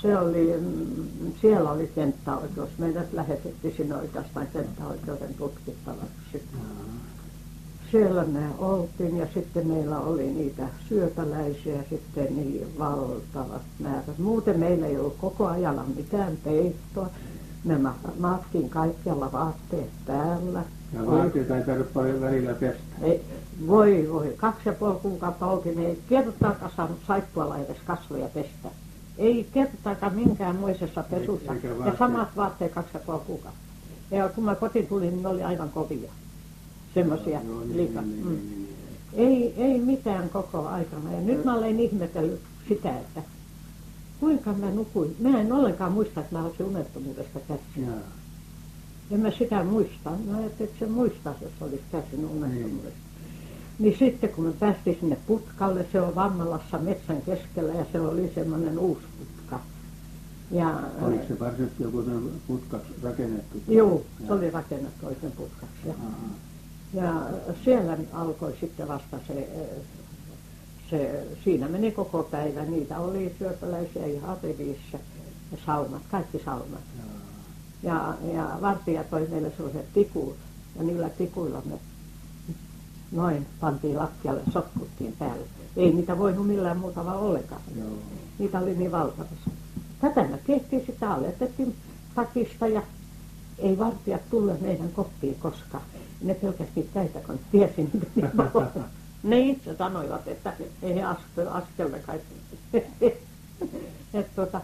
se 0.01 0.17
oli, 0.17 0.53
mm, 0.59 1.31
siellä 1.41 1.71
oli 1.71 1.91
kenttäoikeus. 1.95 2.69
Meidät 2.77 3.13
lähetettiin 3.13 3.73
sinne 3.77 3.95
oikeastaan 3.95 4.47
kenttäoikeuden 4.47 5.33
tutkittavaksi. 5.33 6.43
Siellä 7.91 8.25
me 8.25 8.49
oltiin 8.59 9.17
ja 9.17 9.27
sitten 9.33 9.67
meillä 9.67 9.99
oli 9.99 10.27
niitä 10.33 10.67
syöpäläisiä 10.89 11.83
sitten 11.89 12.35
niin 12.35 12.67
valtavat 12.79 13.61
määrät. 13.79 14.17
Muuten 14.17 14.59
meillä 14.59 14.87
ei 14.87 14.97
ollut 14.97 15.17
koko 15.17 15.47
ajalla 15.47 15.85
mitään 15.95 16.37
peittoa. 16.43 17.09
Me 17.63 17.77
ma- 17.77 17.99
maattiin 18.19 18.69
kaikkialla 18.69 19.31
vaatteet 19.31 19.89
päällä. 20.07 20.63
Ja 20.93 21.05
vaatteita 21.05 21.57
ei 21.57 21.63
tarvitse 21.63 21.93
paljon 21.93 22.21
välillä 22.21 22.53
pestä. 22.53 22.83
ei, 23.01 23.21
voi 23.67 24.07
voi, 24.11 24.33
kaksi 24.37 24.61
ja 24.69 24.73
puoli 24.73 24.95
kuukautta 25.01 25.45
oltiin, 25.45 25.79
ei 25.79 25.99
kertaakaan 26.09 26.71
saanut 26.75 26.97
saippualla 27.07 27.57
edes 27.57 27.77
kasvoja 27.85 28.27
pestä. 28.27 28.69
Ei 29.17 29.47
kertaakaan 29.53 30.15
minkäänmoisessa 30.15 31.03
pesussa. 31.03 31.53
Eikä 31.53 31.67
Ja 31.67 31.73
vaatteet. 31.77 31.97
samat 31.97 32.27
vaatteet 32.35 32.71
kaksi 32.73 32.91
ja 32.93 32.99
puoli 33.05 33.21
kuukautta. 33.27 33.59
Ja 34.11 34.29
kun 34.29 34.43
mä 34.43 34.55
kotiin 34.55 34.87
tulin, 34.87 35.09
niin 35.09 35.23
ne 35.23 35.29
oli 35.29 35.43
aivan 35.43 35.69
kovia. 35.69 36.11
Semmoisia 36.93 37.41
Joo, 37.47 37.59
niin, 37.59 37.77
liika. 37.77 38.01
niin, 38.01 38.23
Mm. 38.25 38.29
niin, 38.31 38.49
niin, 38.49 38.65
Ei, 39.13 39.53
ei 39.57 39.79
mitään 39.79 40.29
koko 40.29 40.67
aikana. 40.67 41.13
Ja 41.13 41.21
nyt 41.21 41.45
mä 41.45 41.55
olen 41.55 41.79
ihmetellyt 41.79 42.41
sitä, 42.69 42.89
että 42.89 43.21
kuinka 44.19 44.53
mä 44.53 44.71
nukuin. 44.71 45.15
Mä 45.19 45.41
en 45.41 45.53
ollenkaan 45.53 45.91
muista, 45.91 46.19
että 46.21 46.35
mä 46.37 46.45
olisin 46.45 46.65
unettomuudesta 46.65 47.39
kärsinyt. 47.47 47.95
Niin. 49.09 49.15
En 49.15 49.21
mä 49.21 49.31
sitä 49.31 49.63
muista. 49.63 50.09
Mä 50.09 50.37
ajattelin, 50.37 50.71
että 50.71 50.85
se 50.85 50.91
muistaa, 50.91 51.35
jos 51.41 51.51
olisi 51.61 51.83
kärsinyt 51.91 52.29
unettomuudesta. 52.31 52.99
Niin 53.79 53.97
sitten 53.99 54.29
kun 54.29 54.45
me 54.45 54.53
päästiin 54.53 54.97
sinne 54.99 55.17
putkalle, 55.27 55.85
se 55.91 56.01
on 56.01 56.15
Vammalassa 56.15 56.77
metsän 56.77 57.21
keskellä 57.21 57.73
ja 57.73 57.85
se 57.91 58.01
oli 58.01 58.31
semmoinen 58.35 58.79
uusi 58.79 59.05
putka. 59.17 59.59
Ja, 60.51 60.79
Oliko 61.01 61.23
se 61.27 61.39
varsinaisesti 61.39 61.83
joku 61.83 62.03
putkaksi 62.47 62.93
rakennettu? 63.03 63.61
Joo, 63.67 64.01
se 64.27 64.33
oli 64.33 64.51
rakennettu 64.51 65.05
oikein 65.05 65.31
putkaksi. 65.31 65.87
Ja, 65.87 65.93
ja 66.93 67.21
siellä 67.63 67.97
alkoi 68.13 68.53
sitten 68.59 68.87
vasta 68.87 69.17
se, 69.27 69.33
eh, 69.33 69.69
se, 70.89 71.27
siinä 71.43 71.67
meni 71.67 71.91
koko 71.91 72.23
päivä. 72.23 72.65
Niitä 72.65 72.99
oli 72.99 73.35
syöpäläisiä 73.39 74.05
ihan 74.05 74.37
rivissä 74.43 74.99
ja 75.51 75.57
saunat, 75.65 76.01
kaikki 76.11 76.41
saunat. 76.45 76.81
Jaa. 76.97 77.14
Ja, 77.85 78.13
ja 78.33 78.57
vartija 78.61 79.03
toi 79.03 79.27
meille 79.31 79.51
sellaiset 79.57 79.93
tikuut, 79.93 80.35
ja 80.75 80.83
niillä 80.83 81.09
tikuilla 81.09 81.61
me 81.65 81.79
noin 83.11 83.45
pantiin 83.59 83.97
lattialle, 83.97 84.41
sotkuttiin 84.53 85.15
päälle. 85.19 85.45
Ei 85.77 85.93
niitä 85.93 86.17
voinut 86.17 86.47
millään 86.47 86.77
muuta 86.77 87.05
vaan 87.05 87.17
ollenkaan. 87.17 87.61
Joo. 87.77 87.87
Niitä 88.39 88.59
oli 88.59 88.75
niin 88.75 88.91
valtavasti. 88.91 89.51
Tätä 90.01 90.23
me 90.23 90.39
tehtiin 90.47 90.85
sitä, 90.85 91.13
aletettiin 91.13 91.75
takista 92.15 92.67
ja 92.67 92.81
ei 93.57 93.77
vartijat 93.77 94.29
tulleet 94.29 94.61
meidän 94.61 94.89
kotiin 94.89 95.35
koskaan. 95.39 95.83
Ne 96.21 96.33
pelkästään 96.33 96.69
niitä 96.75 96.89
päitä, 96.93 97.19
kun 97.19 97.39
tiesi 97.51 97.89
niitä 97.93 98.07
niin 98.15 98.31
paljon. 98.53 98.85
Ne 99.23 99.39
itse 99.39 99.75
sanoivat, 99.77 100.27
että 100.27 100.53
ei 100.81 100.95
he 100.95 101.03
askel, 101.03 101.47
askelta 101.47 101.97
kaikki. 101.99 102.35
Et 104.13 104.35
tota, 104.35 104.61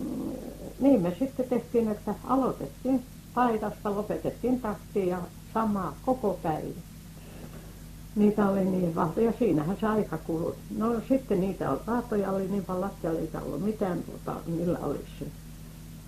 mm, 0.00 0.32
niin 0.80 1.02
me 1.02 1.16
sitten 1.18 1.48
tehtiin, 1.48 1.88
että 1.88 2.14
aloitettiin 2.24 3.02
paidasta 3.34 3.94
lopetettiin 3.94 4.60
tahtiin 4.60 5.08
ja 5.08 5.18
sama 5.54 5.94
koko 6.06 6.38
päivä. 6.42 6.80
Niitä 8.16 8.48
oli 8.48 8.64
niin 8.64 8.94
vahvoja, 8.94 9.26
ja 9.26 9.32
siinähän 9.38 9.76
se 9.80 9.86
aika 9.86 10.18
kului. 10.18 10.54
No 10.76 11.00
sitten 11.08 11.40
niitä 11.40 11.70
oli, 11.70 11.80
raatoja 11.86 12.30
oli 12.30 12.48
niin 12.48 12.64
paljon 12.64 12.84
lattialla, 12.84 13.20
eikä 13.20 13.40
ollut 13.40 13.64
mitään, 13.64 14.02
tuota, 14.02 14.40
millä 14.46 14.78
olisi 14.78 15.28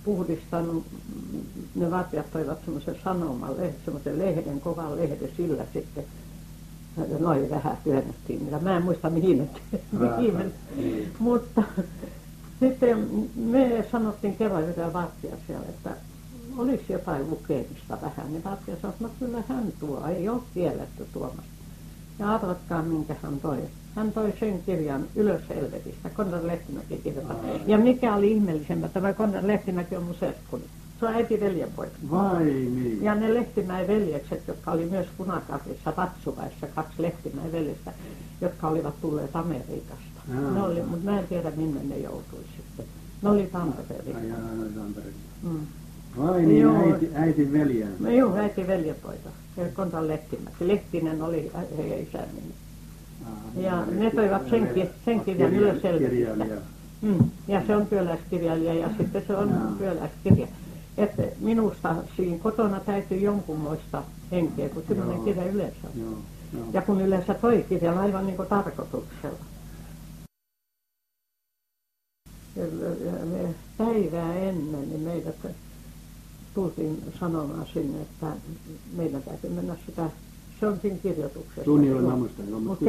puhdistanut. 0.04 0.84
Ne 1.74 1.90
vaatijat 1.90 2.30
toivat 2.32 2.58
semmoisen 2.64 2.96
sanoman, 3.04 3.54
semmoisen 3.84 4.18
lehden, 4.18 4.60
kovan 4.60 4.96
lehden, 4.96 5.30
sillä 5.36 5.64
sitten 5.72 6.04
noin 7.18 7.50
vähän 7.50 7.78
työnnettiin 7.84 8.44
niitä. 8.44 8.58
Mä 8.58 8.76
en 8.76 8.82
muista 8.82 9.10
mihin 9.10 9.38
ne, 9.38 9.48
mihin 9.92 10.52
niin. 10.76 11.12
mutta 11.18 11.62
sitten 12.60 13.28
me 13.36 13.86
sanottiin 13.92 14.36
vaattia 14.92 15.36
siellä, 15.46 15.66
että 15.68 15.90
olisi 16.58 16.92
jotain 16.92 17.30
lukemista 17.30 17.98
vähän. 18.02 18.32
Niin 18.32 18.44
vaattia 18.44 18.76
sanoi, 18.76 18.94
että 18.94 19.04
no 19.04 19.10
kyllä 19.18 19.42
hän 19.48 19.72
tuo, 19.80 20.06
ei 20.06 20.28
ole 20.28 20.40
kielletty 20.54 21.06
tuomasta. 21.12 21.42
Ja 22.18 22.34
arvatkaa 22.34 22.82
minkä 22.82 23.16
hän 23.22 23.40
toi. 23.40 23.58
Hän 23.96 24.12
toi 24.12 24.32
sen 24.40 24.62
kirjan 24.66 25.04
ylös 25.16 25.42
helvetistä, 25.48 26.10
Konrad 26.10 26.46
Lehtimäki 26.46 26.96
kirjoittaa. 26.96 27.36
Ja 27.66 27.78
mikä 27.78 28.14
oli 28.14 28.32
ihmeellisempää, 28.32 28.88
tämä 28.88 29.12
Konrad 29.12 29.46
Lehtimäki 29.46 29.96
on 29.96 30.02
mun 30.02 30.14
serkkuni. 30.14 30.64
Se 31.00 31.06
on 31.06 31.14
äiti 31.14 31.40
veljenpoika. 31.40 31.96
Vai 32.10 32.44
niin? 32.44 32.98
Ja 33.02 33.14
ne 33.14 33.34
Lehtimäen 33.34 33.86
veljekset, 33.86 34.48
jotka 34.48 34.70
oli 34.70 34.86
myös 34.86 35.06
punakasvissa 35.16 35.92
Patsuvaissa, 35.92 36.66
kaksi 36.66 37.02
Lehtimäen 37.02 37.52
veljestä, 37.52 37.92
jotka 38.40 38.68
olivat 38.68 39.00
tulleet 39.00 39.36
Amerikasta. 39.36 40.09
Ne 40.28 40.62
oli, 40.62 40.82
mutta 40.82 41.10
mä 41.10 41.18
en 41.18 41.26
tiedä 41.26 41.50
minne 41.56 41.80
ne 41.82 41.98
joutui 41.98 42.40
sitten. 42.56 42.86
Ne 43.22 43.28
oli 43.28 43.46
Tampereella. 43.52 44.38
Mm. 45.42 45.66
Vai 46.18 46.42
niin, 46.42 46.60
joo. 46.60 46.92
äiti, 46.92 47.10
äitin 47.14 47.52
veljä? 47.52 47.86
No, 48.00 48.10
joo, 48.10 48.36
äiti 48.36 48.66
veljenpoika. 48.66 49.28
Kontan 49.74 50.08
Lehtimäki. 50.08 50.68
Lehtinen 50.68 51.22
oli 51.22 51.52
heidän 51.78 51.98
isän 51.98 52.28
nimi. 52.34 52.54
Ja 53.66 53.86
ne 53.86 54.10
toivat 54.10 54.50
sen, 54.50 54.90
sen 55.04 55.20
kirjan 55.20 55.54
ylös 55.54 55.82
Mm. 57.02 57.30
Ja 57.48 57.62
se 57.66 57.76
on 57.76 57.86
työläiskirjailija 57.86 58.74
ja 58.74 58.88
sitten 58.98 59.22
se 59.26 59.36
on 59.36 59.74
työläiskirja 59.78 60.46
että 61.02 61.22
minusta 61.40 61.94
siinä 62.16 62.38
kotona 62.38 62.80
täytyy 62.80 63.18
jonkunmoista 63.18 64.02
henkeä, 64.32 64.68
kun 64.68 64.82
sellainen 64.88 65.24
kirja 65.24 65.46
yleensä 65.46 65.88
on. 65.96 66.22
Ja 66.72 66.82
kun 66.82 67.00
yleensä 67.00 67.34
toi 67.34 67.64
kirja 67.68 67.92
on 67.92 67.98
aivan 67.98 68.26
niin 68.26 68.36
kuin 68.36 68.48
tarkoituksella. 68.48 69.38
Päivää 73.78 74.34
ennen, 74.34 74.88
niin 74.88 75.00
meidät 75.00 75.36
tultiin 76.54 77.02
sanomaan 77.20 77.66
sinne, 77.72 78.02
että 78.02 78.26
meidän 78.96 79.22
täytyy 79.22 79.50
mennä 79.50 79.76
sitä, 79.86 80.10
se 80.60 80.66
on 80.66 80.78
siinä 80.82 80.98
kirjoituksessa. 80.98 81.64
Suunnilleen 81.64 82.04
mä 82.04 82.16
muistan, 82.16 82.48
joo, 82.48 82.60
mutta 82.60 82.84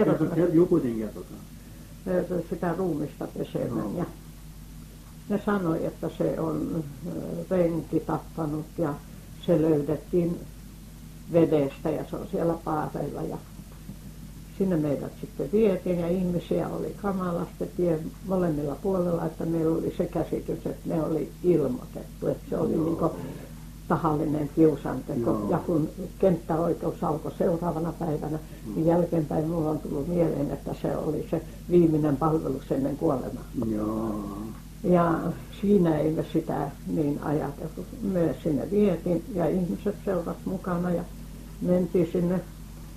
joku 0.53 0.79
kertotaan. 0.79 1.41
Sitä 2.49 2.75
ruumista 2.77 3.27
pesemään. 3.37 3.97
Ja 3.97 4.05
ne 5.29 5.41
sanoi, 5.45 5.85
että 5.85 6.09
se 6.17 6.39
on 6.39 6.83
renki 7.49 7.99
tappanut 7.99 8.65
ja 8.77 8.93
se 9.45 9.61
löydettiin 9.61 10.39
vedestä 11.33 11.89
ja 11.89 12.05
se 12.09 12.15
on 12.15 12.27
siellä 12.31 12.53
paareilla 12.63 13.21
ja 13.21 13.37
sinne 14.61 14.77
meidät 14.77 15.11
sitten 15.21 15.49
vietiin 15.51 15.99
ja 15.99 16.07
ihmisiä 16.07 16.67
oli 16.67 16.95
kamalasti 17.01 17.65
tie 17.77 17.99
molemmilla 18.27 18.75
puolella, 18.83 19.25
että 19.25 19.45
meillä 19.45 19.77
oli 19.77 19.93
se 19.97 20.05
käsitys, 20.05 20.65
että 20.65 20.95
ne 20.95 21.03
oli 21.03 21.29
ilmoitettu, 21.43 22.27
että 22.27 22.43
se 22.49 22.57
oli 22.57 22.77
niin 22.77 22.97
tahallinen 23.87 24.49
kiusanteko. 24.55 25.47
Ja 25.49 25.57
kun 25.57 25.89
kenttäoikeus 26.19 27.03
alkoi 27.03 27.31
seuraavana 27.37 27.93
päivänä, 27.99 28.39
niin 28.75 28.85
jälkeenpäin 28.85 29.45
minulla 29.45 29.69
on 29.69 29.79
tullut 29.79 30.07
mieleen, 30.07 30.51
että 30.51 30.73
se 30.81 30.97
oli 30.97 31.27
se 31.31 31.41
viimeinen 31.69 32.17
palvelus 32.17 32.71
ennen 32.71 32.97
kuolemaa. 32.97 33.43
Ja 34.83 35.19
siinä 35.61 35.97
ei 35.97 36.11
me 36.11 36.25
sitä 36.33 36.71
niin 36.87 37.19
ajateltu. 37.23 37.85
Me 38.01 38.35
sinne 38.43 38.71
vietiin 38.71 39.23
ja 39.35 39.49
ihmiset 39.49 39.95
seurasivat 40.05 40.45
mukana 40.45 40.91
ja 40.91 41.03
mentiin 41.61 42.09
sinne. 42.11 42.41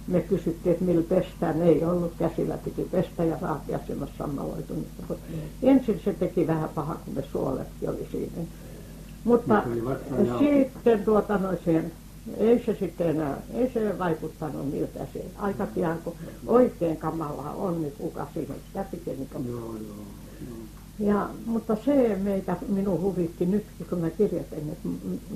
Me 0.06 0.20
kysyttiin, 0.20 0.72
että 0.72 0.84
millä 0.84 1.04
pestään. 1.08 1.62
Ei 1.62 1.84
ollut 1.84 2.12
käsillä, 2.18 2.58
piti 2.58 2.88
pestä 2.90 3.24
ja 3.24 3.38
raapia 3.40 3.78
semmoista 3.86 4.18
sammaloitunutta. 4.18 5.14
Ensin 5.62 6.00
se 6.04 6.12
teki 6.12 6.46
vähän 6.46 6.68
paha, 6.74 6.94
kun 7.04 7.14
ne 7.14 7.24
suoletkin 7.32 7.88
oli 7.88 8.08
siinä. 8.10 8.46
Mutta 9.24 9.62
sitten 10.38 11.04
tuota 11.04 11.38
noin 11.38 11.58
siihen, 11.64 11.92
ei 12.36 12.62
se 12.66 12.76
sitten 12.80 13.10
enää, 13.10 13.36
ei 13.54 13.70
se 13.74 13.98
vaikuttanut 13.98 14.70
miltä 14.72 15.06
se. 15.12 15.24
Aika 15.38 15.66
pian, 15.66 15.98
kun 16.04 16.14
oikein 16.46 16.96
kamalaa 16.96 17.54
on, 17.54 17.82
niin 17.82 17.92
kuka 17.98 18.26
siihen 18.34 18.56
sitä 18.66 18.84
piti. 18.90 19.10
Niin 19.10 19.28
joo, 19.48 19.60
joo. 19.60 20.23
Ja, 20.98 21.28
mutta 21.46 21.76
se 21.84 22.18
meitä 22.22 22.56
minun 22.68 23.00
huvitti 23.00 23.46
nyt, 23.46 23.64
kun 23.90 23.98
mä 23.98 24.10
kirjoitin, 24.10 24.70
että 24.72 24.88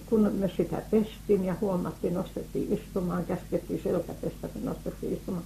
kun 0.06 0.32
me 0.32 0.50
sitä 0.56 0.82
pestiin 0.90 1.44
ja 1.44 1.54
huomattiin, 1.60 2.14
nostettiin 2.14 2.72
istumaan, 2.72 3.24
käskettiin 3.24 3.82
selkäpestä, 3.82 4.48
kun 4.48 4.64
nostettiin 4.64 5.12
istumaan. 5.12 5.44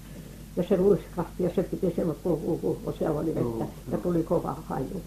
Ja 0.56 0.62
se 0.62 0.76
luiskahti 0.76 1.42
ja 1.42 1.50
se 1.54 1.62
piti 1.62 1.92
semmoinen 1.96 2.22
puhua, 2.22 2.58
puhua, 2.58 2.94
siellä 2.98 3.20
oli 3.20 3.34
vettä 3.34 3.66
ja 3.92 3.98
tuli 3.98 4.22
kova 4.22 4.56
haju. 4.66 5.00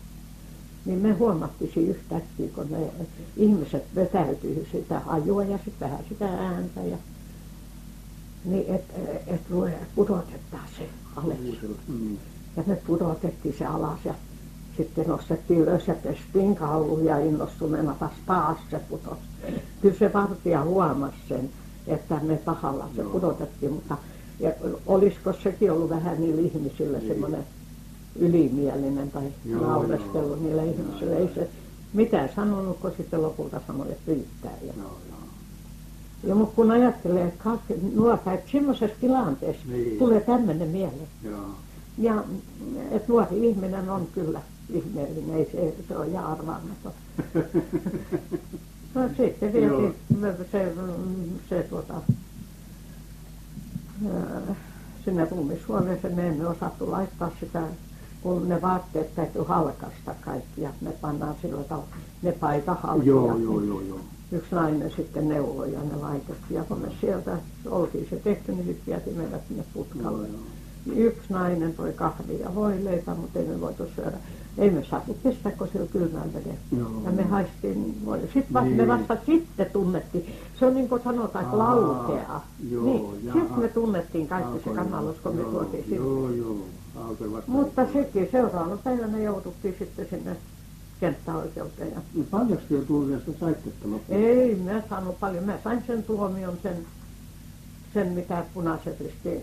Niin 0.86 0.99
me 0.99 1.14
huomattiin 1.14 1.89
yhtäkkiä, 1.89 2.49
kun 2.56 2.68
ne 2.70 2.91
ihmiset 3.38 3.84
vetäytyy 3.95 4.68
sitä 4.72 4.99
hajua 4.99 5.43
ja 5.43 5.58
sitten 5.66 5.89
vähän 5.89 6.06
sitä 6.10 6.26
ääntä. 6.26 6.82
Ja, 6.82 6.97
niin 8.45 8.76
että 8.76 8.93
et, 8.97 9.22
et 9.28 9.41
pudotetaan 9.95 10.68
se 10.78 10.89
alas. 11.16 11.38
Mm. 11.88 12.18
Ja 12.58 12.64
me 12.68 12.76
pudotettiin 12.76 13.56
se 13.58 13.66
alas 13.66 13.99
ja 14.06 14.14
sitten 14.78 15.07
nostettiin 15.07 15.59
ylös 15.59 15.88
ja 15.88 15.95
pestiin 16.03 16.55
kauluja 16.55 17.19
innostuneena 17.19 17.95
taas 17.99 18.13
taas 18.26 18.57
se 18.71 18.80
putosi. 18.89 19.21
Kyllä 19.82 19.95
se 19.95 20.13
vartija 20.13 20.63
huomasi 20.63 21.17
sen, 21.30 21.49
että 21.88 22.19
me 22.23 22.38
tahalla 22.38 22.89
se 22.95 23.03
pudotettiin, 23.03 23.73
mutta 23.73 23.97
ja 24.39 24.51
olisiko 24.88 25.34
sekin 25.34 25.71
ollut 25.71 25.89
vähän 25.89 26.21
niillä 26.21 26.41
ihmisillä 26.41 26.97
niin. 26.97 27.07
semmoinen 27.07 27.43
ylimielinen 28.19 29.11
tai 29.11 29.23
naureskelu 29.61 30.36
niillä 30.36 30.63
ihmisillä. 30.63 31.15
Ei 31.15 31.30
se 31.36 31.49
mitään 31.93 32.30
sanonut, 32.36 32.78
kun 32.80 32.91
sitten 32.97 33.21
lopulta 33.21 33.61
sanoi, 33.67 33.91
että 33.91 34.11
riittää. 34.11 34.51
Ja, 34.61 34.73
joo, 34.78 34.97
joo. 35.09 35.19
ja 36.23 36.36
mutta 36.36 36.55
kun 36.55 36.71
ajattelee 36.71 37.34
kaksi 37.43 37.73
nuorta, 37.95 38.32
että 38.34 38.51
semmoisessa 38.51 38.97
tilanteessa 39.01 39.63
niin. 39.67 39.97
tulee 39.97 40.19
tämmöinen 40.19 40.67
mieleen. 40.67 41.07
Joo. 41.23 41.45
Ja 41.97 42.23
että 42.91 43.05
nuori 43.07 43.49
ihminen 43.49 43.89
on 43.89 44.07
kyllä 44.13 44.41
ihmeellinen, 44.70 45.38
ei 45.38 45.45
se, 45.51 45.76
se 45.88 45.97
on 45.97 46.18
arvaamaton. 46.18 46.93
no 48.95 49.09
sitten 49.18 49.53
vietiin 49.53 49.95
se, 50.51 50.74
se 51.49 51.63
tuota, 51.70 51.93
sinne 55.05 55.28
ruumishuoneeseen, 55.32 56.16
me 56.16 56.28
emme 56.28 56.47
osattu 56.47 56.91
laittaa 56.91 57.32
sitä, 57.39 57.61
kun 58.22 58.49
ne 58.49 58.61
vaatteet 58.61 59.16
täytyy 59.16 59.43
halkasta 59.43 60.16
kaikki 60.22 60.61
ja 60.61 60.70
me 60.82 60.91
pannaan 60.91 61.36
sillä 61.41 61.63
tavalla, 61.63 61.88
ne 62.22 62.32
paita 62.32 62.74
halkia. 62.74 63.07
Joo, 63.07 63.38
joo, 63.38 63.61
joo, 63.61 63.82
joo. 63.82 63.99
Yksi 64.32 64.55
nainen 64.55 64.91
sitten 64.91 65.30
neuvoi 65.30 65.74
ja 65.74 65.80
ne 65.80 65.95
laitettiin 65.95 66.57
ja 66.57 66.63
kun 66.63 66.80
me 66.80 66.88
sieltä 67.01 67.38
oltiin 67.66 68.07
se 68.09 68.16
tehty, 68.16 68.51
niin 68.51 68.68
nyt 68.68 68.82
vietiin 68.88 69.18
meidät 69.18 69.41
sinne 69.47 69.63
putkalle. 69.74 70.28
Joo, 70.28 70.38
joo. 70.86 70.95
Yksi 70.95 71.34
nainen 71.34 71.74
toi 71.74 71.93
kahvia 71.93 72.39
ja 72.39 72.55
voileipä, 72.55 73.16
mutta 73.16 73.39
ei 73.39 73.45
me 73.45 73.61
voitu 73.61 73.84
syödä 73.95 74.18
ei 74.58 74.72
me 74.72 74.84
saatu 74.84 75.18
pestä, 75.24 75.51
kun 75.51 75.68
se 75.74 75.80
oli 75.80 75.88
kylmään 75.88 76.34
veden. 76.34 76.58
Ja 77.06 77.12
me 77.12 77.24
haistiin 77.24 78.01
Sitten 78.22 78.53
vasta, 78.53 78.70
niin. 78.70 78.78
me 78.78 78.88
vasta 78.88 79.18
sitten 79.26 79.72
tunnettiin. 79.74 80.36
Se 80.60 80.66
on 80.66 80.74
niin 80.74 80.89
kuin 80.89 81.03
sanotaan, 81.03 81.45
että 81.45 81.58
laukeaa. 81.58 82.47
Niin. 82.72 83.06
Sitten 83.22 83.60
me 83.60 83.68
tunnettiin 83.68 84.28
kaikki 84.28 84.70
se 84.70 84.76
kamalus, 84.76 85.16
kun 85.24 85.36
me 85.36 85.43
tuotiin 85.43 85.84
sinne. 85.84 85.97
Joo, 85.97 86.30
joo. 86.30 86.58
Mutta 87.47 87.86
sekin 87.93 88.30
seuraavana 88.32 88.78
päivänä 88.78 89.20
jouduttiin 89.20 89.76
sitten 89.80 90.08
sinne 90.10 90.38
kenttäoikeuteen. 90.99 91.91
Ja... 91.91 92.01
No 92.14 92.24
paljonko 92.32 92.64
te 92.70 92.78
tuomiosta 92.78 93.32
saitte 93.39 93.70
Ei, 94.10 94.56
mä 94.56 94.82
saanut 94.89 95.20
paljon. 95.20 95.43
Mä 95.43 95.58
sain 95.64 95.84
sen 95.88 96.03
tuomion, 96.03 96.58
sen, 96.64 96.78
sen 97.93 98.08
mitä 98.08 98.45
punaiset 98.53 98.99
risti 98.99 99.41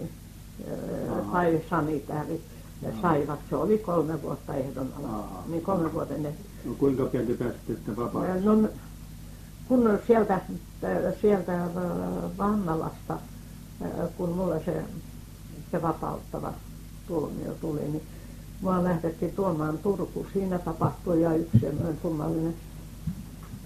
tai 1.33 1.61
sanitäärit 1.71 2.52
ja 2.83 2.89
saivat. 3.03 3.39
Se 3.51 3.57
oli 3.57 3.79
kolme 3.79 4.23
vuotta 4.23 4.55
ehdon 4.55 4.89
ala. 4.99 5.43
Niin 5.47 5.63
kolme 5.63 5.93
vuoden 5.93 6.23
ne. 6.23 6.35
No 6.65 6.75
kuinka 6.79 7.05
pian 7.05 7.27
te 7.27 7.35
pääsitte 7.35 7.75
sitten 7.75 7.97
vapaaksi? 7.97 8.45
No, 8.45 8.69
kun 9.69 9.99
sieltä, 10.07 10.41
sieltä 11.21 11.69
Vannalasta, 12.39 13.19
kun 14.17 14.29
mulle 14.29 14.63
se, 14.65 14.85
se 15.71 15.83
vapauttava 15.83 16.53
tuomio 17.07 17.55
tuli, 17.61 17.81
niin 17.81 18.03
mua 18.61 18.85
lähdettiin 18.85 19.33
tuomaan 19.33 19.79
Turku. 19.79 20.27
Siinä 20.33 20.59
tapahtui 20.59 21.23
ja 21.23 21.35
yksi 21.35 21.67
kummallinen 22.03 22.55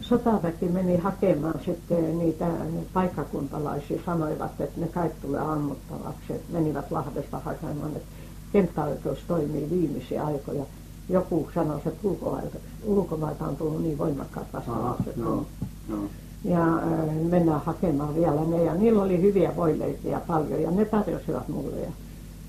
sotaväki 0.00 0.68
meni 0.68 0.96
hakemaan 0.96 1.60
sitten 1.64 2.18
niitä 2.18 2.46
paikkakuntalaisia, 2.92 4.00
sanoivat, 4.06 4.60
että 4.60 4.80
ne 4.80 4.88
kaikki 4.88 5.20
tulee 5.22 5.40
ammuttavaksi. 5.40 6.32
Että 6.32 6.52
menivät 6.52 6.90
Lahdesta 6.90 7.38
hakemaan, 7.38 7.96
että 7.96 8.08
kenttäoikeus 8.57 9.18
toimii 9.28 9.70
viimeisiä 9.70 10.24
aikoja. 10.24 10.64
Joku 11.09 11.48
sanoi, 11.54 11.80
että 11.86 12.09
ulkomailta, 12.09 12.59
ulkomailta 12.84 13.44
on 13.44 13.57
tullut 13.57 13.82
niin 13.82 13.98
voimakkaat 13.98 14.46
vastaukset. 14.52 15.16
no, 15.16 15.46
no. 15.88 15.96
Ja 16.44 16.74
äh, 16.76 17.14
mennään 17.30 17.61
hakemaan 17.61 18.14
vielä 18.14 18.44
ne. 18.44 18.64
Ja 18.64 18.74
niillä 18.74 19.02
oli 19.02 19.22
hyviä 19.22 19.57
voileipiä 19.57 20.20
paljon 20.20 20.62
ja 20.62 20.70
ne 20.70 20.84
tarjosivat 20.84 21.48
mulle. 21.48 21.76
Ja, 21.80 21.90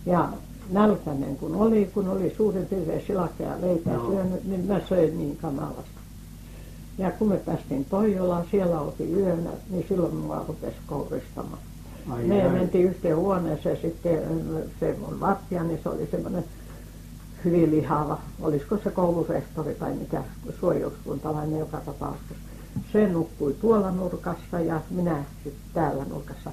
ja 0.06 0.30
nälkäinen 0.70 1.38
kun 1.38 1.56
oli, 1.56 1.90
kun 1.94 2.08
oli 2.08 2.34
suurin 2.38 2.66
piirtein 2.66 3.04
silakea 3.08 3.48
ja 3.48 3.62
leipää 3.62 3.94
Joo. 3.94 4.12
syönyt, 4.12 4.44
niin 4.44 4.66
mä 4.66 4.82
söin 4.90 5.18
niin 5.18 5.38
kamalasti. 5.42 5.98
Ja 6.98 7.12
kun 7.12 7.28
me 7.28 7.38
päästiin 7.38 7.86
Toijolaan, 7.86 8.46
siellä 8.52 8.82
oltiin 8.82 9.18
yönä, 9.20 9.50
niin 9.70 9.86
silloin 9.90 10.16
mua 10.16 10.46
rupesi 10.48 10.78
kouristamaan. 10.88 11.60
Me 12.08 12.50
mentiin 12.50 12.86
yhteen 12.86 13.16
huoneeseen 13.18 13.78
sitten, 13.82 14.20
se 14.80 14.96
mun 15.00 15.22
lattia, 15.22 15.64
niin 15.64 15.80
se 15.84 15.90
oli 15.90 16.08
semmoinen 16.12 16.44
hyvin 17.46 17.72
lihava, 17.72 18.18
olisiko 18.42 18.78
se 18.84 18.90
koulurehtori 18.92 19.76
tai 19.76 19.94
mikä 19.94 20.24
suojeluskuntalainen 20.60 21.60
joka 21.60 21.78
tapauksessa. 21.78 22.36
Se 22.94 23.08
nukkui 23.10 23.56
tuolla 23.62 23.92
nurkassa 23.92 24.60
ja 24.60 24.82
minä 24.90 25.24
sitten 25.44 25.64
täällä 25.74 26.06
nurkassa. 26.10 26.52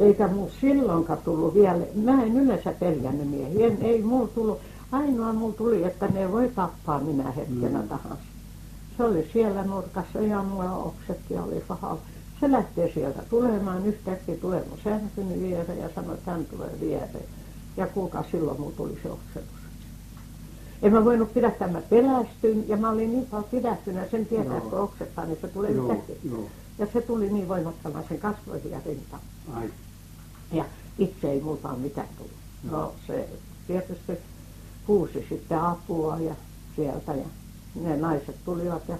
Eikä 0.00 0.28
mulla 0.28 0.50
silloinkaan 0.60 1.18
tullut 1.24 1.54
vielä, 1.54 1.78
mä 1.94 2.22
en 2.22 2.36
yleensä 2.36 2.72
peljännyt 2.80 3.30
miehiä, 3.30 3.66
en, 3.66 3.78
ei 3.82 4.02
mulla 4.02 4.28
tullut, 4.28 4.58
ainoa 4.92 5.32
mulla 5.32 5.54
tuli, 5.54 5.84
että 5.84 6.06
ne 6.08 6.32
voi 6.32 6.48
tappaa 6.54 7.00
minä 7.00 7.30
hetkenä 7.30 7.78
Mm. 7.82 7.88
tahansa. 7.88 8.22
Se 8.96 9.04
oli 9.04 9.28
siellä 9.32 9.64
nurkassa 9.64 10.18
ja 10.20 10.42
mulla 10.42 10.72
oksetkin 10.76 11.40
oli 11.40 11.64
pahalla. 11.68 12.00
Se 12.44 12.50
lähtee 12.52 12.90
sieltä 12.94 13.22
tulemaan, 13.30 13.86
yhtäkkiä 13.86 14.36
tulee 14.36 14.64
mun 14.68 14.78
sänkyni 14.84 15.40
viereen 15.42 15.78
ja 15.78 15.88
sanoi, 15.94 16.14
että 16.14 16.30
hän 16.30 16.44
tulee 16.44 16.70
viereen. 16.80 17.24
Ja 17.76 17.86
kuulkaa, 17.86 18.24
silloin 18.30 18.60
mulla 18.60 18.72
tuli 18.76 18.98
se 19.02 19.10
oksetus. 19.10 19.60
En 20.82 20.92
mä 20.92 21.04
voinut 21.04 21.34
pidättää, 21.34 21.68
mä 21.68 21.80
pelästyin 21.80 22.68
ja 22.68 22.76
mä 22.76 22.90
olin 22.90 23.12
niin 23.12 23.26
paljon 23.26 23.50
pidättynyt, 23.50 24.10
sen 24.10 24.26
tietää, 24.26 24.56
Joo. 24.56 24.60
kun 24.70 24.78
oksettaa, 24.80 25.24
niin 25.26 25.38
se 25.40 25.48
tulee 25.48 25.70
Joo, 25.70 25.92
yhtäkkiä. 25.92 26.16
joo. 26.30 26.48
Ja 26.78 26.86
se 26.92 27.00
tuli 27.00 27.32
niin 27.32 27.48
voimakkaana 27.48 28.02
sen 28.08 28.18
kasvoihin 28.18 28.70
ja 28.70 28.80
rintaan. 28.86 29.22
Ai. 29.54 29.70
Ja 30.52 30.64
itse 30.98 31.30
ei 31.30 31.40
multaan 31.40 31.80
mitään 31.80 32.08
tullut. 32.18 32.32
No 32.70 32.92
se 33.06 33.28
tietysti 33.66 34.12
huusi 34.88 35.26
sitten 35.28 35.60
apua 35.60 36.18
ja 36.20 36.34
sieltä 36.76 37.14
ja 37.14 37.26
ne 37.74 37.96
naiset 37.96 38.36
tulivat 38.44 38.82
ja 38.88 38.96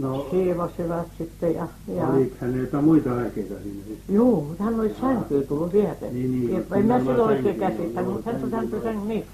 No, 0.00 0.26
siivosivat 0.30 1.06
sitten 1.18 1.54
ja, 1.54 1.68
ja 1.96 2.06
oliko 2.06 2.36
hän 2.40 2.58
jotain 2.58 2.84
muita 2.84 3.16
lääkkeitä 3.16 3.54
siinä 3.62 3.80
sitten? 3.88 4.14
Juu, 4.16 4.56
hän 4.58 4.80
oli 4.80 4.94
sänkyyn 5.00 5.46
tullut 5.46 5.72
vieteen. 5.72 6.14
Niin, 6.14 6.30
niin, 6.32 6.52
Ja 6.70 6.76
en 6.76 6.86
mä 6.86 6.98
silloin 6.98 7.20
oikein 7.20 7.56
käsittänyt, 7.56 7.94
joo, 7.94 8.12
mutta 8.12 8.30
hän 8.32 8.50
sänkyyn, 8.50 8.82
joo. 8.84 9.04
niin. 9.04 9.24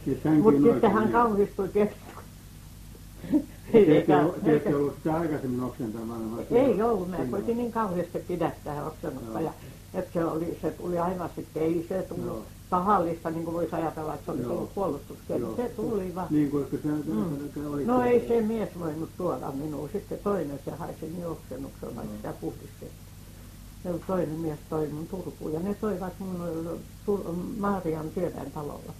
Mutta 0.43 0.63
sitten 0.63 0.93
hän 0.93 1.09
kauhistui 1.09 1.69
tietysti. 1.69 2.01
Te 3.73 3.99
ette 3.99 4.75
ollut- 4.77 4.95
sitä 4.97 5.17
aikaisemmin 5.17 5.61
oksentamassa? 5.63 6.37
vai 6.37 6.59
ei 6.59 6.83
ollut, 6.83 7.11
mä 7.11 7.17
koitin 7.31 7.57
niin 7.57 7.73
kauheasti 7.73 8.19
pidättää 8.19 8.87
oksennusta 8.87 9.41
ja 9.41 9.51
että 9.99 10.13
se, 10.13 10.25
oli, 10.25 10.59
se 10.63 10.71
tuli 10.71 10.99
aivan 10.99 11.31
sitten, 11.37 11.63
ei 11.63 11.87
se 11.89 12.03
tullut 12.03 12.27
Joo. 12.27 12.43
tahallista, 12.71 13.31
niin 13.31 13.45
kuin 13.45 13.55
voisi 13.55 13.75
ajatella, 13.75 14.15
että 14.15 14.25
se 14.25 14.31
olisi 14.31 14.45
Joo. 14.47 14.57
ollut 14.57 14.75
puolustuskieli. 14.75 15.41
Joo. 15.43 15.57
Se 15.57 15.69
tuli 15.69 16.15
vaan. 16.15 16.27
Niin 16.31 16.51
kuin 16.51 16.67
se, 16.71 16.79
Mm. 16.89 17.73
oli. 17.73 17.85
No 17.85 18.03
ei 18.03 18.29
se 18.29 18.41
mies 18.41 18.69
voinut 18.79 19.11
tuoda 19.17 19.53
minua. 19.53 19.89
Sitten 19.93 20.19
toinen 20.25 20.61
se 20.65 20.71
haisi 20.71 21.07
niin 21.07 21.27
oksennuksen, 21.27 21.97
vaikka 21.97 22.17
sitä 22.17 22.33
puhdistettiin. 22.41 22.91
Se 23.83 23.95
toinen 24.07 24.39
mies 24.39 24.59
toi 24.71 24.89
mun 24.89 25.07
Turkuun 25.07 25.53
ja 25.53 25.61
ne 25.61 25.75
toivat 25.75 26.13
mun 26.19 26.37
Tur- 27.07 28.11
työväen 28.15 28.51
talolla. 28.51 28.93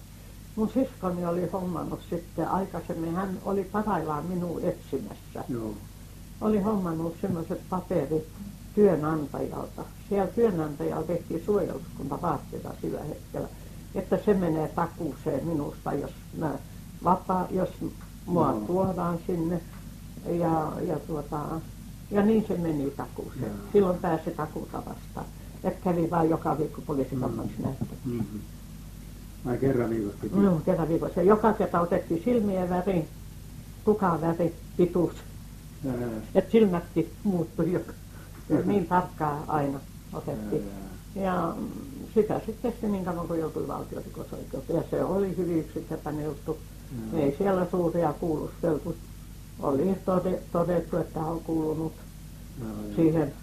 Mun 0.55 0.69
siskoni 0.73 1.25
oli 1.25 1.47
hommannut 1.53 1.99
sitten 2.09 2.47
aikaisemmin, 2.47 3.15
hän 3.15 3.37
oli 3.45 3.63
parhaillaan 3.63 4.25
minua 4.25 4.59
etsimässä. 4.63 5.43
Joo. 5.49 5.73
Oli 6.41 6.59
hommannut 6.61 7.15
semmoiset 7.21 7.61
paperit 7.69 8.27
työnantajalta. 8.75 9.83
Siellä 10.09 10.27
työnantajalla 10.27 11.07
tehtiin 11.07 11.43
suojeluskunta 11.45 12.21
vaatteita 12.21 12.69
sillä 12.81 13.03
hetkellä, 13.03 13.47
että 13.95 14.19
se 14.25 14.33
menee 14.33 14.67
takuuseen 14.67 15.45
minusta, 15.45 15.93
jos 15.93 16.11
mä 16.37 16.51
vapaa, 17.03 17.47
jos 17.51 17.69
mua 18.25 18.49
Joo. 18.49 18.59
tuodaan 18.59 19.19
sinne. 19.27 19.61
Ja, 20.25 20.73
ja, 20.87 20.99
tuota, 20.99 21.41
ja 22.11 22.21
niin 22.21 22.45
se 22.47 22.57
meni 22.57 22.91
takuuseen. 22.91 23.51
Silloin 23.73 23.97
pääsi 23.97 24.31
takuuta 24.31 24.77
vastaan. 24.77 25.25
Et 25.63 25.77
kävi 25.83 26.09
vaan 26.09 26.29
joka 26.29 26.57
viikko 26.57 26.81
poliisikammarissa 26.81 27.57
mm. 27.57 27.63
näyttämään. 27.63 27.97
Mm-hmm. 28.05 28.39
Ai 29.45 29.57
kerran 29.57 29.89
viikossa 29.89 30.17
piti. 30.21 30.41
Joo, 30.43 30.61
kerran 30.65 30.87
viikossa. 30.89 31.21
Joka 31.21 31.53
kerta 31.53 31.79
otettiin 31.79 32.23
silmien 32.23 32.69
väri, 32.69 33.07
tukan 33.85 34.21
väri, 34.21 34.55
pituus. 34.77 35.15
Että 36.35 36.51
silmätkin 36.51 37.11
muuttui 37.23 37.71
jo. 37.71 37.79
Niin 38.65 38.87
tarkkaa 38.87 39.43
aina 39.47 39.79
otettiin. 40.13 40.63
Ja 41.15 41.53
mm, 41.57 41.67
sitä 42.13 42.41
sitten 42.45 42.71
kesti 42.71 42.87
niin 42.87 43.05
kauan 43.05 43.27
kuin 43.27 43.39
joutui 43.39 43.67
valtiorikosoikeuteen. 43.67 44.77
Ja 44.77 44.83
se 44.91 45.03
oli 45.03 45.37
hyvin 45.37 45.57
yksinkertainen 45.59 46.25
juttu. 46.25 46.57
Ei 47.13 47.35
siellä 47.37 47.67
suuria 47.71 48.13
kuulusteltu. 48.13 48.95
Oli 49.59 49.95
tode- 50.05 50.39
todettu, 50.51 50.97
että 50.97 51.19
on 51.19 51.39
kuulunut 51.39 51.93
siihen 52.95 53.33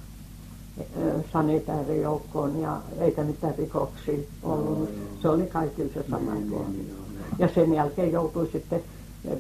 ö, 0.96 1.22
sanitaarijoukkoon 1.32 2.60
ja 2.60 2.80
eikä 3.00 3.24
mitään 3.24 3.54
rikoksia 3.58 4.18
ollut. 4.42 4.90
Se 5.22 5.28
oli 5.28 5.46
kaikille 5.46 5.92
se 5.94 6.04
sama 6.10 6.34
Niin, 6.34 6.48
tuomio. 6.48 6.68
niin, 6.68 6.88
joo. 6.88 6.98
Ja 7.38 7.48
sen 7.54 7.74
jälkeen 7.74 8.12
joutui 8.12 8.48
sitten 8.52 8.82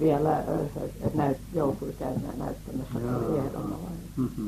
vielä, 0.00 0.44
joutui 1.54 1.92
käymään 1.98 2.38
näyttämässä, 2.38 2.92
kun 2.92 3.14
oli 3.14 3.24
Joo. 3.36 3.44
ehdonalainen. 3.46 3.98
Mhm. 4.16 4.46